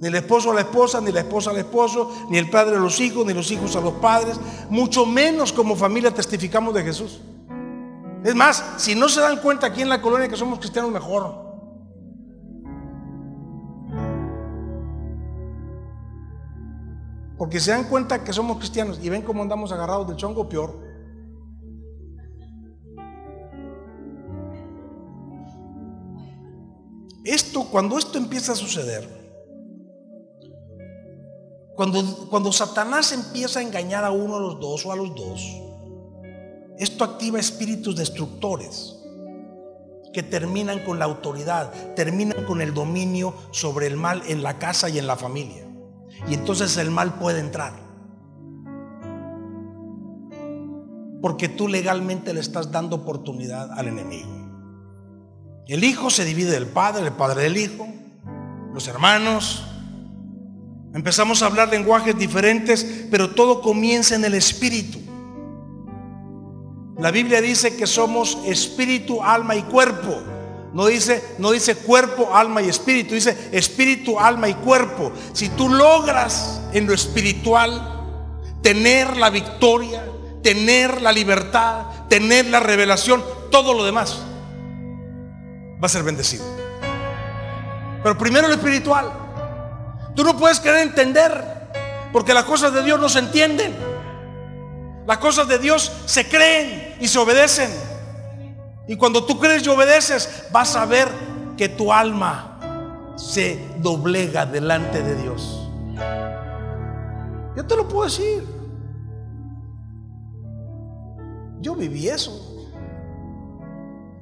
Ni 0.00 0.08
el 0.08 0.14
esposo 0.14 0.50
a 0.50 0.54
la 0.54 0.62
esposa, 0.62 0.98
ni 1.02 1.12
la 1.12 1.20
esposa 1.20 1.50
al 1.50 1.58
esposo, 1.58 2.10
ni 2.30 2.38
el 2.38 2.48
padre 2.48 2.76
a 2.76 2.80
los 2.80 2.98
hijos, 3.00 3.26
ni 3.26 3.34
los 3.34 3.50
hijos 3.50 3.76
a 3.76 3.82
los 3.82 3.92
padres. 3.94 4.40
Mucho 4.70 5.04
menos 5.04 5.52
como 5.52 5.76
familia 5.76 6.10
testificamos 6.10 6.72
de 6.72 6.82
Jesús. 6.82 7.20
Es 8.24 8.34
más, 8.34 8.64
si 8.78 8.94
no 8.94 9.10
se 9.10 9.20
dan 9.20 9.40
cuenta 9.40 9.66
aquí 9.66 9.82
en 9.82 9.90
la 9.90 10.00
colonia 10.00 10.26
que 10.26 10.38
somos 10.38 10.58
cristianos, 10.58 10.90
mejor. 10.90 11.50
Porque 17.36 17.60
se 17.60 17.70
dan 17.70 17.84
cuenta 17.84 18.24
que 18.24 18.32
somos 18.32 18.56
cristianos 18.56 18.98
y 19.02 19.10
ven 19.10 19.20
cómo 19.20 19.42
andamos 19.42 19.70
agarrados 19.70 20.08
del 20.08 20.16
chongo 20.16 20.48
peor. 20.48 20.80
Esto, 27.22 27.64
cuando 27.70 27.98
esto 27.98 28.16
empieza 28.16 28.52
a 28.52 28.56
suceder, 28.56 29.19
cuando, 31.80 32.28
cuando 32.28 32.52
Satanás 32.52 33.10
empieza 33.10 33.60
a 33.60 33.62
engañar 33.62 34.04
a 34.04 34.10
uno 34.10 34.36
a 34.36 34.38
los 34.38 34.60
dos 34.60 34.84
o 34.84 34.92
a 34.92 34.96
los 34.96 35.14
dos, 35.14 35.40
esto 36.76 37.04
activa 37.04 37.40
espíritus 37.40 37.96
destructores 37.96 38.98
que 40.12 40.22
terminan 40.22 40.84
con 40.84 40.98
la 40.98 41.06
autoridad, 41.06 41.72
terminan 41.94 42.44
con 42.44 42.60
el 42.60 42.74
dominio 42.74 43.32
sobre 43.50 43.86
el 43.86 43.96
mal 43.96 44.22
en 44.26 44.42
la 44.42 44.58
casa 44.58 44.90
y 44.90 44.98
en 44.98 45.06
la 45.06 45.16
familia. 45.16 45.64
Y 46.28 46.34
entonces 46.34 46.76
el 46.76 46.90
mal 46.90 47.14
puede 47.14 47.40
entrar. 47.40 47.72
Porque 51.22 51.48
tú 51.48 51.66
legalmente 51.66 52.34
le 52.34 52.40
estás 52.40 52.70
dando 52.70 52.96
oportunidad 52.96 53.72
al 53.72 53.88
enemigo. 53.88 54.28
El 55.66 55.82
hijo 55.82 56.10
se 56.10 56.26
divide 56.26 56.50
del 56.50 56.66
padre, 56.66 57.06
el 57.06 57.14
padre 57.14 57.44
del 57.44 57.56
hijo, 57.56 57.88
los 58.74 58.86
hermanos. 58.86 59.64
Empezamos 60.92 61.42
a 61.42 61.46
hablar 61.46 61.68
lenguajes 61.68 62.18
diferentes, 62.18 62.84
pero 63.10 63.30
todo 63.30 63.60
comienza 63.60 64.14
en 64.14 64.24
el 64.24 64.34
espíritu. 64.34 64.98
La 66.98 67.10
Biblia 67.10 67.40
dice 67.40 67.76
que 67.76 67.86
somos 67.86 68.38
espíritu, 68.44 69.22
alma 69.22 69.54
y 69.54 69.62
cuerpo. 69.62 70.22
No 70.72 70.86
dice, 70.86 71.22
no 71.38 71.52
dice 71.52 71.76
cuerpo, 71.76 72.34
alma 72.34 72.62
y 72.62 72.68
espíritu, 72.68 73.14
dice 73.14 73.36
espíritu, 73.52 74.18
alma 74.18 74.48
y 74.48 74.54
cuerpo. 74.54 75.12
Si 75.32 75.48
tú 75.50 75.68
logras 75.68 76.60
en 76.72 76.86
lo 76.86 76.92
espiritual 76.92 78.06
tener 78.62 79.16
la 79.16 79.30
victoria, 79.30 80.04
tener 80.42 81.00
la 81.00 81.12
libertad, 81.12 81.86
tener 82.08 82.46
la 82.46 82.60
revelación, 82.60 83.24
todo 83.50 83.74
lo 83.74 83.84
demás 83.84 84.20
va 85.82 85.86
a 85.86 85.88
ser 85.88 86.02
bendecido. 86.02 86.44
Pero 88.02 88.16
primero 88.18 88.48
lo 88.48 88.54
espiritual. 88.54 89.19
Tú 90.14 90.24
no 90.24 90.36
puedes 90.36 90.60
querer 90.60 90.80
entender, 90.80 91.44
porque 92.12 92.34
las 92.34 92.44
cosas 92.44 92.72
de 92.72 92.82
Dios 92.82 93.00
no 93.00 93.08
se 93.08 93.20
entienden. 93.20 93.74
Las 95.06 95.18
cosas 95.18 95.48
de 95.48 95.58
Dios 95.58 95.90
se 96.06 96.28
creen 96.28 96.96
y 97.00 97.08
se 97.08 97.18
obedecen. 97.18 97.70
Y 98.86 98.96
cuando 98.96 99.24
tú 99.24 99.38
crees 99.38 99.64
y 99.64 99.68
obedeces, 99.68 100.46
vas 100.52 100.76
a 100.76 100.84
ver 100.86 101.08
que 101.56 101.68
tu 101.68 101.92
alma 101.92 103.12
se 103.16 103.58
doblega 103.78 104.46
delante 104.46 105.02
de 105.02 105.14
Dios. 105.16 105.68
Yo 107.56 107.66
te 107.66 107.76
lo 107.76 107.86
puedo 107.86 108.04
decir. 108.04 108.44
Yo 111.60 111.74
viví 111.74 112.08
eso. 112.08 112.50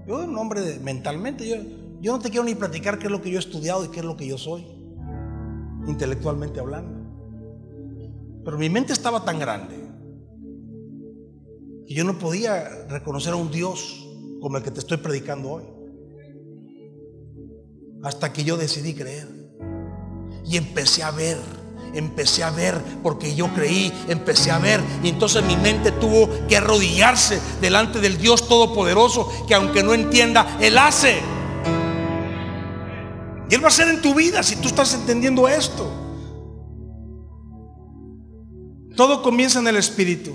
Yo, 0.07 0.17
un 0.25 0.37
hombre 0.37 0.79
mentalmente, 0.81 1.47
yo, 1.47 1.57
yo 2.01 2.13
no 2.13 2.19
te 2.19 2.31
quiero 2.31 2.45
ni 2.45 2.55
platicar 2.55 2.99
qué 2.99 3.07
es 3.07 3.13
lo 3.13 3.21
que 3.21 3.31
yo 3.31 3.37
he 3.37 3.41
estudiado 3.41 3.85
y 3.85 3.89
qué 3.89 4.01
es 4.01 4.05
lo 4.05 4.17
que 4.17 4.27
yo 4.27 4.39
soy, 4.39 4.67
intelectualmente 5.89 6.61
hablando. 6.61 7.09
Pero 8.45 8.59
mi 8.59 8.71
mente 8.71 8.93
estaba 8.93 9.25
tan 9.25 9.39
grande 9.39 9.77
que 11.87 11.95
yo 11.95 12.05
no 12.05 12.19
podía 12.19 12.87
reconocer 12.89 13.33
a 13.33 13.37
un 13.37 13.51
Dios 13.51 14.07
como 14.41 14.57
el 14.59 14.63
que 14.63 14.71
te 14.71 14.81
estoy 14.81 14.99
predicando 14.99 15.51
hoy. 15.51 15.65
Hasta 18.03 18.33
que 18.33 18.45
yo 18.45 18.57
decidí 18.57 18.95
creer. 18.95 19.29
Y 20.45 20.57
empecé 20.57 21.03
a 21.03 21.11
ver 21.11 21.39
empecé 21.95 22.43
a 22.43 22.51
ver, 22.51 22.79
porque 23.03 23.35
yo 23.35 23.49
creí, 23.55 23.93
empecé 24.09 24.51
a 24.51 24.59
ver. 24.59 24.81
Y 25.03 25.09
entonces 25.09 25.43
mi 25.45 25.57
mente 25.57 25.93
tuvo 25.93 26.29
que 26.49 26.57
arrodillarse 26.57 27.41
delante 27.61 28.01
del 28.01 28.19
Dios 28.19 28.49
Todopoderoso, 28.49 29.31
que 29.47 29.55
aunque 29.55 29.83
no 29.83 29.95
entienda, 29.95 30.59
Él 30.61 30.79
hace. 30.79 31.21
Y 33.51 33.55
Él 33.55 33.63
va 33.63 33.67
a 33.67 33.69
hacer 33.69 33.89
en 33.89 34.03
tu 34.03 34.15
vida 34.15 34.43
si 34.43 34.57
tú 34.57 34.69
estás 34.69 34.95
entendiendo 34.95 35.49
esto. 35.49 35.91
Todo 38.95 39.23
comienza 39.23 39.61
en 39.61 39.69
el 39.69 39.77
Espíritu. 39.77 40.35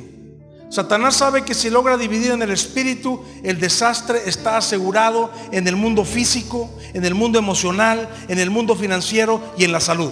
Satanás 0.73 1.17
sabe 1.17 1.45
que 1.45 1.53
si 1.53 1.69
logra 1.69 1.97
dividir 1.97 2.31
en 2.31 2.41
el 2.41 2.49
espíritu, 2.49 3.23
el 3.43 3.59
desastre 3.59 4.23
está 4.25 4.57
asegurado 4.57 5.29
en 5.51 5.67
el 5.67 5.75
mundo 5.75 6.03
físico, 6.03 6.67
en 6.95 7.05
el 7.05 7.13
mundo 7.13 7.37
emocional, 7.37 8.09
en 8.27 8.39
el 8.39 8.49
mundo 8.49 8.73
financiero 8.73 9.39
y 9.55 9.65
en 9.65 9.71
la 9.71 9.79
salud. 9.79 10.09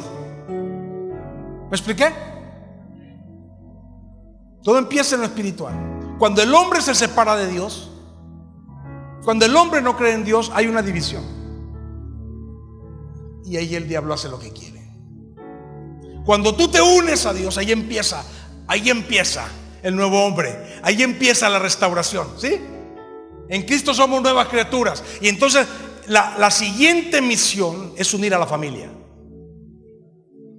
¿Me 0.47 1.75
expliqué? 1.75 2.13
Todo 4.61 4.77
empieza 4.77 5.15
en 5.15 5.21
lo 5.21 5.27
espiritual. 5.27 5.73
Cuando 6.19 6.43
el 6.43 6.53
hombre 6.53 6.79
se 6.81 6.93
separa 6.93 7.35
de 7.35 7.47
Dios, 7.47 7.89
cuando 9.23 9.45
el 9.45 9.55
hombre 9.55 9.81
no 9.81 9.97
cree 9.97 10.13
en 10.13 10.23
Dios, 10.23 10.51
hay 10.53 10.67
una 10.67 10.83
división. 10.83 11.40
Y 13.45 13.57
ahí 13.57 13.75
el 13.75 13.87
diablo 13.87 14.13
hace 14.13 14.29
lo 14.29 14.39
que 14.39 14.51
quiere. 14.51 14.81
Cuando 16.25 16.55
tú 16.55 16.67
te 16.67 16.81
unes 16.81 17.25
a 17.25 17.33
Dios, 17.33 17.57
ahí 17.57 17.71
empieza, 17.71 18.23
ahí 18.67 18.89
empieza 18.89 19.47
el 19.81 19.95
nuevo 19.95 20.23
hombre. 20.23 20.79
Ahí 20.83 21.01
empieza 21.01 21.49
la 21.49 21.59
restauración, 21.59 22.27
¿sí? 22.37 22.59
En 23.49 23.63
Cristo 23.63 23.93
somos 23.93 24.21
nuevas 24.21 24.47
criaturas. 24.47 25.03
Y 25.19 25.27
entonces 25.27 25.67
la, 26.07 26.35
la, 26.37 26.51
siguiente 26.51 27.21
misión 27.21 27.93
es 27.97 28.13
unir 28.13 28.33
a 28.33 28.39
la 28.39 28.47
familia. 28.47 28.89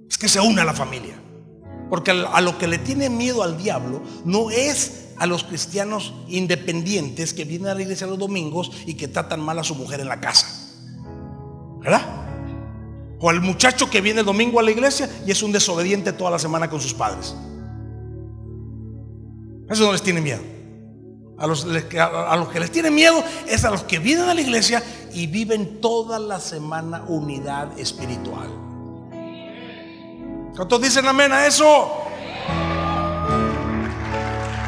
Es 0.09 0.17
que 0.17 0.27
se 0.27 0.39
une 0.39 0.61
a 0.61 0.65
la 0.65 0.73
familia. 0.73 1.19
Porque 1.89 2.11
a 2.11 2.41
lo 2.41 2.57
que 2.57 2.67
le 2.67 2.77
tiene 2.77 3.09
miedo 3.09 3.43
al 3.43 3.57
diablo 3.57 4.01
no 4.25 4.51
es 4.51 5.09
a 5.17 5.25
los 5.25 5.43
cristianos 5.43 6.13
independientes 6.27 7.33
que 7.33 7.45
vienen 7.45 7.69
a 7.69 7.75
la 7.75 7.81
iglesia 7.81 8.07
los 8.07 8.17
domingos 8.17 8.71
y 8.85 8.95
que 8.95 9.07
tratan 9.07 9.41
mal 9.41 9.59
a 9.59 9.63
su 9.63 9.75
mujer 9.75 9.99
en 9.99 10.09
la 10.09 10.19
casa. 10.19 10.47
¿Verdad? 11.81 12.23
O 13.25 13.29
al 13.29 13.39
muchacho 13.39 13.89
que 13.89 14.01
viene 14.01 14.19
el 14.19 14.25
domingo 14.25 14.59
a 14.59 14.63
la 14.63 14.71
iglesia 14.71 15.09
y 15.25 15.31
es 15.31 15.41
un 15.43 15.53
desobediente 15.53 16.11
toda 16.11 16.29
la 16.29 16.37
semana 16.37 16.69
con 16.69 16.81
sus 16.81 16.93
padres. 16.93 17.33
Eso 19.69 19.85
no 19.85 19.93
les 19.93 20.01
tiene 20.01 20.19
miedo. 20.19 20.41
A 21.37 21.47
los, 21.47 21.65
a 21.65 22.35
los, 22.35 22.49
que 22.49 22.59
les 22.59 22.69
tiene 22.69 22.91
miedo 22.91 23.23
es 23.47 23.63
a 23.63 23.71
los 23.71 23.83
que 23.83 23.99
vienen 23.99 24.27
a 24.27 24.33
la 24.33 24.41
iglesia 24.41 24.83
y 25.13 25.27
viven 25.27 25.79
toda 25.79 26.19
la 26.19 26.41
semana 26.41 27.05
unidad 27.07 27.79
espiritual. 27.79 28.49
¿Cuántos 30.53 30.81
dicen 30.81 31.07
amén 31.07 31.31
a 31.31 31.47
eso? 31.47 31.93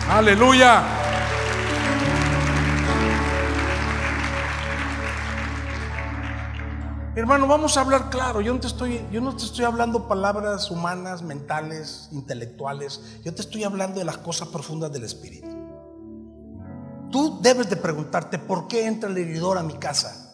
Aleluya. 0.10 1.05
Hermano, 7.16 7.48
vamos 7.48 7.78
a 7.78 7.82
hablar 7.82 8.10
claro. 8.10 8.42
Yo 8.42 8.54
no 8.54 8.60
te 8.60 8.68
estoy, 8.68 9.00
yo 9.10 9.22
no 9.22 9.34
te 9.34 9.46
estoy 9.46 9.64
hablando 9.64 10.06
palabras 10.06 10.70
humanas, 10.70 11.22
mentales, 11.22 12.10
intelectuales. 12.12 13.02
Yo 13.24 13.34
te 13.34 13.42
estoy 13.42 13.64
hablando 13.64 14.00
de 14.00 14.06
las 14.06 14.18
cosas 14.18 14.50
profundas 14.50 14.92
del 14.92 15.06
espíritu. 15.06 15.48
Tú 17.12 17.40
debes 17.42 17.70
de 17.70 17.78
preguntarte 17.78 18.38
por 18.38 18.68
qué 18.68 18.86
entra 18.86 19.10
el 19.10 19.18
heridor 19.18 19.58
a 19.58 19.64
mi 19.64 19.76
casa. 19.76 20.34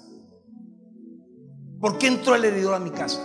¿Por 1.80 2.00
qué 2.00 2.08
entró 2.08 2.34
el 2.34 2.46
heridor 2.46 2.74
a 2.74 2.80
mi 2.80 2.90
casa? 2.90 3.22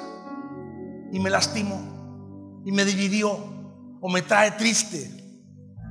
Y 1.10 1.18
me 1.18 1.30
lastimó, 1.30 2.60
y 2.66 2.72
me 2.72 2.84
dividió, 2.84 3.38
o 4.02 4.10
me 4.10 4.20
trae 4.20 4.50
triste, 4.50 5.40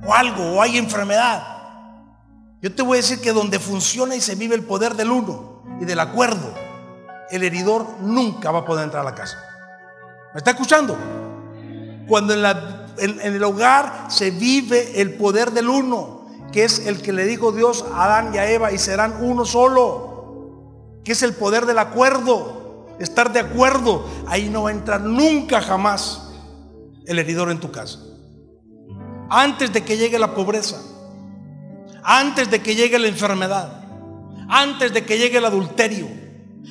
o 0.06 0.14
algo, 0.14 0.52
o 0.52 0.62
hay 0.62 0.76
enfermedad. 0.76 1.42
Yo 2.62 2.72
te 2.72 2.82
voy 2.82 2.98
a 2.98 3.00
decir 3.00 3.20
que 3.20 3.32
donde 3.32 3.58
funciona 3.58 4.14
y 4.14 4.20
se 4.20 4.36
vive 4.36 4.54
el 4.54 4.64
poder 4.64 4.94
del 4.94 5.10
uno 5.10 5.64
y 5.80 5.84
del 5.84 5.98
acuerdo, 5.98 6.65
el 7.30 7.42
heridor 7.42 7.86
nunca 8.00 8.50
va 8.50 8.60
a 8.60 8.64
poder 8.64 8.84
entrar 8.84 9.02
a 9.02 9.10
la 9.10 9.14
casa. 9.14 9.38
¿Me 10.32 10.38
está 10.38 10.50
escuchando? 10.50 10.96
Cuando 12.06 12.34
en, 12.34 13.20
el 13.20 13.42
hogar 13.42 14.06
se 14.08 14.30
vive 14.30 15.00
el 15.00 15.14
poder 15.14 15.50
del 15.50 15.68
uno, 15.68 16.26
que 16.52 16.64
es 16.64 16.86
el 16.86 17.02
que 17.02 17.12
le 17.12 17.24
dijo 17.24 17.52
Dios 17.52 17.84
a 17.92 18.04
Adán 18.04 18.34
y 18.34 18.38
a 18.38 18.50
Eva, 18.50 18.72
y 18.72 18.78
serán 18.78 19.16
uno 19.20 19.44
solo, 19.44 21.00
que 21.04 21.12
es 21.12 21.22
el 21.22 21.34
poder 21.34 21.66
del 21.66 21.78
acuerdo, 21.78 22.96
estar 22.98 23.32
de 23.32 23.40
acuerdo, 23.40 24.06
ahí 24.26 24.48
no 24.48 24.64
va 24.64 24.70
a 24.70 24.72
entrar 24.72 25.00
nunca 25.00 25.60
jamás 25.60 26.30
el 27.06 27.18
heridor 27.18 27.50
en 27.50 27.60
tu 27.60 27.70
casa. 27.70 27.98
Antes 29.28 29.72
de 29.72 29.84
que 29.84 29.96
llegue 29.96 30.18
la 30.18 30.34
pobreza, 30.34 30.76
antes 32.02 32.50
de 32.50 32.62
que 32.62 32.74
llegue 32.74 32.98
la 32.98 33.08
enfermedad, 33.08 33.84
antes 34.48 34.92
de 34.92 35.04
que 35.04 35.18
llegue 35.18 35.38
el 35.38 35.44
adulterio, 35.44 36.25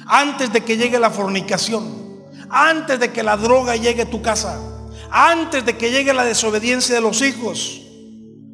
antes 0.07 0.51
de 0.51 0.63
que 0.63 0.77
llegue 0.77 0.99
la 0.99 1.09
fornicación, 1.09 2.23
antes 2.49 2.99
de 2.99 3.11
que 3.11 3.23
la 3.23 3.37
droga 3.37 3.75
llegue 3.75 4.03
a 4.03 4.09
tu 4.09 4.21
casa, 4.21 4.59
antes 5.11 5.65
de 5.65 5.77
que 5.77 5.91
llegue 5.91 6.13
la 6.13 6.23
desobediencia 6.23 6.95
de 6.95 7.01
los 7.01 7.21
hijos. 7.21 7.81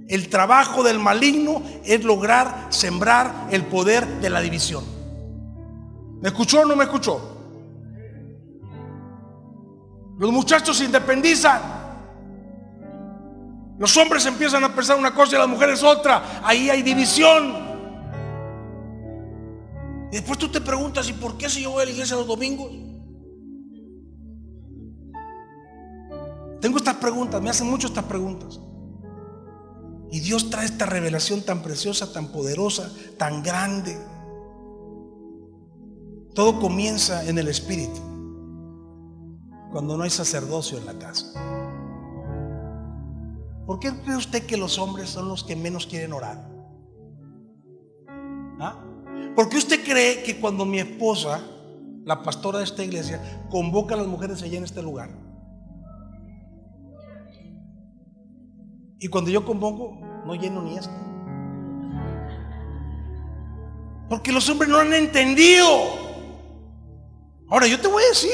El 0.07 0.27
trabajo 0.27 0.83
del 0.83 0.99
maligno 0.99 1.63
es 1.85 2.03
lograr 2.03 2.67
sembrar 2.69 3.47
el 3.49 3.63
poder 3.65 4.05
de 4.19 4.29
la 4.29 4.41
división. 4.41 4.83
¿Me 6.21 6.29
escuchó 6.29 6.61
o 6.61 6.65
no 6.65 6.75
me 6.75 6.83
escuchó? 6.83 7.31
Los 10.19 10.31
muchachos 10.31 10.77
se 10.77 10.85
independizan. 10.85 11.61
Los 13.79 13.97
hombres 13.97 14.23
empiezan 14.27 14.63
a 14.63 14.75
pensar 14.75 14.97
una 14.99 15.15
cosa 15.15 15.35
y 15.35 15.39
las 15.39 15.47
mujeres 15.47 15.81
otra. 15.81 16.41
Ahí 16.43 16.69
hay 16.69 16.83
división. 16.83 17.70
Y 20.11 20.15
después 20.15 20.37
tú 20.37 20.49
te 20.49 20.59
preguntas, 20.59 21.07
¿y 21.09 21.13
por 21.13 21.37
qué 21.37 21.49
si 21.49 21.63
yo 21.63 21.71
voy 21.71 21.83
a 21.83 21.85
la 21.85 21.91
iglesia 21.91 22.17
los 22.17 22.27
domingos? 22.27 22.69
Tengo 26.59 26.77
estas 26.77 26.97
preguntas, 26.97 27.41
me 27.41 27.49
hacen 27.49 27.67
mucho 27.67 27.87
estas 27.87 28.03
preguntas. 28.03 28.59
Y 30.11 30.19
Dios 30.19 30.49
trae 30.49 30.65
esta 30.65 30.85
revelación 30.85 31.41
tan 31.41 31.63
preciosa, 31.63 32.11
tan 32.11 32.27
poderosa, 32.27 32.91
tan 33.17 33.41
grande. 33.41 33.97
Todo 36.35 36.59
comienza 36.59 37.25
en 37.27 37.37
el 37.37 37.47
Espíritu, 37.47 37.99
cuando 39.71 39.95
no 39.95 40.03
hay 40.03 40.09
sacerdocio 40.09 40.77
en 40.77 40.85
la 40.85 40.99
casa. 40.99 41.33
¿Por 43.65 43.79
qué 43.79 43.91
cree 44.01 44.17
usted 44.17 44.45
que 44.45 44.57
los 44.57 44.77
hombres 44.77 45.09
son 45.09 45.29
los 45.29 45.45
que 45.45 45.55
menos 45.55 45.87
quieren 45.87 46.11
orar? 46.11 46.49
¿Ah? 48.59 48.90
¿Por 49.35 49.49
qué 49.49 49.57
usted 49.57 49.83
cree 49.83 50.23
que 50.23 50.39
cuando 50.39 50.65
mi 50.65 50.79
esposa, 50.79 51.41
la 52.05 52.21
pastora 52.21 52.59
de 52.59 52.65
esta 52.65 52.83
iglesia, 52.83 53.43
convoca 53.49 53.95
a 53.95 53.97
las 53.97 54.07
mujeres 54.07 54.41
allá 54.41 54.57
en 54.57 54.63
este 54.63 54.81
lugar? 54.81 55.09
Y 58.99 59.07
cuando 59.07 59.31
yo 59.31 59.45
convoco, 59.45 59.99
no 60.25 60.35
lleno 60.35 60.61
ni 60.61 60.77
esto. 60.77 60.93
Porque 64.09 64.31
los 64.31 64.47
hombres 64.49 64.69
no 64.69 64.77
han 64.77 64.93
entendido. 64.93 65.65
Ahora, 67.49 67.65
yo 67.65 67.79
te 67.79 67.87
voy 67.87 68.03
a 68.03 68.09
decir, 68.09 68.29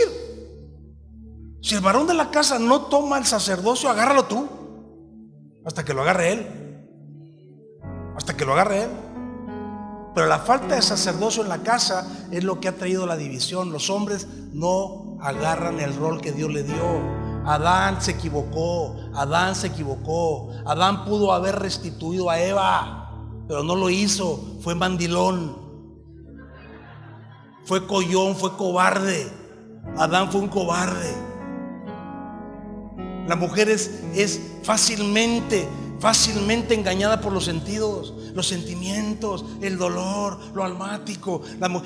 si 1.62 1.76
el 1.76 1.82
varón 1.82 2.08
de 2.08 2.16
la 2.16 2.32
casa 2.32 2.60
no 2.60 2.82
toma 2.88 3.18
el 3.18 3.26
sacerdocio, 3.26 3.90
agárralo 3.90 4.26
tú. 4.26 4.48
Hasta 5.66 5.86
que 5.86 5.94
lo 5.94 6.02
agarre 6.02 6.32
él. 6.34 6.48
Hasta 8.16 8.36
que 8.36 8.44
lo 8.44 8.54
agarre 8.54 8.84
él. 8.84 8.90
Pero 10.18 10.30
la 10.30 10.40
falta 10.40 10.74
de 10.74 10.82
sacerdocio 10.82 11.44
en 11.44 11.50
la 11.50 11.62
casa 11.62 12.08
es 12.32 12.44
lo 12.44 12.60
que 12.60 12.68
ha 12.68 12.76
traído 12.76 13.06
la 13.06 13.18
división. 13.18 13.72
Los 13.72 13.92
hombres 13.92 14.28
no 14.52 15.20
agarran 15.22 15.80
el 15.80 15.96
rol 15.96 16.22
que 16.22 16.32
Dios 16.32 16.52
le 16.52 16.64
dio. 16.64 17.46
Adán 17.46 18.02
se 18.02 18.14
equivocó, 18.14 18.96
Adán 19.14 19.54
se 19.54 19.68
equivocó. 19.68 20.50
Adán 20.66 21.06
pudo 21.06 21.34
haber 21.34 21.60
restituido 21.60 22.32
a 22.32 22.40
Eva, 22.40 23.12
pero 23.48 23.62
no 23.62 23.76
lo 23.76 23.92
hizo. 23.92 24.44
Fue 24.62 24.74
mandilón, 24.74 25.56
fue 27.66 27.86
collón, 27.86 28.36
fue 28.36 28.58
cobarde. 28.58 29.32
Adán 30.00 30.32
fue 30.32 30.42
un 30.42 30.48
cobarde. 30.48 31.14
La 33.28 33.36
mujer 33.36 33.70
es, 33.70 34.04
es 34.16 34.42
fácilmente 34.64 35.70
fácilmente 36.00 36.74
engañada 36.74 37.22
por 37.22 37.34
los 37.34 37.46
sentidos, 37.46 38.14
los 38.34 38.48
sentimientos, 38.48 39.46
el 39.62 39.78
dolor, 39.78 40.40
lo 40.54 40.64
almático. 40.64 41.42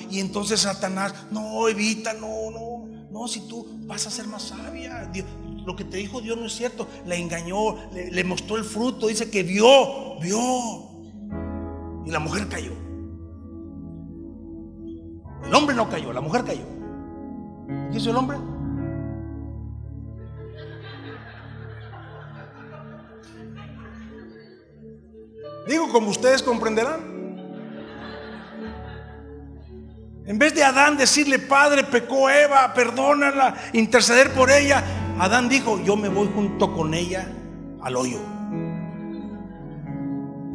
y 0.10 0.20
entonces 0.20 0.62
Satanás, 0.62 1.14
no, 1.32 1.68
evita, 1.68 2.14
no, 2.14 2.52
no, 2.52 2.88
no, 3.10 3.28
si 3.28 3.48
tú 3.48 3.68
vas 3.86 4.08
a 4.08 4.12
ser 4.12 4.28
más 4.28 4.44
sabia. 4.44 5.12
lo 5.66 5.76
que 5.76 5.84
te 5.84 5.98
dijo 5.98 6.22
Dios 6.22 6.38
no 6.38 6.46
es 6.46 6.54
cierto. 6.54 6.88
Le 7.06 7.18
engañó, 7.18 7.76
le, 7.94 8.12
le 8.12 8.24
mostró 8.24 8.58
el 8.58 8.64
fruto, 8.64 9.08
dice 9.08 9.30
que 9.30 9.44
vio, 9.44 10.20
vio. 10.20 10.90
Y 12.06 12.12
la 12.12 12.20
mujer 12.20 12.48
cayó. 12.48 12.74
El 15.46 15.56
hombre 15.56 15.76
no 15.76 15.90
cayó, 15.90 16.14
la 16.14 16.22
mujer 16.22 16.44
cayó. 16.44 16.66
¿Qué 17.92 17.98
hizo 17.98 18.10
el 18.10 18.18
hombre? 18.18 18.38
Digo, 25.68 25.90
como 25.92 26.10
ustedes 26.10 26.42
comprenderán. 26.42 27.12
En 30.26 30.38
vez 30.38 30.54
de 30.56 30.64
Adán 30.64 30.98
decirle, 30.98 31.40
Padre, 31.40 31.84
pecó 31.84 32.30
Eva, 32.30 32.74
perdónala, 32.74 33.56
interceder 33.74 34.32
por 34.34 34.50
ella, 34.52 34.84
Adán 35.20 35.50
dijo, 35.50 35.82
yo 35.84 35.96
me 35.96 36.10
voy 36.10 36.30
junto 36.34 36.74
con 36.74 36.94
ella 36.94 37.28
al 37.82 37.96
hoyo. 37.96 38.20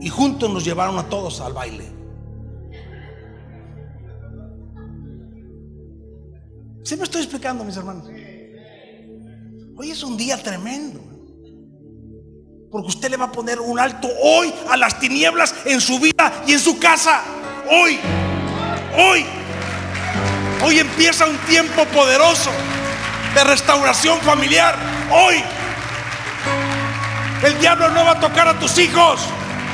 Y 0.00 0.08
juntos 0.08 0.50
nos 0.50 0.64
llevaron 0.64 0.98
a 0.98 1.08
todos 1.08 1.40
al 1.40 1.52
baile. 1.52 1.84
¿Sí 6.84 6.96
me 6.96 7.02
estoy 7.02 7.22
explicando, 7.22 7.64
mis 7.64 7.76
hermanos? 7.76 8.06
Hoy 9.76 9.90
es 9.90 10.02
un 10.04 10.16
día 10.16 10.40
tremendo. 10.40 11.15
Porque 12.76 12.88
usted 12.88 13.08
le 13.08 13.16
va 13.16 13.24
a 13.24 13.32
poner 13.32 13.58
un 13.58 13.80
alto 13.80 14.06
hoy 14.22 14.52
a 14.68 14.76
las 14.76 15.00
tinieblas 15.00 15.54
en 15.64 15.80
su 15.80 15.98
vida 15.98 16.42
y 16.46 16.52
en 16.52 16.60
su 16.60 16.78
casa. 16.78 17.22
Hoy, 17.70 17.98
hoy. 18.98 19.24
Hoy 20.62 20.78
empieza 20.78 21.24
un 21.24 21.38
tiempo 21.46 21.86
poderoso 21.86 22.50
de 23.34 23.44
restauración 23.44 24.20
familiar. 24.20 24.76
Hoy. 25.10 25.42
El 27.44 27.58
diablo 27.60 27.88
no 27.92 28.04
va 28.04 28.10
a 28.10 28.20
tocar 28.20 28.46
a 28.46 28.58
tus 28.58 28.76
hijos. 28.76 29.22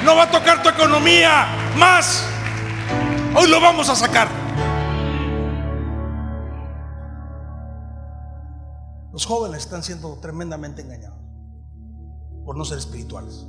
No 0.04 0.14
va 0.14 0.22
a 0.22 0.30
tocar 0.30 0.62
tu 0.62 0.68
economía. 0.68 1.48
Más. 1.76 2.24
Hoy 3.34 3.48
lo 3.48 3.60
vamos 3.60 3.88
a 3.88 3.96
sacar. 3.96 4.28
Los 9.10 9.26
jóvenes 9.26 9.64
están 9.64 9.82
siendo 9.82 10.20
tremendamente 10.20 10.82
engañados 10.82 11.21
por 12.44 12.56
no 12.56 12.64
ser 12.64 12.78
espirituales. 12.78 13.46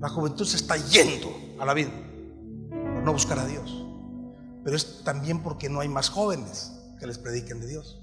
La 0.00 0.08
juventud 0.08 0.44
se 0.44 0.56
está 0.56 0.76
yendo 0.76 1.28
a 1.58 1.64
la 1.64 1.74
vida 1.74 1.90
por 2.70 3.02
no 3.02 3.12
buscar 3.12 3.38
a 3.38 3.46
Dios. 3.46 3.84
Pero 4.64 4.76
es 4.76 5.02
también 5.04 5.42
porque 5.42 5.68
no 5.68 5.80
hay 5.80 5.88
más 5.88 6.08
jóvenes 6.08 6.72
que 7.00 7.06
les 7.06 7.18
prediquen 7.18 7.60
de 7.60 7.68
Dios. 7.68 8.00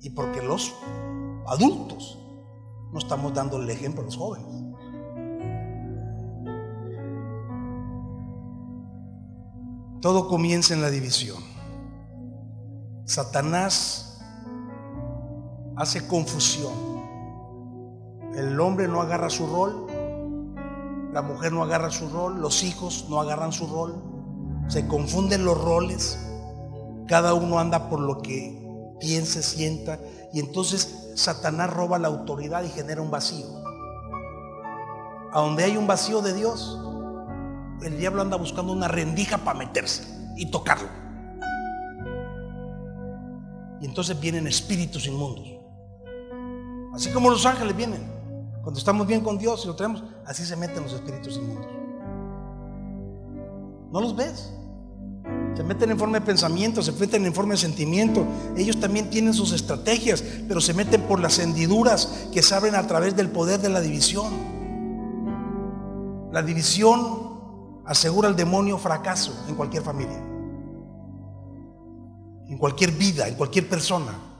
Y 0.00 0.10
porque 0.10 0.42
los 0.42 0.74
adultos 1.46 2.18
no 2.92 2.98
estamos 2.98 3.32
dando 3.34 3.58
el 3.58 3.70
ejemplo 3.70 4.02
a 4.02 4.04
los 4.04 4.16
jóvenes. 4.16 4.48
Todo 10.00 10.26
comienza 10.26 10.74
en 10.74 10.82
la 10.82 10.90
división. 10.90 11.40
Satanás 13.04 14.20
hace 15.76 16.06
confusión. 16.06 16.91
El 18.34 18.58
hombre 18.60 18.88
no 18.88 19.00
agarra 19.02 19.28
su 19.28 19.46
rol, 19.46 19.86
la 21.12 21.20
mujer 21.20 21.52
no 21.52 21.62
agarra 21.62 21.90
su 21.90 22.08
rol, 22.08 22.40
los 22.40 22.62
hijos 22.62 23.06
no 23.10 23.20
agarran 23.20 23.52
su 23.52 23.66
rol, 23.66 24.02
se 24.68 24.86
confunden 24.88 25.44
los 25.44 25.60
roles, 25.60 26.18
cada 27.06 27.34
uno 27.34 27.58
anda 27.58 27.90
por 27.90 28.00
lo 28.00 28.22
que 28.22 28.58
piense, 28.98 29.42
sienta, 29.42 29.98
y 30.32 30.40
entonces 30.40 31.12
Satanás 31.14 31.70
roba 31.70 31.98
la 31.98 32.08
autoridad 32.08 32.62
y 32.62 32.68
genera 32.68 33.02
un 33.02 33.10
vacío. 33.10 33.44
A 35.32 35.40
donde 35.40 35.64
hay 35.64 35.76
un 35.76 35.86
vacío 35.86 36.22
de 36.22 36.32
Dios, 36.32 36.78
el 37.82 37.98
diablo 37.98 38.22
anda 38.22 38.36
buscando 38.36 38.72
una 38.72 38.88
rendija 38.88 39.38
para 39.38 39.58
meterse 39.58 40.04
y 40.36 40.50
tocarlo. 40.50 40.88
Y 43.80 43.84
entonces 43.84 44.18
vienen 44.18 44.46
espíritus 44.46 45.06
inmundos. 45.06 45.48
Así 46.94 47.10
como 47.10 47.28
los 47.28 47.44
ángeles 47.44 47.76
vienen. 47.76 48.21
Cuando 48.62 48.78
estamos 48.78 49.06
bien 49.06 49.20
con 49.22 49.38
Dios 49.38 49.64
y 49.64 49.66
lo 49.66 49.74
tenemos, 49.74 50.04
así 50.24 50.44
se 50.44 50.56
meten 50.56 50.84
los 50.84 50.92
espíritus 50.92 51.36
inmundos. 51.36 51.66
¿No 53.90 54.00
los 54.00 54.14
ves? 54.14 54.52
Se 55.54 55.62
meten 55.62 55.90
en 55.90 55.98
forma 55.98 56.18
de 56.18 56.24
pensamiento, 56.24 56.80
se 56.80 56.92
meten 56.92 57.26
en 57.26 57.34
forma 57.34 57.52
de 57.52 57.58
sentimiento. 57.58 58.24
Ellos 58.56 58.80
también 58.80 59.10
tienen 59.10 59.34
sus 59.34 59.52
estrategias, 59.52 60.22
pero 60.48 60.60
se 60.60 60.72
meten 60.72 61.02
por 61.02 61.20
las 61.20 61.38
hendiduras 61.38 62.28
que 62.32 62.42
se 62.42 62.54
abren 62.54 62.74
a 62.74 62.86
través 62.86 63.16
del 63.16 63.28
poder 63.28 63.60
de 63.60 63.68
la 63.68 63.80
división. 63.80 64.32
La 66.32 66.42
división 66.42 67.82
asegura 67.84 68.28
al 68.28 68.36
demonio 68.36 68.78
fracaso 68.78 69.44
en 69.48 69.56
cualquier 69.56 69.82
familia, 69.82 70.16
en 72.48 72.56
cualquier 72.56 72.92
vida, 72.92 73.28
en 73.28 73.34
cualquier 73.34 73.68
persona. 73.68 74.31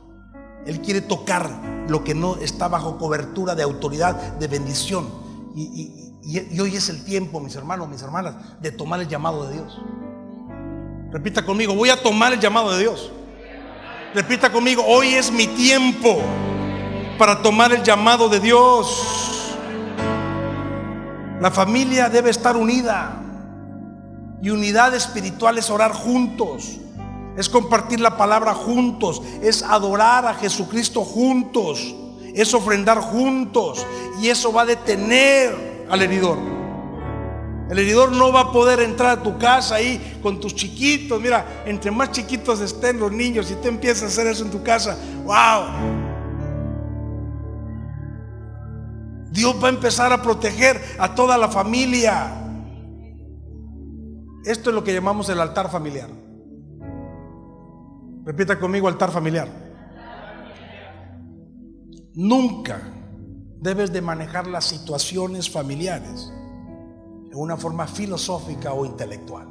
Él 0.66 0.80
quiere 0.80 1.00
tocar 1.00 1.50
lo 1.88 2.04
que 2.04 2.14
no 2.14 2.36
está 2.36 2.68
bajo 2.68 2.98
cobertura 2.98 3.54
de 3.54 3.62
autoridad, 3.62 4.14
de 4.38 4.46
bendición. 4.46 5.08
Y, 5.54 6.60
hoy 6.60 6.76
es 6.76 6.88
el 6.88 7.04
tiempo, 7.04 7.40
mis 7.40 7.56
hermanos, 7.56 7.88
mis 7.88 8.02
hermanas, 8.02 8.36
de 8.60 8.70
tomar 8.70 9.00
el 9.00 9.08
llamado 9.08 9.46
de 9.46 9.54
Dios. 9.54 9.80
Repita 11.10 11.44
conmigo, 11.44 11.74
voy 11.74 11.90
a 11.90 12.00
tomar 12.00 12.32
el 12.32 12.40
llamado 12.40 12.72
de 12.72 12.80
Dios. 12.80 13.10
Repita 14.14 14.52
conmigo, 14.52 14.84
hoy 14.86 15.14
es 15.14 15.32
mi 15.32 15.46
tiempo 15.48 16.20
para 17.18 17.42
tomar 17.42 17.72
el 17.72 17.82
llamado 17.82 18.28
de 18.28 18.40
Dios. 18.40 19.56
La 21.40 21.50
familia 21.50 22.08
debe 22.08 22.30
estar 22.30 22.56
unida. 22.56 23.18
Y 24.40 24.50
unidad 24.50 24.94
espiritual 24.94 25.58
es 25.58 25.70
orar 25.70 25.92
juntos 25.92 26.78
es 27.36 27.48
compartir 27.48 28.00
la 28.00 28.16
palabra 28.16 28.54
juntos, 28.54 29.22
es 29.42 29.62
adorar 29.62 30.26
a 30.26 30.34
Jesucristo 30.34 31.04
juntos, 31.04 31.94
es 32.34 32.52
ofrendar 32.54 32.98
juntos 33.00 33.86
y 34.20 34.28
eso 34.28 34.52
va 34.52 34.62
a 34.62 34.66
detener 34.66 35.86
al 35.90 36.02
heridor. 36.02 36.38
El 37.70 37.78
heridor 37.78 38.12
no 38.12 38.30
va 38.32 38.40
a 38.40 38.52
poder 38.52 38.80
entrar 38.80 39.18
a 39.18 39.22
tu 39.22 39.38
casa 39.38 39.76
ahí 39.76 40.18
con 40.22 40.38
tus 40.40 40.54
chiquitos. 40.54 41.18
Mira, 41.20 41.62
entre 41.64 41.90
más 41.90 42.10
chiquitos 42.10 42.60
estén 42.60 43.00
los 43.00 43.10
niños 43.10 43.50
y 43.50 43.54
tú 43.54 43.68
empiezas 43.68 44.02
a 44.02 44.06
hacer 44.06 44.26
eso 44.26 44.44
en 44.44 44.50
tu 44.50 44.62
casa, 44.62 44.98
wow. 45.24 46.12
Dios 49.30 49.56
va 49.62 49.68
a 49.68 49.70
empezar 49.70 50.12
a 50.12 50.20
proteger 50.20 50.78
a 50.98 51.14
toda 51.14 51.38
la 51.38 51.48
familia. 51.48 52.42
Esto 54.44 54.68
es 54.68 54.74
lo 54.74 54.84
que 54.84 54.92
llamamos 54.92 55.30
el 55.30 55.40
altar 55.40 55.70
familiar. 55.70 56.21
Repita 58.24 58.58
conmigo 58.58 58.88
altar 58.88 59.10
familiar. 59.10 59.48
Nunca 62.14 62.80
debes 63.60 63.92
de 63.92 64.02
manejar 64.02 64.46
las 64.46 64.64
situaciones 64.64 65.50
familiares 65.50 66.32
en 67.30 67.38
una 67.38 67.56
forma 67.56 67.86
filosófica 67.86 68.72
o 68.74 68.84
intelectual. 68.84 69.48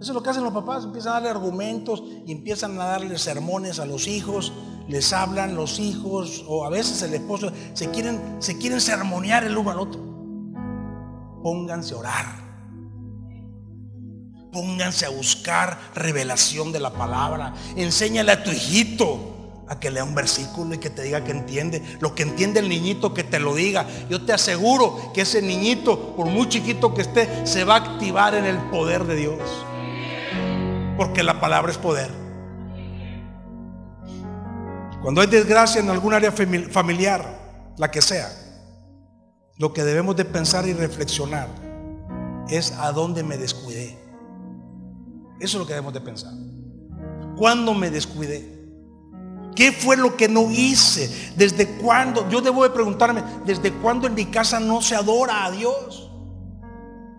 Eso 0.00 0.12
es 0.12 0.14
lo 0.14 0.22
que 0.22 0.30
hacen 0.30 0.42
los 0.42 0.52
papás, 0.52 0.84
empiezan 0.84 1.12
a 1.12 1.14
darle 1.16 1.28
argumentos 1.28 2.02
y 2.26 2.32
empiezan 2.32 2.80
a 2.80 2.86
darle 2.86 3.18
sermones 3.18 3.78
a 3.78 3.86
los 3.86 4.08
hijos, 4.08 4.52
les 4.88 5.12
hablan 5.12 5.54
los 5.54 5.78
hijos 5.78 6.44
o 6.48 6.64
a 6.64 6.70
veces 6.70 7.02
el 7.02 7.14
esposo, 7.14 7.52
se 7.74 7.90
quieren, 7.90 8.36
se 8.38 8.58
quieren 8.58 8.80
sermonear 8.80 9.44
el 9.44 9.56
uno 9.56 9.70
al 9.70 9.78
otro. 9.78 10.00
Pónganse 11.42 11.94
a 11.94 11.98
orar. 11.98 12.49
Pónganse 14.52 15.06
a 15.06 15.10
buscar 15.10 15.78
revelación 15.94 16.72
de 16.72 16.80
la 16.80 16.90
palabra. 16.90 17.54
Enséñale 17.76 18.32
a 18.32 18.42
tu 18.42 18.50
hijito 18.50 19.64
a 19.68 19.78
que 19.78 19.90
lea 19.90 20.02
un 20.02 20.16
versículo 20.16 20.74
y 20.74 20.78
que 20.78 20.90
te 20.90 21.02
diga 21.02 21.22
que 21.22 21.30
entiende. 21.30 21.80
Lo 22.00 22.16
que 22.16 22.24
entiende 22.24 22.58
el 22.58 22.68
niñito, 22.68 23.14
que 23.14 23.22
te 23.22 23.38
lo 23.38 23.54
diga. 23.54 23.86
Yo 24.08 24.24
te 24.24 24.32
aseguro 24.32 25.12
que 25.14 25.20
ese 25.20 25.40
niñito, 25.40 26.16
por 26.16 26.26
muy 26.26 26.48
chiquito 26.48 26.92
que 26.92 27.02
esté, 27.02 27.46
se 27.46 27.62
va 27.62 27.74
a 27.74 27.78
activar 27.78 28.34
en 28.34 28.46
el 28.46 28.58
poder 28.70 29.04
de 29.04 29.14
Dios. 29.14 29.38
Porque 30.96 31.22
la 31.22 31.40
palabra 31.40 31.70
es 31.70 31.78
poder. 31.78 32.10
Cuando 35.02 35.20
hay 35.20 35.28
desgracia 35.28 35.80
en 35.80 35.88
algún 35.88 36.12
área 36.12 36.32
familiar, 36.32 37.38
la 37.78 37.90
que 37.90 38.02
sea, 38.02 38.28
lo 39.56 39.72
que 39.72 39.84
debemos 39.84 40.16
de 40.16 40.24
pensar 40.24 40.66
y 40.66 40.72
reflexionar 40.72 41.48
es 42.48 42.72
a 42.72 42.90
dónde 42.90 43.22
me 43.22 43.38
descuidé. 43.38 43.69
Eso 45.40 45.56
es 45.56 45.60
lo 45.60 45.66
que 45.66 45.72
debemos 45.72 45.94
de 45.94 46.00
pensar. 46.00 46.34
¿Cuándo 47.36 47.72
me 47.72 47.90
descuidé? 47.90 48.60
¿Qué 49.56 49.72
fue 49.72 49.96
lo 49.96 50.16
que 50.16 50.28
no 50.28 50.50
hice? 50.50 51.32
¿Desde 51.36 51.66
cuándo? 51.78 52.28
Yo 52.28 52.40
debo 52.40 52.62
de 52.62 52.70
preguntarme, 52.70 53.22
¿desde 53.44 53.72
cuándo 53.72 54.06
en 54.06 54.14
mi 54.14 54.26
casa 54.26 54.60
no 54.60 54.80
se 54.82 54.94
adora 54.94 55.44
a 55.44 55.50
Dios? 55.50 56.10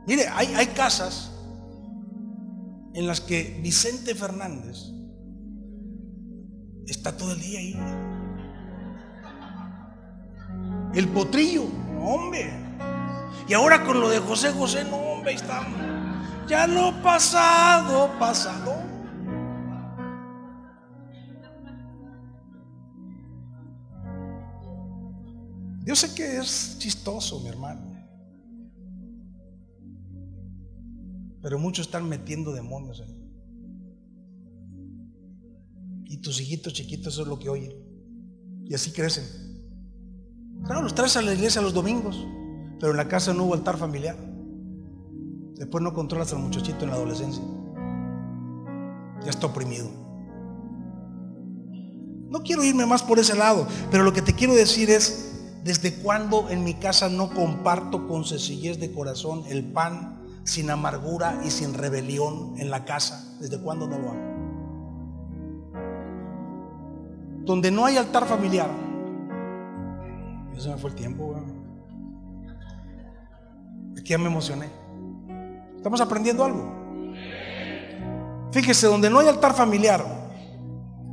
Mire, 0.08 0.28
hay, 0.28 0.54
hay 0.54 0.68
casas 0.68 1.32
en 2.94 3.08
las 3.08 3.22
que 3.22 3.60
Vicente 3.62 4.16
Fernández 4.16 4.78
está 6.88 7.16
todo 7.16 7.34
el 7.34 7.42
día 7.42 7.60
ahí. 7.60 7.78
El 10.94 11.08
potrillo, 11.10 11.64
hombre. 12.02 12.52
Y 13.48 13.54
ahora 13.54 13.84
con 13.84 14.00
lo 14.00 14.10
de 14.10 14.20
José 14.20 14.52
José, 14.52 14.84
no, 14.84 14.98
hombre, 14.98 15.34
estamos. 15.34 15.91
Ya 16.52 16.68
lo 16.68 16.92
pasado, 17.02 18.10
pasado. 18.20 18.74
Yo 25.86 25.96
sé 25.96 26.14
que 26.14 26.40
es 26.40 26.76
chistoso, 26.78 27.40
mi 27.40 27.48
hermano. 27.48 27.96
Pero 31.42 31.58
muchos 31.58 31.86
están 31.86 32.10
metiendo 32.10 32.52
demonios 32.52 33.00
ahí. 33.00 33.18
Y 36.04 36.18
tus 36.18 36.42
hijitos 36.42 36.74
chiquitos 36.74 37.14
eso 37.14 37.22
es 37.22 37.30
lo 37.30 37.40
que 37.40 37.48
oyen. 37.48 37.72
Y 38.66 38.74
así 38.74 38.92
crecen. 38.92 39.24
Claro, 40.66 40.82
los 40.82 40.94
traes 40.94 41.16
a 41.16 41.22
la 41.22 41.34
iglesia 41.34 41.62
los 41.62 41.74
domingos, 41.74 42.18
pero 42.78 42.92
en 42.92 42.98
la 42.98 43.08
casa 43.08 43.34
no 43.34 43.46
hubo 43.46 43.54
altar 43.54 43.78
familiar. 43.78 44.31
Después 45.62 45.84
no 45.84 45.94
controlas 45.94 46.34
al 46.34 46.40
muchachito 46.40 46.86
en 46.86 46.90
la 46.90 46.96
adolescencia. 46.96 47.44
Ya 49.24 49.30
está 49.30 49.46
oprimido. 49.46 49.92
No 52.32 52.42
quiero 52.42 52.64
irme 52.64 52.88
más 52.88 53.04
por 53.04 53.20
ese 53.20 53.36
lado, 53.36 53.68
pero 53.92 54.04
lo 54.04 54.12
que 54.12 54.24
te 54.24 54.34
quiero 54.34 54.56
decir 54.56 54.90
es, 54.90 55.60
¿desde 55.64 55.94
cuándo 55.94 56.50
en 56.50 56.64
mi 56.64 56.74
casa 56.74 57.10
no 57.10 57.30
comparto 57.30 58.08
con 58.08 58.26
sencillez 58.26 58.80
de 58.80 58.92
corazón 58.92 59.44
el 59.50 59.64
pan 59.64 60.20
sin 60.46 60.72
amargura 60.72 61.40
y 61.46 61.52
sin 61.52 61.76
rebelión 61.76 62.56
en 62.58 62.72
la 62.72 62.84
casa? 62.84 63.38
¿Desde 63.40 63.62
cuándo 63.62 63.86
no 63.86 64.00
lo 64.00 64.10
hago? 64.10 64.32
Donde 67.46 67.70
no 67.70 67.86
hay 67.86 67.98
altar 67.98 68.26
familiar. 68.26 68.72
Eso 70.58 70.72
me 70.72 70.78
fue 70.78 70.90
el 70.90 70.96
tiempo, 70.96 71.36
Aquí 73.96 74.10
ya 74.10 74.18
me 74.18 74.26
emocioné. 74.26 74.81
Estamos 75.82 76.00
aprendiendo 76.00 76.44
algo. 76.44 76.72
Fíjese, 78.52 78.86
donde 78.86 79.10
no 79.10 79.18
hay 79.18 79.28
altar 79.28 79.56
familiar, 79.56 80.06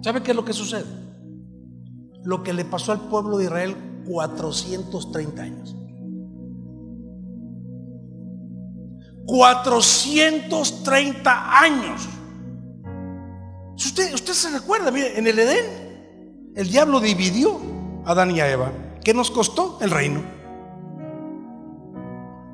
¿sabe 0.02 0.22
qué 0.22 0.32
es 0.32 0.36
lo 0.36 0.44
que 0.44 0.52
sucede? 0.52 0.84
Lo 2.22 2.42
que 2.42 2.52
le 2.52 2.66
pasó 2.66 2.92
al 2.92 3.08
pueblo 3.08 3.38
de 3.38 3.44
Israel 3.44 3.74
430 4.06 5.42
años. 5.42 5.74
430 9.24 11.62
años. 11.62 12.06
Usted, 13.74 14.12
usted 14.12 14.34
se 14.34 14.50
recuerda, 14.50 14.90
mire, 14.90 15.18
en 15.18 15.26
el 15.26 15.38
Edén, 15.38 16.52
el 16.54 16.68
diablo 16.68 17.00
dividió 17.00 17.58
a 18.04 18.10
Adán 18.10 18.32
y 18.32 18.40
a 18.40 18.50
Eva. 18.50 18.70
¿Qué 19.02 19.14
nos 19.14 19.30
costó? 19.30 19.78
El 19.80 19.90
reino. 19.90 20.20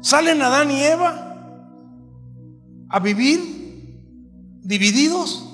Salen 0.00 0.42
Adán 0.42 0.70
y 0.70 0.80
Eva 0.80 1.33
a 2.94 3.00
vivir 3.00 3.40
divididos 4.62 5.44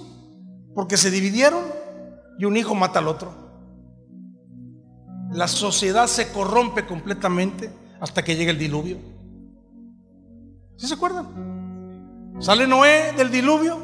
porque 0.74 0.98
se 0.98 1.10
dividieron 1.10 1.64
y 2.38 2.44
un 2.44 2.54
hijo 2.54 2.74
mata 2.74 2.98
al 2.98 3.08
otro. 3.08 3.32
La 5.32 5.48
sociedad 5.48 6.06
se 6.06 6.32
corrompe 6.32 6.84
completamente 6.84 7.72
hasta 7.98 8.22
que 8.22 8.36
llega 8.36 8.50
el 8.50 8.58
diluvio. 8.58 8.98
¿Sí 10.76 10.86
se 10.86 10.92
acuerdan? 10.92 12.36
Sale 12.40 12.66
Noé 12.66 13.14
del 13.16 13.30
diluvio, 13.30 13.78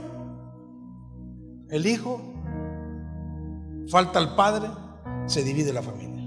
el 1.70 1.86
hijo, 1.86 2.20
falta 3.88 4.18
el 4.18 4.34
padre, 4.34 4.68
se 5.24 5.42
divide 5.42 5.72
la 5.72 5.80
familia. 5.80 6.26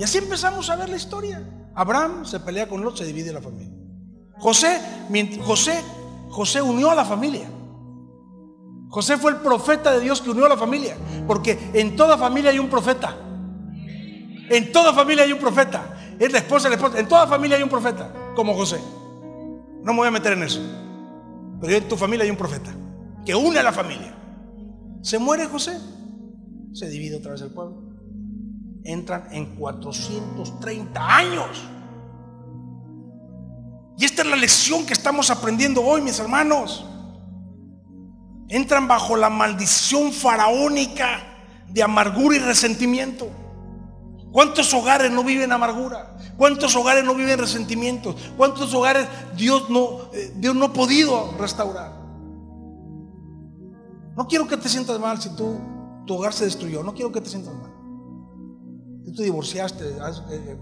Y 0.00 0.02
así 0.02 0.18
empezamos 0.18 0.68
a 0.68 0.74
ver 0.74 0.88
la 0.88 0.96
historia. 0.96 1.48
Abraham 1.76 2.24
se 2.24 2.40
pelea 2.40 2.68
con 2.68 2.82
Lot, 2.82 2.96
se 2.96 3.04
divide 3.04 3.32
la 3.32 3.40
familia. 3.40 3.69
José, 4.40 4.80
José, 5.44 5.80
José 6.30 6.62
unió 6.62 6.90
a 6.90 6.94
la 6.94 7.04
familia. 7.04 7.48
José 8.88 9.18
fue 9.18 9.30
el 9.30 9.36
profeta 9.38 9.92
de 9.92 10.00
Dios 10.00 10.20
que 10.20 10.30
unió 10.30 10.46
a 10.46 10.48
la 10.48 10.56
familia, 10.56 10.96
porque 11.26 11.70
en 11.74 11.94
toda 11.94 12.18
familia 12.18 12.50
hay 12.50 12.58
un 12.58 12.68
profeta. 12.68 13.16
En 14.50 14.72
toda 14.72 14.92
familia 14.92 15.24
hay 15.24 15.32
un 15.32 15.38
profeta. 15.38 15.96
Es 16.18 16.32
la 16.32 16.38
esposa, 16.38 16.68
la 16.68 16.74
esposa. 16.74 16.98
En 16.98 17.06
toda 17.06 17.26
familia 17.26 17.56
hay 17.56 17.62
un 17.62 17.68
profeta, 17.68 18.12
como 18.34 18.54
José. 18.54 18.80
No 19.82 19.92
me 19.92 19.98
voy 19.98 20.08
a 20.08 20.10
meter 20.10 20.32
en 20.32 20.42
eso. 20.42 20.60
Pero 21.60 21.72
en 21.72 21.88
tu 21.88 21.96
familia 21.96 22.24
hay 22.24 22.30
un 22.30 22.36
profeta 22.36 22.74
que 23.24 23.34
une 23.34 23.58
a 23.58 23.62
la 23.62 23.72
familia. 23.72 24.16
Se 25.02 25.18
muere 25.18 25.46
José, 25.46 25.78
se 26.72 26.88
divide 26.88 27.16
otra 27.16 27.32
vez 27.32 27.42
el 27.42 27.50
pueblo. 27.50 27.82
Entran 28.84 29.28
en 29.30 29.56
430 29.56 31.16
años. 31.16 31.62
Y 34.00 34.06
esta 34.06 34.22
es 34.22 34.28
la 34.28 34.36
lección 34.36 34.86
que 34.86 34.94
estamos 34.94 35.28
aprendiendo 35.28 35.84
hoy, 35.84 36.00
mis 36.00 36.18
hermanos. 36.18 36.86
Entran 38.48 38.88
bajo 38.88 39.14
la 39.14 39.28
maldición 39.28 40.10
faraónica 40.10 41.20
de 41.68 41.82
amargura 41.82 42.36
y 42.36 42.38
resentimiento. 42.38 43.28
¿Cuántos 44.32 44.72
hogares 44.72 45.10
no 45.10 45.22
viven 45.22 45.52
amargura? 45.52 46.16
¿Cuántos 46.38 46.74
hogares 46.76 47.04
no 47.04 47.14
viven 47.14 47.38
resentimientos? 47.38 48.16
¿Cuántos 48.38 48.72
hogares 48.72 49.06
Dios 49.36 49.68
no, 49.68 50.10
eh, 50.14 50.32
Dios 50.34 50.54
no 50.54 50.66
ha 50.66 50.72
podido 50.72 51.34
restaurar? 51.38 51.92
No 54.16 54.26
quiero 54.26 54.48
que 54.48 54.56
te 54.56 54.70
sientas 54.70 54.98
mal 54.98 55.20
si 55.20 55.28
tu 55.36 55.60
hogar 56.08 56.32
se 56.32 56.46
destruyó. 56.46 56.82
No 56.82 56.94
quiero 56.94 57.12
que 57.12 57.20
te 57.20 57.28
sientas 57.28 57.52
mal. 57.52 57.70
Si 59.04 59.12
tú 59.12 59.22
divorciaste, 59.22 59.84
eh, 59.90 59.98
eh, 60.30 60.58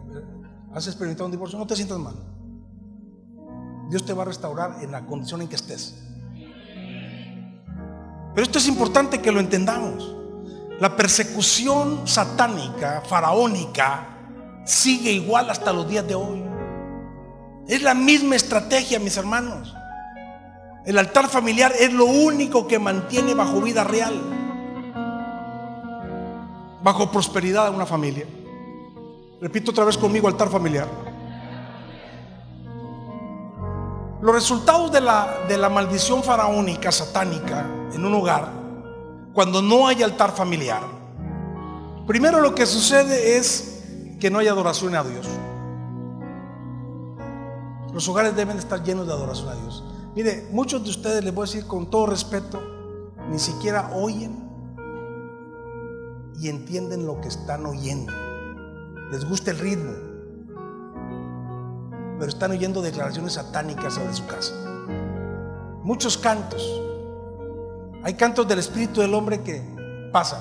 has 0.74 0.88
experimentado 0.88 1.26
un 1.26 1.32
divorcio, 1.32 1.56
no 1.56 1.68
te 1.68 1.76
sientas 1.76 1.98
mal. 1.98 2.16
Dios 3.88 4.04
te 4.04 4.12
va 4.12 4.22
a 4.22 4.26
restaurar 4.26 4.76
en 4.82 4.92
la 4.92 5.06
condición 5.06 5.40
en 5.42 5.48
que 5.48 5.56
estés. 5.56 5.94
Pero 8.34 8.42
esto 8.42 8.58
es 8.58 8.68
importante 8.68 9.20
que 9.20 9.32
lo 9.32 9.40
entendamos. 9.40 10.14
La 10.78 10.94
persecución 10.94 12.06
satánica, 12.06 13.02
faraónica, 13.06 14.06
sigue 14.64 15.10
igual 15.10 15.50
hasta 15.50 15.72
los 15.72 15.88
días 15.88 16.06
de 16.06 16.14
hoy. 16.14 16.44
Es 17.66 17.82
la 17.82 17.94
misma 17.94 18.36
estrategia, 18.36 18.98
mis 19.00 19.16
hermanos. 19.16 19.74
El 20.84 20.98
altar 20.98 21.28
familiar 21.28 21.72
es 21.78 21.92
lo 21.92 22.04
único 22.04 22.68
que 22.68 22.78
mantiene 22.78 23.34
bajo 23.34 23.60
vida 23.60 23.84
real, 23.84 24.14
bajo 26.82 27.10
prosperidad 27.10 27.66
a 27.66 27.70
una 27.70 27.84
familia. 27.84 28.26
Repito 29.40 29.70
otra 29.70 29.84
vez 29.84 29.98
conmigo, 29.98 30.28
altar 30.28 30.48
familiar. 30.48 31.07
Los 34.20 34.34
resultados 34.34 34.90
de 34.90 35.00
la, 35.00 35.44
de 35.48 35.56
la 35.56 35.68
maldición 35.68 36.24
faraónica, 36.24 36.90
satánica, 36.90 37.64
en 37.92 38.04
un 38.04 38.14
hogar, 38.14 38.50
cuando 39.32 39.62
no 39.62 39.86
hay 39.86 40.02
altar 40.02 40.32
familiar, 40.32 40.82
primero 42.06 42.40
lo 42.40 42.54
que 42.54 42.66
sucede 42.66 43.36
es 43.36 43.84
que 44.18 44.30
no 44.30 44.40
hay 44.40 44.48
adoración 44.48 44.96
a 44.96 45.04
Dios. 45.04 45.26
Los 47.92 48.08
hogares 48.08 48.34
deben 48.34 48.58
estar 48.58 48.82
llenos 48.82 49.06
de 49.06 49.12
adoración 49.12 49.48
a 49.50 49.54
Dios. 49.54 49.84
Mire, 50.16 50.48
muchos 50.50 50.82
de 50.82 50.90
ustedes, 50.90 51.22
les 51.22 51.32
voy 51.32 51.44
a 51.44 51.46
decir 51.46 51.66
con 51.66 51.88
todo 51.88 52.06
respeto, 52.06 52.60
ni 53.30 53.38
siquiera 53.38 53.90
oyen 53.94 54.48
y 56.40 56.48
entienden 56.48 57.06
lo 57.06 57.20
que 57.20 57.28
están 57.28 57.66
oyendo. 57.66 58.12
Les 59.12 59.24
gusta 59.24 59.52
el 59.52 59.58
ritmo, 59.58 59.92
pero 62.18 62.28
están 62.28 62.50
oyendo 62.50 62.82
declaraciones 62.82 63.34
satánicas 63.34 63.94
sobre 63.94 64.12
su 64.12 64.26
casa. 64.26 64.54
Muchos 65.82 66.18
cantos, 66.18 66.62
hay 68.02 68.14
cantos 68.14 68.46
del 68.48 68.58
espíritu 68.58 69.00
del 69.00 69.14
hombre 69.14 69.42
que 69.42 69.62
pasan, 70.12 70.40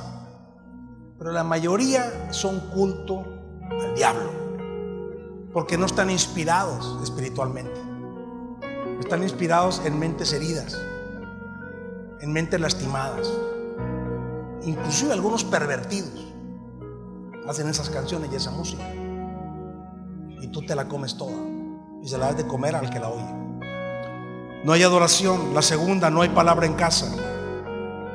pero 1.17 1.32
la 1.32 1.43
mayoría 1.43 2.34
son 2.34 2.59
culto 2.71 3.23
al 3.69 3.95
diablo, 3.95 4.32
porque 5.53 5.78
no 5.78 5.86
están 5.86 6.09
inspirados 6.09 7.01
espiritualmente. 7.03 7.80
Están 8.99 9.23
inspirados 9.23 9.82
en 9.86 9.99
mentes 9.99 10.34
heridas, 10.34 10.78
en 12.19 12.34
mentes 12.34 12.59
lastimadas. 12.59 13.32
Inclusive 14.63 15.13
algunos 15.13 15.43
pervertidos 15.43 16.34
hacen 17.47 17.69
esas 17.69 17.89
canciones 17.89 18.30
y 18.34 18.36
esa 18.36 18.51
música. 18.51 18.84
Y 20.41 20.47
tú 20.51 20.61
te 20.65 20.75
la 20.75 20.88
comes 20.88 21.15
toda. 21.15 21.57
Y 22.02 22.08
se 22.08 22.18
la 22.18 22.28
das 22.28 22.38
de 22.38 22.48
comer 22.48 22.76
al 22.76 22.89
que 22.89 23.00
la 23.00 23.10
oye. 23.10 23.38
No 24.64 24.74
hay 24.74 24.84
adoración. 24.84 25.54
La 25.54 25.62
segunda, 25.62 26.10
no 26.10 26.22
hay 26.22 26.30
palabra 26.30 26.66
en 26.66 26.74
casa. 26.74 27.14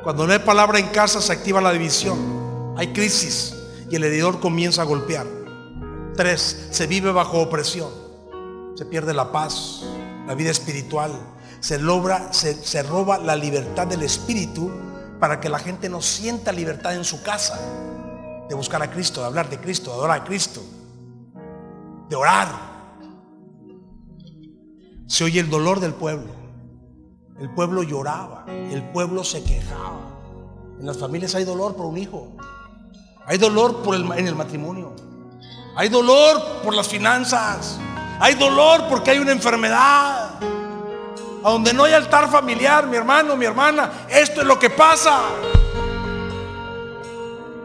Cuando 0.03 0.27
no 0.27 0.33
hay 0.33 0.39
palabra 0.39 0.79
en 0.79 0.87
casa 0.87 1.21
se 1.21 1.31
activa 1.31 1.61
la 1.61 1.71
división. 1.71 2.75
Hay 2.77 2.93
crisis 2.93 3.55
y 3.89 3.95
el 3.95 4.03
heredor 4.03 4.39
comienza 4.39 4.81
a 4.81 4.85
golpear. 4.85 5.25
Tres, 6.15 6.67
se 6.71 6.87
vive 6.87 7.11
bajo 7.11 7.41
opresión. 7.41 7.89
Se 8.75 8.85
pierde 8.85 9.13
la 9.13 9.31
paz, 9.31 9.83
la 10.27 10.35
vida 10.35 10.51
espiritual. 10.51 11.11
Se, 11.59 11.79
logra, 11.79 12.33
se, 12.33 12.53
se 12.55 12.83
roba 12.83 13.17
la 13.17 13.35
libertad 13.35 13.87
del 13.87 14.03
espíritu 14.03 14.71
para 15.19 15.39
que 15.39 15.47
la 15.47 15.59
gente 15.59 15.87
no 15.87 16.01
sienta 16.01 16.51
libertad 16.51 16.95
en 16.95 17.05
su 17.05 17.23
casa 17.23 17.57
de 18.49 18.55
buscar 18.55 18.83
a 18.83 18.91
Cristo, 18.91 19.21
de 19.21 19.27
hablar 19.27 19.49
de 19.49 19.57
Cristo, 19.57 19.91
de 19.91 19.95
adorar 19.95 20.21
a 20.21 20.23
Cristo, 20.23 20.61
de 22.09 22.15
orar. 22.15 22.72
Se 25.07 25.23
oye 25.23 25.39
el 25.39 25.49
dolor 25.49 25.79
del 25.79 25.93
pueblo. 25.93 26.31
El 27.39 27.49
pueblo 27.49 27.83
lloraba, 27.83 28.45
el 28.47 28.83
pueblo 28.91 29.23
se 29.23 29.43
quejaba. 29.43 29.99
En 30.79 30.85
las 30.85 30.97
familias 30.97 31.35
hay 31.35 31.43
dolor 31.43 31.75
por 31.75 31.87
un 31.87 31.97
hijo. 31.97 32.31
Hay 33.25 33.37
dolor 33.37 33.83
por 33.83 33.95
el, 33.95 34.09
en 34.13 34.27
el 34.27 34.35
matrimonio. 34.35 34.93
Hay 35.75 35.89
dolor 35.89 36.61
por 36.63 36.75
las 36.75 36.87
finanzas. 36.87 37.79
Hay 38.19 38.35
dolor 38.35 38.83
porque 38.89 39.11
hay 39.11 39.19
una 39.19 39.31
enfermedad. 39.31 40.39
A 41.43 41.49
donde 41.49 41.73
no 41.73 41.83
hay 41.83 41.93
altar 41.93 42.29
familiar, 42.29 42.87
mi 42.87 42.95
hermano, 42.95 43.35
mi 43.35 43.45
hermana, 43.45 44.05
esto 44.09 44.41
es 44.41 44.47
lo 44.47 44.57
que 44.57 44.69
pasa. 44.69 45.23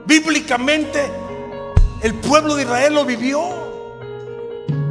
Bíblicamente, 0.05 1.12
el 2.01 2.14
pueblo 2.14 2.57
de 2.57 2.62
Israel 2.62 2.95
lo 2.95 3.05
vivió. 3.05 3.41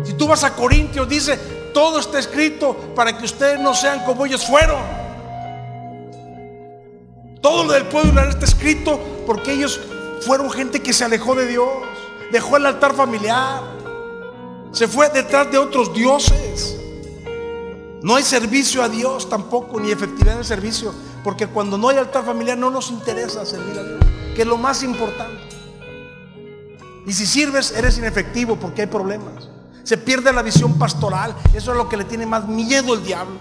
Si 0.04 0.14
tú 0.14 0.28
vas 0.28 0.44
a 0.44 0.56
Corintios, 0.56 1.10
dice, 1.10 1.57
todo 1.78 2.00
está 2.00 2.18
escrito 2.18 2.76
para 2.96 3.16
que 3.16 3.26
ustedes 3.26 3.60
no 3.60 3.76
sean 3.76 4.04
como 4.04 4.26
ellos 4.26 4.44
fueron. 4.48 4.82
Todo 7.40 7.66
lo 7.66 7.74
del 7.74 7.84
pueblo 7.84 8.06
de 8.06 8.16
Israel 8.16 8.30
está 8.30 8.46
escrito 8.46 9.00
porque 9.28 9.54
ellos 9.54 9.80
fueron 10.22 10.50
gente 10.50 10.82
que 10.82 10.92
se 10.92 11.06
alejó 11.06 11.36
de 11.36 11.46
Dios, 11.46 11.70
dejó 12.32 12.58
el 12.58 12.66
altar 12.66 12.96
familiar, 12.96 13.62
se 14.72 14.88
fue 14.88 15.08
detrás 15.10 15.52
de 15.52 15.60
otros 15.60 15.94
dioses. 15.94 16.78
No 18.02 18.16
hay 18.16 18.24
servicio 18.24 18.82
a 18.82 18.90
Dios 18.90 19.30
tampoco, 19.30 19.80
ni 19.80 19.92
efectividad 19.92 20.38
en 20.38 20.46
servicio, 20.46 20.92
porque 21.24 21.46
cuando 21.46 21.78
no 21.78 21.90
hay 21.90 21.98
altar 21.98 22.26
familiar 22.26 22.58
no 22.58 22.72
nos 22.72 22.90
interesa 22.90 23.46
servir 23.46 23.78
a 23.78 23.84
Dios, 23.84 24.00
que 24.36 24.42
es 24.42 24.48
lo 24.48 24.58
más 24.58 24.82
importante. 24.82 25.44
Y 27.06 27.14
si 27.14 27.28
sirves, 27.28 27.72
eres 27.78 28.00
inefectivo 28.00 28.56
porque 28.56 28.82
hay 28.82 28.88
problemas. 28.88 29.50
Se 29.88 29.98
pierde 29.98 30.34
la 30.34 30.42
visión 30.42 30.78
pastoral, 30.78 31.34
eso 31.54 31.72
es 31.72 31.78
lo 31.78 31.88
que 31.88 31.96
le 31.96 32.04
tiene 32.04 32.26
más 32.26 32.46
miedo 32.46 32.94
el 32.94 33.06
diablo. 33.06 33.38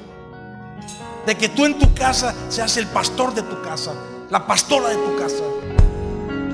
De 1.26 1.36
que 1.36 1.49
tú 1.49 1.64
en 1.64 1.76
tu 1.76 1.92
casa 1.92 2.32
seas 2.49 2.76
el 2.76 2.86
pastor 2.86 3.34
de 3.34 3.42
tu 3.42 3.61
casa, 3.62 3.92
la 4.30 4.47
pastora 4.47 4.90
de 4.90 4.94
tu 4.94 5.16
casa. 5.16 5.42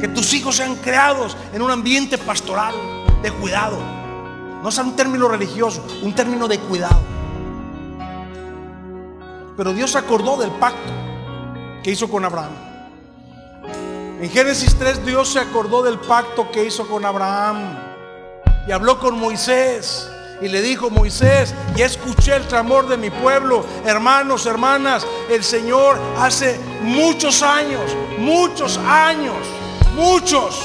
Que 0.00 0.08
tus 0.08 0.32
hijos 0.32 0.56
sean 0.56 0.76
creados 0.76 1.36
en 1.52 1.60
un 1.60 1.70
ambiente 1.70 2.16
pastoral, 2.16 2.74
de 3.22 3.30
cuidado. 3.32 3.76
No 4.62 4.70
sea 4.70 4.82
un 4.82 4.96
término 4.96 5.28
religioso, 5.28 5.84
un 6.02 6.14
término 6.14 6.48
de 6.48 6.58
cuidado. 6.58 7.02
Pero 9.58 9.74
Dios 9.74 9.94
acordó 9.94 10.38
del 10.38 10.52
pacto 10.52 10.90
que 11.82 11.90
hizo 11.90 12.08
con 12.08 12.24
Abraham. 12.24 12.52
En 14.22 14.30
Génesis 14.30 14.74
3 14.74 15.04
Dios 15.04 15.34
se 15.34 15.38
acordó 15.38 15.82
del 15.82 15.98
pacto 15.98 16.50
que 16.50 16.64
hizo 16.64 16.88
con 16.88 17.04
Abraham 17.04 17.91
y 18.66 18.72
habló 18.72 18.98
con 18.98 19.18
Moisés 19.18 20.08
y 20.40 20.48
le 20.48 20.60
dijo, 20.60 20.90
Moisés, 20.90 21.54
ya 21.76 21.86
escuché 21.86 22.34
el 22.36 22.42
clamor 22.42 22.88
de 22.88 22.96
mi 22.96 23.10
pueblo, 23.10 23.64
hermanos, 23.84 24.46
hermanas, 24.46 25.06
el 25.30 25.44
Señor 25.44 25.98
hace 26.18 26.58
muchos 26.82 27.42
años, 27.42 27.82
muchos 28.18 28.76
años, 28.78 29.36
muchos. 29.94 30.60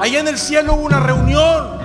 Allá 0.00 0.20
en 0.20 0.28
el 0.28 0.38
cielo 0.38 0.74
hubo 0.74 0.84
una 0.84 1.00
reunión 1.00 1.82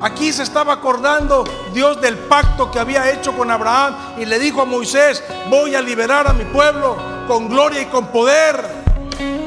Aquí 0.00 0.32
se 0.32 0.42
estaba 0.42 0.74
acordando 0.74 1.44
Dios 1.72 2.00
del 2.00 2.16
pacto 2.16 2.70
que 2.70 2.78
había 2.78 3.10
hecho 3.10 3.36
con 3.36 3.50
Abraham 3.50 3.94
y 4.18 4.26
le 4.26 4.38
dijo 4.38 4.60
a 4.60 4.64
Moisés, 4.66 5.24
voy 5.48 5.74
a 5.74 5.80
liberar 5.80 6.28
a 6.28 6.32
mi 6.32 6.44
pueblo 6.44 6.96
con 7.26 7.48
gloria 7.48 7.80
y 7.80 7.86
con 7.86 8.08
poder. 8.08 8.85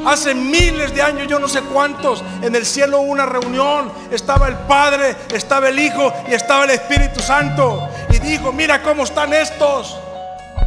Hace 0.06 0.34
miles 0.34 0.94
de 0.94 1.02
años, 1.02 1.28
yo 1.28 1.40
no 1.40 1.48
sé 1.48 1.62
cuántos, 1.62 2.24
en 2.42 2.56
el 2.56 2.66
cielo 2.66 3.02
hubo 3.02 3.12
una 3.12 3.26
reunión. 3.26 3.92
Estaba 4.12 4.48
el 4.48 4.56
Padre, 4.56 5.16
estaba 5.34 5.70
el 5.70 5.80
Hijo 5.80 6.12
y 6.30 6.34
estaba 6.34 6.64
el 6.66 6.72
Espíritu 6.72 7.20
Santo. 7.20 7.88
Y 8.12 8.20
dijo, 8.20 8.52
mira 8.52 8.82
cómo 8.82 9.04
están 9.04 9.34
estos. 9.34 9.98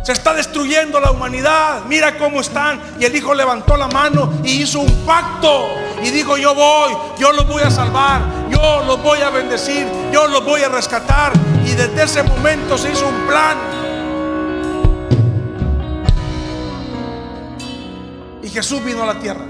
Se 0.02 0.12
está 0.12 0.34
destruyendo 0.34 0.98
la 0.98 1.12
humanidad. 1.12 1.82
Mira 1.86 2.18
cómo 2.18 2.40
están. 2.40 2.80
Y 2.98 3.04
el 3.04 3.14
Hijo 3.14 3.34
levantó 3.34 3.76
la 3.76 3.88
mano 3.88 4.32
y 4.42 4.62
hizo 4.62 4.80
un 4.80 5.06
pacto. 5.06 5.68
Y 6.02 6.10
dijo, 6.10 6.36
yo 6.36 6.54
voy, 6.54 6.92
yo 7.18 7.32
los 7.32 7.46
voy 7.46 7.62
a 7.62 7.70
salvar, 7.70 8.22
yo 8.50 8.82
los 8.84 9.00
voy 9.02 9.20
a 9.20 9.30
bendecir, 9.30 9.86
yo 10.12 10.26
los 10.26 10.44
voy 10.44 10.62
a 10.62 10.68
rescatar. 10.68 11.32
Y 11.64 11.72
desde 11.72 12.02
ese 12.02 12.22
momento 12.24 12.76
se 12.76 12.90
hizo 12.90 13.06
un 13.06 13.26
plan. 13.26 13.56
Jesús 18.52 18.84
vino 18.84 19.02
a 19.02 19.06
la 19.06 19.18
tierra. 19.18 19.44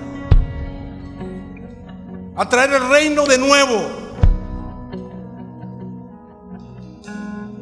A 2.36 2.48
traer 2.48 2.72
el 2.72 2.88
reino 2.88 3.24
de 3.26 3.36
nuevo. 3.36 3.88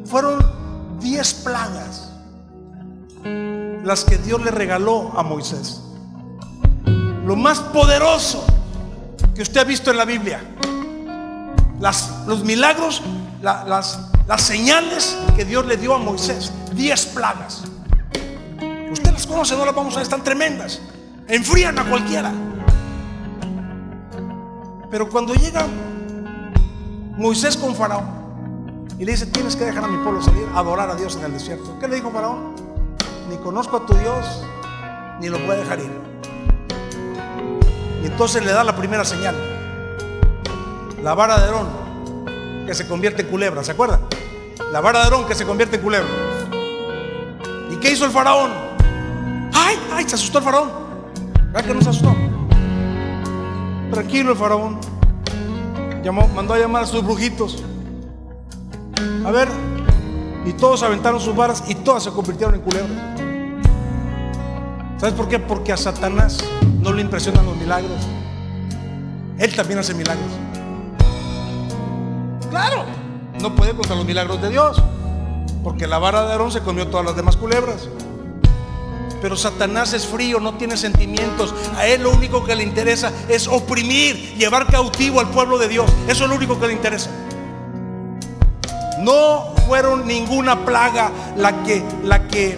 Fueron 0.05 0.99
diez 0.99 1.33
plagas 1.33 2.11
las 3.83 4.05
que 4.05 4.17
Dios 4.17 4.43
le 4.43 4.51
regaló 4.51 5.11
a 5.17 5.23
Moisés. 5.23 5.81
Lo 7.25 7.35
más 7.35 7.59
poderoso 7.59 8.45
que 9.33 9.41
usted 9.41 9.61
ha 9.61 9.63
visto 9.63 9.91
en 9.91 9.97
la 9.97 10.05
Biblia. 10.05 10.41
Las, 11.79 12.25
los 12.27 12.43
milagros, 12.43 13.01
las, 13.41 13.99
las 14.27 14.41
señales 14.41 15.17
que 15.35 15.45
Dios 15.45 15.65
le 15.65 15.77
dio 15.77 15.95
a 15.95 15.97
Moisés. 15.97 16.51
Diez 16.73 17.07
plagas. 17.07 17.63
Usted 18.91 19.11
las 19.11 19.25
conoce, 19.25 19.55
no 19.55 19.65
las 19.65 19.73
vamos 19.73 19.93
a 19.93 19.97
ver, 19.97 20.03
están 20.03 20.23
tremendas. 20.23 20.81
Enfrían 21.31 21.79
a 21.79 21.85
cualquiera. 21.85 22.29
Pero 24.89 25.07
cuando 25.07 25.33
llega 25.33 25.65
Moisés 27.15 27.55
con 27.55 27.73
Faraón 27.73 28.85
y 28.99 29.05
le 29.05 29.13
dice, 29.13 29.27
tienes 29.27 29.55
que 29.55 29.63
dejar 29.63 29.85
a 29.85 29.87
mi 29.87 29.95
pueblo 30.03 30.21
salir 30.21 30.45
a 30.53 30.59
adorar 30.59 30.89
a 30.89 30.95
Dios 30.95 31.15
en 31.15 31.23
el 31.23 31.31
desierto. 31.31 31.79
¿Qué 31.79 31.87
le 31.87 31.95
dijo 31.95 32.11
Faraón? 32.11 32.53
Ni 33.29 33.37
conozco 33.37 33.77
a 33.77 33.85
tu 33.85 33.93
Dios, 33.93 34.43
ni 35.21 35.29
lo 35.29 35.39
puede 35.45 35.59
dejar 35.59 35.79
ir. 35.79 35.91
Y 38.03 38.07
entonces 38.07 38.43
le 38.43 38.51
da 38.51 38.65
la 38.65 38.75
primera 38.75 39.05
señal. 39.05 39.35
La 41.01 41.13
vara 41.13 41.39
de 41.39 41.45
Aarón 41.45 42.65
que 42.67 42.73
se 42.73 42.85
convierte 42.89 43.21
en 43.21 43.29
culebra, 43.29 43.63
¿se 43.63 43.71
acuerdan? 43.71 44.01
La 44.73 44.81
vara 44.81 44.99
de 44.99 45.05
Aarón 45.05 45.25
que 45.25 45.35
se 45.35 45.45
convierte 45.45 45.77
en 45.77 45.81
culebra. 45.81 46.09
¿Y 47.71 47.77
qué 47.77 47.93
hizo 47.93 48.03
el 48.03 48.11
faraón? 48.11 48.51
¡Ay! 49.53 49.79
¡Ay! 49.93 50.09
Se 50.09 50.15
asustó 50.15 50.39
el 50.39 50.43
faraón. 50.43 50.80
¿Verdad 51.51 51.67
que 51.67 51.73
no 51.73 51.81
se 51.81 51.89
asustó? 51.89 52.15
Tranquilo 53.91 54.31
el 54.31 54.37
faraón. 54.37 54.79
Llamó, 56.01 56.27
mandó 56.29 56.53
a 56.53 56.59
llamar 56.59 56.83
a 56.83 56.85
sus 56.85 57.03
brujitos. 57.03 57.61
A 59.25 59.31
ver. 59.31 59.49
Y 60.45 60.53
todos 60.53 60.81
aventaron 60.81 61.19
sus 61.19 61.35
varas 61.35 61.63
y 61.67 61.75
todas 61.75 62.03
se 62.03 62.11
convirtieron 62.11 62.55
en 62.55 62.61
culebras. 62.61 62.97
¿Sabes 64.97 65.13
por 65.13 65.27
qué? 65.27 65.39
Porque 65.39 65.73
a 65.73 65.77
Satanás 65.77 66.43
no 66.79 66.93
le 66.93 67.01
impresionan 67.01 67.45
los 67.45 67.57
milagros. 67.57 68.07
Él 69.37 69.53
también 69.55 69.79
hace 69.79 69.93
milagros. 69.93 70.31
Claro, 72.49 72.85
no 73.41 73.55
puede 73.55 73.73
contra 73.73 73.95
los 73.95 74.05
milagros 74.05 74.41
de 74.41 74.49
Dios, 74.49 74.81
porque 75.63 75.87
la 75.87 75.97
vara 75.97 76.25
de 76.25 76.31
Aarón 76.31 76.51
se 76.51 76.61
comió 76.61 76.87
todas 76.87 77.05
las 77.05 77.15
demás 77.15 77.35
culebras. 77.35 77.89
Pero 79.21 79.37
Satanás 79.37 79.93
es 79.93 80.07
frío, 80.07 80.39
no 80.39 80.55
tiene 80.55 80.75
sentimientos. 80.75 81.53
A 81.77 81.85
él 81.85 82.03
lo 82.03 82.11
único 82.11 82.43
que 82.43 82.55
le 82.55 82.63
interesa 82.63 83.13
es 83.29 83.47
oprimir, 83.47 84.35
llevar 84.35 84.67
cautivo 84.67 85.19
al 85.19 85.29
pueblo 85.29 85.57
de 85.57 85.67
Dios. 85.67 85.89
Eso 86.07 86.23
es 86.23 86.29
lo 86.29 86.35
único 86.35 86.59
que 86.59 86.67
le 86.67 86.73
interesa. 86.73 87.11
No 88.99 89.53
fueron 89.67 90.07
ninguna 90.07 90.65
plaga 90.65 91.11
la 91.37 91.63
que, 91.63 91.83
la 92.03 92.27
que 92.27 92.57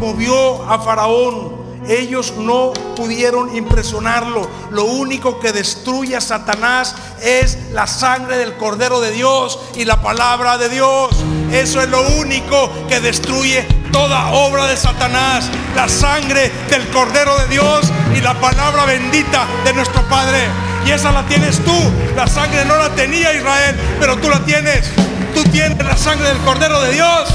movió 0.00 0.62
a 0.68 0.78
Faraón 0.80 1.64
ellos 1.88 2.34
no 2.36 2.72
pudieron 2.96 3.54
impresionarlo. 3.54 4.48
Lo 4.70 4.84
único 4.84 5.38
que 5.40 5.52
destruye 5.52 6.16
a 6.16 6.20
Satanás 6.20 6.94
es 7.22 7.58
la 7.72 7.86
sangre 7.86 8.38
del 8.38 8.56
Cordero 8.56 9.00
de 9.00 9.10
Dios 9.10 9.58
y 9.76 9.84
la 9.84 10.00
palabra 10.00 10.58
de 10.58 10.68
Dios. 10.68 11.10
Eso 11.52 11.80
es 11.80 11.88
lo 11.88 12.02
único 12.18 12.70
que 12.88 13.00
destruye 13.00 13.66
toda 13.94 14.32
obra 14.32 14.66
de 14.66 14.76
Satanás. 14.76 15.48
La 15.76 15.88
sangre 15.88 16.50
del 16.68 16.88
Cordero 16.88 17.38
de 17.38 17.46
Dios 17.46 17.92
y 18.14 18.20
la 18.20 18.34
palabra 18.34 18.84
bendita 18.86 19.46
de 19.64 19.72
nuestro 19.72 20.02
Padre. 20.08 20.48
Y 20.84 20.90
esa 20.90 21.12
la 21.12 21.22
tienes 21.26 21.60
tú. 21.64 21.72
La 22.16 22.26
sangre 22.26 22.64
no 22.64 22.76
la 22.76 22.90
tenía 22.90 23.32
Israel, 23.32 23.76
pero 24.00 24.16
tú 24.16 24.28
la 24.28 24.40
tienes. 24.40 24.90
Tú 25.32 25.44
tienes 25.44 25.78
la 25.78 25.96
sangre 25.96 26.26
del 26.26 26.38
Cordero 26.38 26.80
de 26.82 26.92
Dios. 26.92 27.32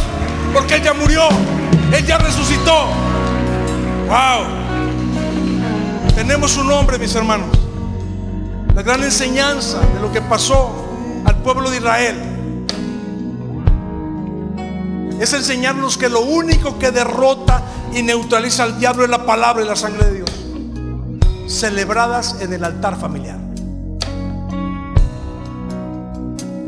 Porque 0.54 0.76
Él 0.76 0.84
ya 0.84 0.94
murió. 0.94 1.30
Él 1.94 2.06
ya 2.06 2.18
resucitó. 2.18 2.88
Wow. 4.08 4.46
Tenemos 6.14 6.58
un 6.58 6.68
nombre, 6.68 7.00
mis 7.00 7.16
hermanos. 7.16 7.58
La 8.76 8.82
gran 8.82 9.02
enseñanza 9.02 9.80
de 9.80 10.02
lo 10.02 10.12
que 10.12 10.22
pasó 10.22 10.90
al 11.26 11.38
pueblo 11.38 11.70
de 11.70 11.78
Israel 11.78 12.29
es 15.20 15.34
enseñarnos 15.34 15.98
que 15.98 16.08
lo 16.08 16.22
único 16.22 16.80
que 16.80 16.92
derrota 16.92 17.62
y 17.94 18.02
neutraliza 18.04 18.64
al 18.64 18.80
diablo 18.80 19.04
es 19.04 19.10
la 19.10 19.26
palabra 19.26 19.64
y 19.64 19.68
la 19.68 19.76
sangre 19.76 20.06
de 20.06 20.14
Dios, 20.16 20.32
celebradas 21.48 22.38
en 22.40 22.54
el 22.54 22.64
altar 22.64 22.98
familiar. 22.98 23.38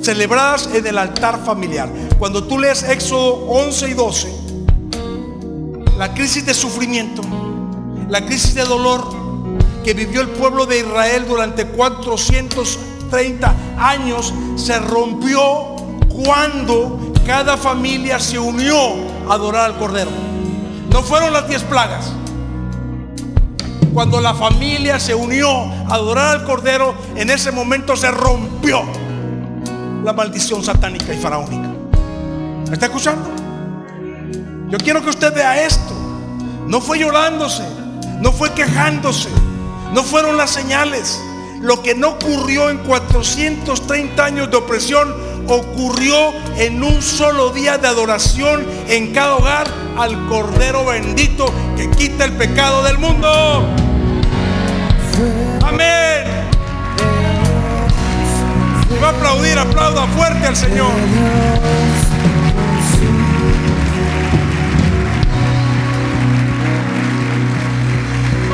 Celebradas 0.01 0.67
en 0.73 0.85
el 0.85 0.97
altar 0.97 1.39
familiar. 1.45 1.89
Cuando 2.19 2.43
tú 2.43 2.59
lees 2.59 2.83
Éxodo 2.83 3.45
11 3.47 3.89
y 3.89 3.93
12, 3.93 4.33
la 5.97 6.13
crisis 6.13 6.45
de 6.45 6.53
sufrimiento, 6.53 7.21
la 8.09 8.25
crisis 8.25 8.55
de 8.55 8.65
dolor 8.65 9.21
que 9.83 9.93
vivió 9.93 10.21
el 10.21 10.29
pueblo 10.29 10.65
de 10.65 10.79
Israel 10.79 11.25
durante 11.27 11.65
430 11.65 13.55
años 13.77 14.33
se 14.55 14.77
rompió 14.79 15.75
cuando 16.09 17.10
cada 17.25 17.57
familia 17.57 18.19
se 18.19 18.39
unió 18.39 18.77
a 19.29 19.33
adorar 19.33 19.65
al 19.65 19.77
Cordero. 19.77 20.11
No 20.89 21.01
fueron 21.03 21.33
las 21.33 21.47
diez 21.47 21.63
plagas. 21.63 22.11
Cuando 23.93 24.21
la 24.21 24.33
familia 24.33 24.99
se 24.99 25.13
unió 25.13 25.49
a 25.49 25.95
adorar 25.95 26.37
al 26.37 26.43
Cordero, 26.45 26.95
en 27.15 27.29
ese 27.29 27.51
momento 27.51 27.95
se 27.95 28.09
rompió 28.09 28.83
la 30.03 30.13
maldición 30.13 30.63
satánica 30.63 31.13
y 31.13 31.17
faraónica. 31.17 31.69
¿Me 32.67 32.73
está 32.73 32.85
escuchando? 32.85 33.29
Yo 34.69 34.77
quiero 34.77 35.03
que 35.03 35.09
usted 35.09 35.33
vea 35.33 35.65
esto. 35.65 35.93
No 36.67 36.79
fue 36.79 36.99
llorándose, 36.99 37.63
no 38.21 38.31
fue 38.31 38.51
quejándose, 38.53 39.29
no 39.93 40.03
fueron 40.03 40.37
las 40.37 40.51
señales. 40.51 41.21
Lo 41.59 41.83
que 41.83 41.93
no 41.93 42.11
ocurrió 42.11 42.69
en 42.69 42.77
430 42.79 44.23
años 44.23 44.49
de 44.49 44.57
opresión 44.57 45.13
ocurrió 45.47 46.33
en 46.57 46.83
un 46.83 47.01
solo 47.01 47.49
día 47.49 47.77
de 47.77 47.87
adoración 47.87 48.65
en 48.87 49.13
cada 49.13 49.35
hogar 49.35 49.67
al 49.97 50.27
Cordero 50.27 50.85
bendito 50.85 51.51
que 51.75 51.89
quita 51.91 52.25
el 52.25 52.33
pecado 52.33 52.83
del 52.83 52.97
mundo. 52.97 53.67
Amén. 55.63 56.11
va 59.01 59.07
a 59.07 59.11
aplaudir, 59.11 59.57
aplauda 59.57 60.05
fuerte 60.07 60.45
al 60.45 60.55
Señor. 60.55 60.91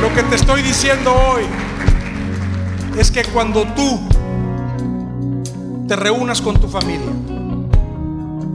Lo 0.01 0.13
que 0.13 0.23
te 0.23 0.35
estoy 0.35 0.61
diciendo 0.61 1.13
hoy 1.13 1.43
es 2.97 3.11
que 3.11 3.23
cuando 3.25 3.63
tú 3.73 4.06
te 5.87 5.95
reúnas 5.95 6.41
con 6.41 6.59
tu 6.59 6.67
familia, 6.67 7.11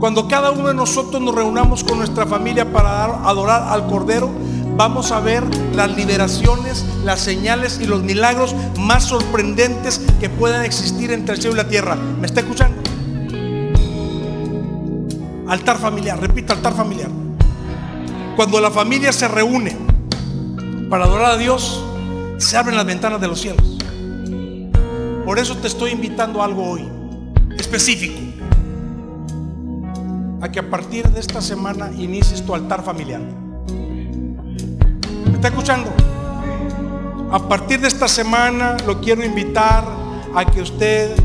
cuando 0.03 0.27
cada 0.27 0.51
uno 0.51 0.67
de 0.67 0.73
nosotros 0.73 1.21
nos 1.21 1.33
reunamos 1.33 1.81
con 1.81 1.97
nuestra 1.97 2.25
familia 2.25 2.69
para 2.73 3.05
adorar 3.25 3.69
al 3.69 3.87
Cordero, 3.87 4.29
vamos 4.75 5.13
a 5.13 5.21
ver 5.21 5.43
las 5.73 5.95
liberaciones, 5.95 6.83
las 7.05 7.21
señales 7.21 7.79
y 7.81 7.85
los 7.85 8.03
milagros 8.03 8.53
más 8.77 9.05
sorprendentes 9.05 10.01
que 10.19 10.29
puedan 10.29 10.65
existir 10.65 11.11
entre 11.11 11.35
el 11.35 11.41
cielo 11.41 11.55
y 11.55 11.57
la 11.57 11.69
tierra. 11.69 11.95
¿Me 11.95 12.25
está 12.25 12.41
escuchando? 12.41 12.81
Altar 15.47 15.77
familiar, 15.77 16.19
repita, 16.19 16.51
altar 16.51 16.73
familiar. 16.73 17.09
Cuando 18.35 18.59
la 18.59 18.71
familia 18.71 19.13
se 19.13 19.29
reúne 19.29 19.77
para 20.89 21.05
adorar 21.05 21.31
a 21.31 21.37
Dios, 21.37 21.81
se 22.39 22.57
abren 22.57 22.75
las 22.75 22.85
ventanas 22.85 23.21
de 23.21 23.27
los 23.29 23.39
cielos. 23.39 23.77
Por 25.23 25.39
eso 25.39 25.55
te 25.55 25.67
estoy 25.67 25.91
invitando 25.91 26.41
a 26.41 26.45
algo 26.45 26.69
hoy, 26.69 26.89
específico. 27.57 28.19
A 30.41 30.49
que 30.51 30.59
a 30.59 30.69
partir 30.69 31.07
de 31.09 31.19
esta 31.19 31.41
semana 31.41 31.91
inicies 31.97 32.45
tu 32.45 32.53
altar 32.53 32.83
familiar. 32.83 33.21
¿Me 35.25 35.33
está 35.33 35.47
escuchando? 35.47 35.91
A 37.31 37.47
partir 37.47 37.79
de 37.79 37.87
esta 37.87 38.07
semana 38.07 38.77
lo 38.85 39.01
quiero 39.01 39.23
invitar 39.23 39.85
a 40.35 40.45
que 40.45 40.61
usted 40.61 41.15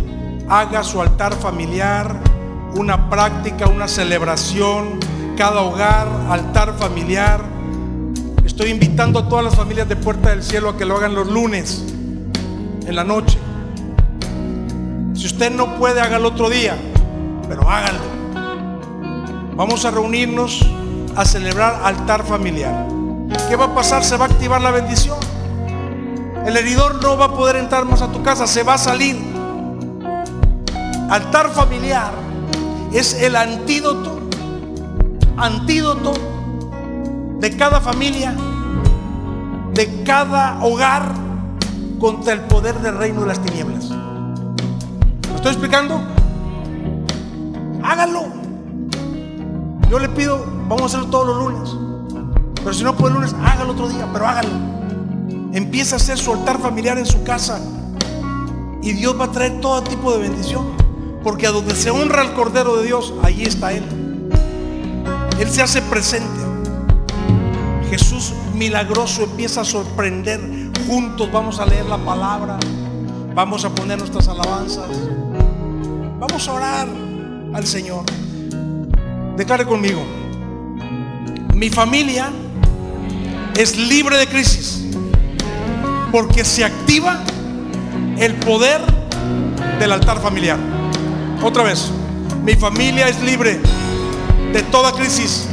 haga 0.48 0.82
su 0.82 1.00
altar 1.00 1.34
familiar, 1.34 2.18
una 2.74 3.10
práctica, 3.10 3.68
una 3.68 3.88
celebración, 3.88 4.98
cada 5.36 5.60
hogar, 5.62 6.08
altar 6.30 6.74
familiar. 6.78 7.40
Estoy 8.44 8.70
invitando 8.70 9.18
a 9.18 9.28
todas 9.28 9.44
las 9.44 9.54
familias 9.54 9.88
de 9.88 9.96
Puerta 9.96 10.30
del 10.30 10.42
Cielo 10.42 10.70
a 10.70 10.76
que 10.76 10.84
lo 10.84 10.96
hagan 10.96 11.14
los 11.14 11.28
lunes, 11.28 11.84
en 12.86 12.96
la 12.96 13.04
noche. 13.04 13.38
Si 15.18 15.26
usted 15.26 15.50
no 15.50 15.74
puede, 15.74 16.00
hágalo 16.00 16.28
otro 16.28 16.48
día, 16.48 16.78
pero 17.48 17.68
hágalo. 17.68 17.98
Vamos 19.56 19.84
a 19.84 19.90
reunirnos 19.90 20.64
a 21.16 21.24
celebrar 21.24 21.80
altar 21.82 22.22
familiar. 22.22 22.86
¿Qué 23.48 23.56
va 23.56 23.64
a 23.64 23.74
pasar? 23.74 24.04
Se 24.04 24.16
va 24.16 24.26
a 24.26 24.28
activar 24.28 24.60
la 24.60 24.70
bendición. 24.70 25.16
El 26.46 26.56
heridor 26.56 27.02
no 27.02 27.16
va 27.16 27.24
a 27.24 27.32
poder 27.32 27.56
entrar 27.56 27.84
más 27.84 28.00
a 28.00 28.12
tu 28.12 28.22
casa, 28.22 28.46
se 28.46 28.62
va 28.62 28.74
a 28.74 28.78
salir. 28.78 29.16
Altar 31.10 31.50
familiar 31.50 32.12
es 32.92 33.20
el 33.20 33.34
antídoto, 33.34 34.20
antídoto 35.36 36.12
de 37.40 37.56
cada 37.56 37.80
familia, 37.80 38.36
de 39.74 40.04
cada 40.04 40.62
hogar 40.62 41.10
contra 41.98 42.34
el 42.34 42.42
poder 42.42 42.76
del 42.76 42.96
reino 42.96 43.22
de 43.22 43.26
las 43.26 43.40
tinieblas 43.40 43.92
estoy 45.38 45.52
explicando? 45.52 46.00
Hágalo. 47.82 48.26
Yo 49.88 49.98
le 49.98 50.08
pido, 50.10 50.44
vamos 50.68 50.82
a 50.82 50.86
hacerlo 50.86 51.06
todos 51.06 51.26
los 51.28 51.36
lunes. 51.38 51.70
Pero 52.56 52.74
si 52.74 52.84
no 52.84 52.94
puede 52.96 53.14
el 53.14 53.20
lunes, 53.20 53.34
hágalo 53.42 53.72
otro 53.72 53.88
día, 53.88 54.06
pero 54.12 54.26
hágalo. 54.26 54.50
Empieza 55.52 55.96
a 55.96 55.98
hacer 55.98 56.18
su 56.18 56.32
altar 56.32 56.58
familiar 56.58 56.98
en 56.98 57.06
su 57.06 57.22
casa. 57.22 57.60
Y 58.82 58.92
Dios 58.92 59.18
va 59.18 59.26
a 59.26 59.32
traer 59.32 59.60
todo 59.60 59.82
tipo 59.82 60.12
de 60.12 60.18
bendición. 60.18 60.76
Porque 61.22 61.46
a 61.46 61.50
donde 61.50 61.74
se 61.74 61.90
honra 61.90 62.22
al 62.22 62.34
Cordero 62.34 62.76
de 62.76 62.86
Dios, 62.86 63.14
allí 63.22 63.44
está 63.44 63.72
Él. 63.72 63.84
Él 65.38 65.48
se 65.48 65.62
hace 65.62 65.80
presente. 65.82 66.26
Jesús 67.90 68.34
milagroso 68.54 69.22
empieza 69.22 69.62
a 69.62 69.64
sorprender. 69.64 70.40
Juntos 70.86 71.30
vamos 71.32 71.60
a 71.60 71.66
leer 71.66 71.86
la 71.86 71.98
palabra. 71.98 72.58
Vamos 73.34 73.64
a 73.64 73.70
poner 73.70 73.98
nuestras 73.98 74.28
alabanzas. 74.28 74.88
Vamos 76.18 76.48
a 76.48 76.52
orar 76.52 76.88
al 77.54 77.64
Señor. 77.64 78.04
Declare 79.36 79.64
conmigo. 79.64 80.02
Mi 81.54 81.70
familia 81.70 82.32
es 83.56 83.76
libre 83.76 84.18
de 84.18 84.26
crisis 84.26 84.84
porque 86.10 86.44
se 86.44 86.64
activa 86.64 87.20
el 88.18 88.34
poder 88.34 88.80
del 89.78 89.92
altar 89.92 90.20
familiar. 90.20 90.58
Otra 91.40 91.62
vez, 91.62 91.88
mi 92.44 92.54
familia 92.54 93.08
es 93.08 93.22
libre 93.22 93.60
de 94.52 94.62
toda 94.72 94.90
crisis 94.90 95.46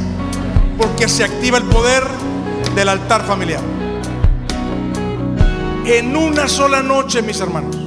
porque 0.76 1.08
se 1.08 1.22
activa 1.22 1.58
el 1.58 1.64
poder 1.64 2.02
del 2.74 2.88
altar 2.88 3.24
familiar. 3.24 3.62
En 5.84 6.16
una 6.16 6.48
sola 6.48 6.82
noche, 6.82 7.22
mis 7.22 7.40
hermanos, 7.40 7.85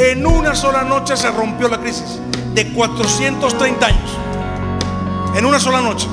en 0.00 0.24
una 0.24 0.54
sola 0.54 0.84
noche 0.84 1.16
se 1.16 1.30
rompió 1.30 1.68
la 1.68 1.80
crisis 1.80 2.20
de 2.54 2.72
430 2.72 3.86
años. 3.86 4.10
En 5.34 5.44
una 5.44 5.58
sola 5.58 5.80
noche. 5.80 6.06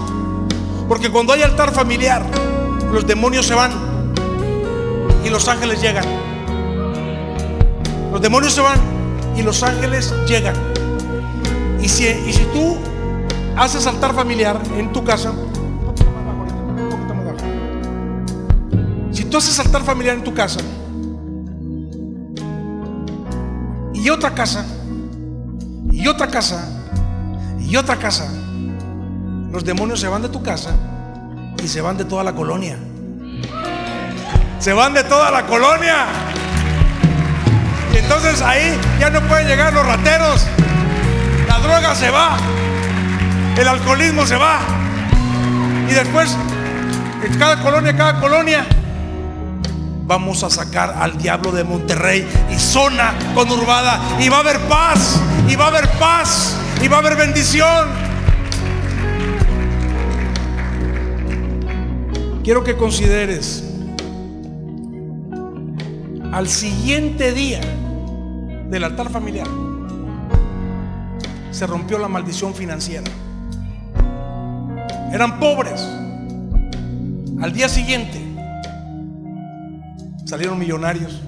Porque 0.88 1.10
cuando 1.10 1.34
hay 1.34 1.44
altar 1.44 1.72
familiar, 1.72 2.26
los 2.92 3.06
demonios 3.06 3.46
se 3.46 3.54
van 3.54 3.72
y 5.24 5.30
los 5.30 5.48
ángeles 5.48 5.82
llegan. 5.82 6.06
Los 8.12 8.22
demonios 8.22 8.54
se 8.54 8.62
van 8.62 8.80
y 9.38 9.44
los 9.44 9.62
ángeles 9.64 10.14
llegan. 10.28 10.56
Y 11.82 11.90
si, 11.90 12.08
y 12.08 12.34
si 12.34 12.44
tú 12.54 12.78
haces 13.56 13.86
altar 13.86 14.16
familiar 14.16 14.60
en 14.78 14.92
tu 14.92 15.04
casa, 15.04 15.32
si 19.12 19.26
tú 19.26 19.38
haces 19.38 19.60
altar 19.60 19.84
familiar 19.84 20.16
en 20.16 20.24
tu 20.24 20.34
casa, 20.34 20.60
y 24.06 24.10
otra 24.12 24.36
casa, 24.36 24.64
y 25.91 26.08
otra 26.08 26.28
casa, 26.28 26.64
y 27.60 27.76
otra 27.76 27.95
casa. 27.95 28.28
Los 29.51 29.66
demonios 29.66 29.99
se 29.99 30.08
van 30.08 30.22
de 30.22 30.30
tu 30.30 30.43
casa 30.43 30.76
y 31.64 31.68
se 31.68 31.82
van 31.82 31.97
de 31.97 32.06
toda 32.06 32.24
la 32.24 32.34
colonia. 32.34 32.78
Se 34.60 34.74
van 34.74 34.93
de 34.93 35.03
toda 35.06 35.32
la 35.32 35.47
colonia. 35.47 36.06
Y 37.95 37.97
entonces 37.97 38.43
ahí 38.43 38.80
ya 38.99 39.10
no 39.10 39.22
pueden 39.22 39.47
llegar 39.47 39.74
los 39.74 39.84
rateros. 39.84 40.45
La 41.47 41.58
droga 41.58 41.95
se 41.95 42.12
va. 42.12 42.38
El 43.58 43.68
alcoholismo 43.68 44.24
se 44.28 44.36
va. 44.36 44.60
Y 45.89 45.93
después, 45.95 46.38
cada 47.39 47.60
colonia, 47.60 47.97
cada 47.97 48.20
colonia, 48.20 48.68
vamos 50.06 50.43
a 50.43 50.49
sacar 50.49 50.95
al 50.99 51.18
diablo 51.18 51.51
de 51.51 51.64
Monterrey 51.64 52.28
y 52.51 52.56
zona 52.56 53.14
conurbada 53.34 53.99
y 54.20 54.30
va 54.30 54.38
a 54.38 54.39
haber 54.41 54.60
paz, 54.68 55.20
y 55.49 55.56
va 55.56 55.66
a 55.66 55.68
haber 55.70 55.89
paz, 55.99 56.56
y 56.82 56.88
va 56.88 56.97
a 56.97 56.99
haber 56.99 57.16
bendición. 57.16 57.89
Quiero 62.43 62.64
que 62.64 62.78
consideres 62.78 63.64
al 66.32 66.47
siguiente 66.47 67.32
día 67.32 67.62
del 68.70 68.84
altar 68.84 69.10
familiar 69.10 69.47
se 71.49 71.66
rompió 71.66 71.97
la 71.97 72.10
maldición 72.10 72.53
financiera. 72.53 73.10
Eran 75.14 75.39
pobres. 75.39 75.82
Al 77.41 77.53
día 77.53 77.70
siguiente 77.70 78.24
salieron 80.26 80.57
millonarios 80.57 81.21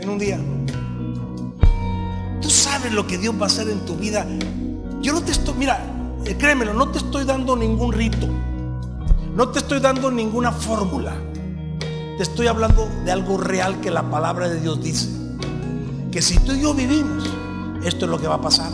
en 0.00 0.08
un 0.08 0.18
día. 0.18 0.38
Tú 2.42 2.50
sabes 2.50 2.92
lo 2.92 3.06
que 3.06 3.16
Dios 3.16 3.34
va 3.36 3.44
a 3.44 3.46
hacer 3.46 3.68
en 3.68 3.84
tu 3.84 3.94
vida 3.96 4.26
Yo 5.02 5.12
no 5.12 5.22
te 5.22 5.30
estoy, 5.30 5.54
mira, 5.54 5.78
eh, 6.24 6.36
créemelo, 6.36 6.74
no 6.74 6.88
te 6.88 6.98
estoy 6.98 7.24
dando 7.24 7.56
ningún 7.56 7.92
rito. 7.92 8.28
No 9.34 9.48
te 9.50 9.60
estoy 9.60 9.78
dando 9.78 10.10
ninguna 10.10 10.50
fórmula. 10.50 11.14
Te 12.16 12.22
estoy 12.22 12.48
hablando 12.48 12.88
de 13.04 13.12
algo 13.12 13.38
real 13.38 13.80
que 13.80 13.90
la 13.90 14.10
palabra 14.10 14.48
de 14.48 14.60
Dios 14.60 14.82
dice. 14.82 15.08
Que 16.10 16.20
si 16.20 16.38
tú 16.40 16.52
y 16.52 16.60
yo 16.60 16.74
vivimos, 16.74 17.30
esto 17.84 18.04
es 18.04 18.10
lo 18.10 18.18
que 18.18 18.26
va 18.26 18.34
a 18.34 18.40
pasar. 18.40 18.72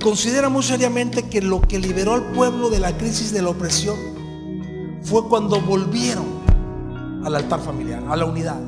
Considera 0.00 0.48
muy 0.48 0.62
seriamente 0.62 1.28
que 1.28 1.42
lo 1.42 1.60
que 1.60 1.78
liberó 1.78 2.14
al 2.14 2.32
pueblo 2.32 2.70
de 2.70 2.78
la 2.78 2.96
crisis 2.96 3.32
de 3.32 3.42
la 3.42 3.50
opresión 3.50 4.19
fue 5.10 5.26
cuando 5.26 5.60
volvieron 5.60 6.24
al 7.24 7.34
altar 7.34 7.58
familiar, 7.58 8.00
a 8.08 8.14
la 8.14 8.26
unidad, 8.26 8.60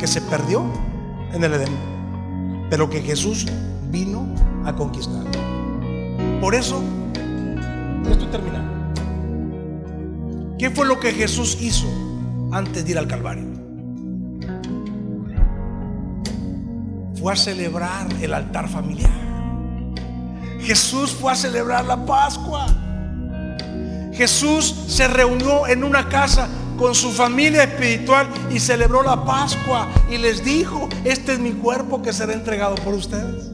que 0.00 0.06
se 0.06 0.22
perdió 0.22 0.64
en 1.34 1.44
el 1.44 1.52
Edén, 1.52 2.66
pero 2.70 2.88
que 2.88 3.02
Jesús 3.02 3.44
vino 3.90 4.26
a 4.64 4.74
conquistar. 4.74 5.26
Por 6.40 6.54
eso, 6.54 6.82
estoy 8.10 8.28
terminando. 8.28 8.94
¿Qué 10.58 10.70
fue 10.70 10.86
lo 10.86 10.98
que 10.98 11.12
Jesús 11.12 11.58
hizo 11.60 11.86
antes 12.50 12.86
de 12.86 12.90
ir 12.92 12.98
al 12.98 13.06
Calvario? 13.06 13.48
Fue 17.20 17.34
a 17.34 17.36
celebrar 17.36 18.06
el 18.22 18.32
altar 18.32 18.70
familiar. 18.70 19.12
Jesús 20.60 21.10
fue 21.10 21.32
a 21.32 21.36
celebrar 21.36 21.84
la 21.84 22.06
Pascua. 22.06 22.87
Jesús 24.18 24.74
se 24.88 25.06
reunió 25.06 25.68
en 25.68 25.84
una 25.84 26.08
casa 26.08 26.48
con 26.76 26.92
su 26.92 27.12
familia 27.12 27.62
espiritual 27.62 28.26
y 28.50 28.58
celebró 28.58 29.04
la 29.04 29.24
Pascua 29.24 29.86
y 30.10 30.18
les 30.18 30.44
dijo, 30.44 30.88
este 31.04 31.34
es 31.34 31.38
mi 31.38 31.52
cuerpo 31.52 32.02
que 32.02 32.12
será 32.12 32.32
entregado 32.32 32.74
por 32.74 32.94
ustedes. 32.94 33.52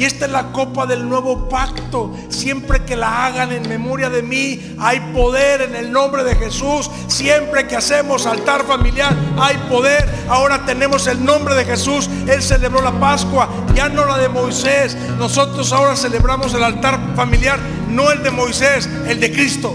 Y 0.00 0.04
esta 0.06 0.24
es 0.24 0.32
la 0.32 0.50
copa 0.52 0.86
del 0.86 1.06
nuevo 1.06 1.46
pacto. 1.50 2.16
Siempre 2.30 2.86
que 2.86 2.96
la 2.96 3.26
hagan 3.26 3.52
en 3.52 3.68
memoria 3.68 4.08
de 4.08 4.22
mí, 4.22 4.74
hay 4.78 4.98
poder 5.12 5.60
en 5.60 5.76
el 5.76 5.92
nombre 5.92 6.24
de 6.24 6.36
Jesús. 6.36 6.90
Siempre 7.06 7.66
que 7.66 7.76
hacemos 7.76 8.24
altar 8.24 8.64
familiar, 8.64 9.14
hay 9.38 9.58
poder. 9.68 10.08
Ahora 10.30 10.64
tenemos 10.64 11.06
el 11.06 11.22
nombre 11.22 11.54
de 11.54 11.66
Jesús. 11.66 12.08
Él 12.26 12.42
celebró 12.42 12.80
la 12.80 12.92
Pascua, 12.92 13.46
ya 13.74 13.90
no 13.90 14.06
la 14.06 14.16
de 14.16 14.30
Moisés. 14.30 14.96
Nosotros 15.18 15.70
ahora 15.70 15.94
celebramos 15.94 16.54
el 16.54 16.64
altar 16.64 16.98
familiar, 17.14 17.60
no 17.90 18.10
el 18.10 18.22
de 18.22 18.30
Moisés, 18.30 18.88
el 19.06 19.20
de 19.20 19.32
Cristo. 19.32 19.74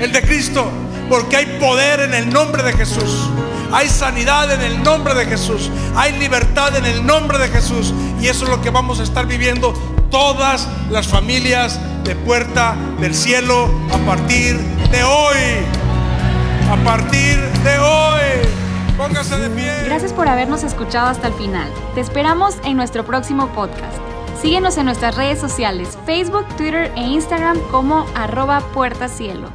El 0.00 0.12
de 0.12 0.22
Cristo. 0.22 0.70
Porque 1.08 1.36
hay 1.36 1.58
poder 1.58 2.00
en 2.00 2.14
el 2.14 2.30
nombre 2.30 2.62
de 2.62 2.72
Jesús. 2.72 3.28
Hay 3.72 3.88
sanidad 3.88 4.52
en 4.52 4.60
el 4.60 4.82
nombre 4.82 5.14
de 5.14 5.26
Jesús. 5.26 5.70
Hay 5.96 6.18
libertad 6.18 6.76
en 6.76 6.84
el 6.84 7.06
nombre 7.06 7.38
de 7.38 7.48
Jesús. 7.48 7.92
Y 8.20 8.28
eso 8.28 8.44
es 8.44 8.50
lo 8.50 8.60
que 8.60 8.70
vamos 8.70 9.00
a 9.00 9.02
estar 9.02 9.26
viviendo 9.26 9.72
todas 10.10 10.68
las 10.90 11.08
familias 11.08 11.80
de 12.04 12.14
Puerta 12.14 12.76
del 13.00 13.14
Cielo 13.14 13.70
a 13.90 13.98
partir 14.06 14.58
de 14.90 15.02
hoy. 15.02 15.36
A 16.70 16.76
partir 16.84 17.38
de 17.64 17.78
hoy. 17.78 18.48
Póngase 18.96 19.38
de 19.38 19.50
pie. 19.50 19.72
Gracias 19.86 20.12
por 20.12 20.28
habernos 20.28 20.62
escuchado 20.64 21.08
hasta 21.08 21.28
el 21.28 21.34
final. 21.34 21.68
Te 21.94 22.00
esperamos 22.00 22.56
en 22.64 22.76
nuestro 22.76 23.04
próximo 23.04 23.48
podcast. 23.48 24.11
Síguenos 24.42 24.76
en 24.76 24.86
nuestras 24.86 25.16
redes 25.16 25.38
sociales, 25.38 25.96
Facebook, 26.04 26.44
Twitter 26.56 26.90
e 26.96 27.00
Instagram 27.02 27.60
como 27.70 28.04
arroba 28.16 28.58
Puerta 28.74 29.06
Cielo. 29.06 29.48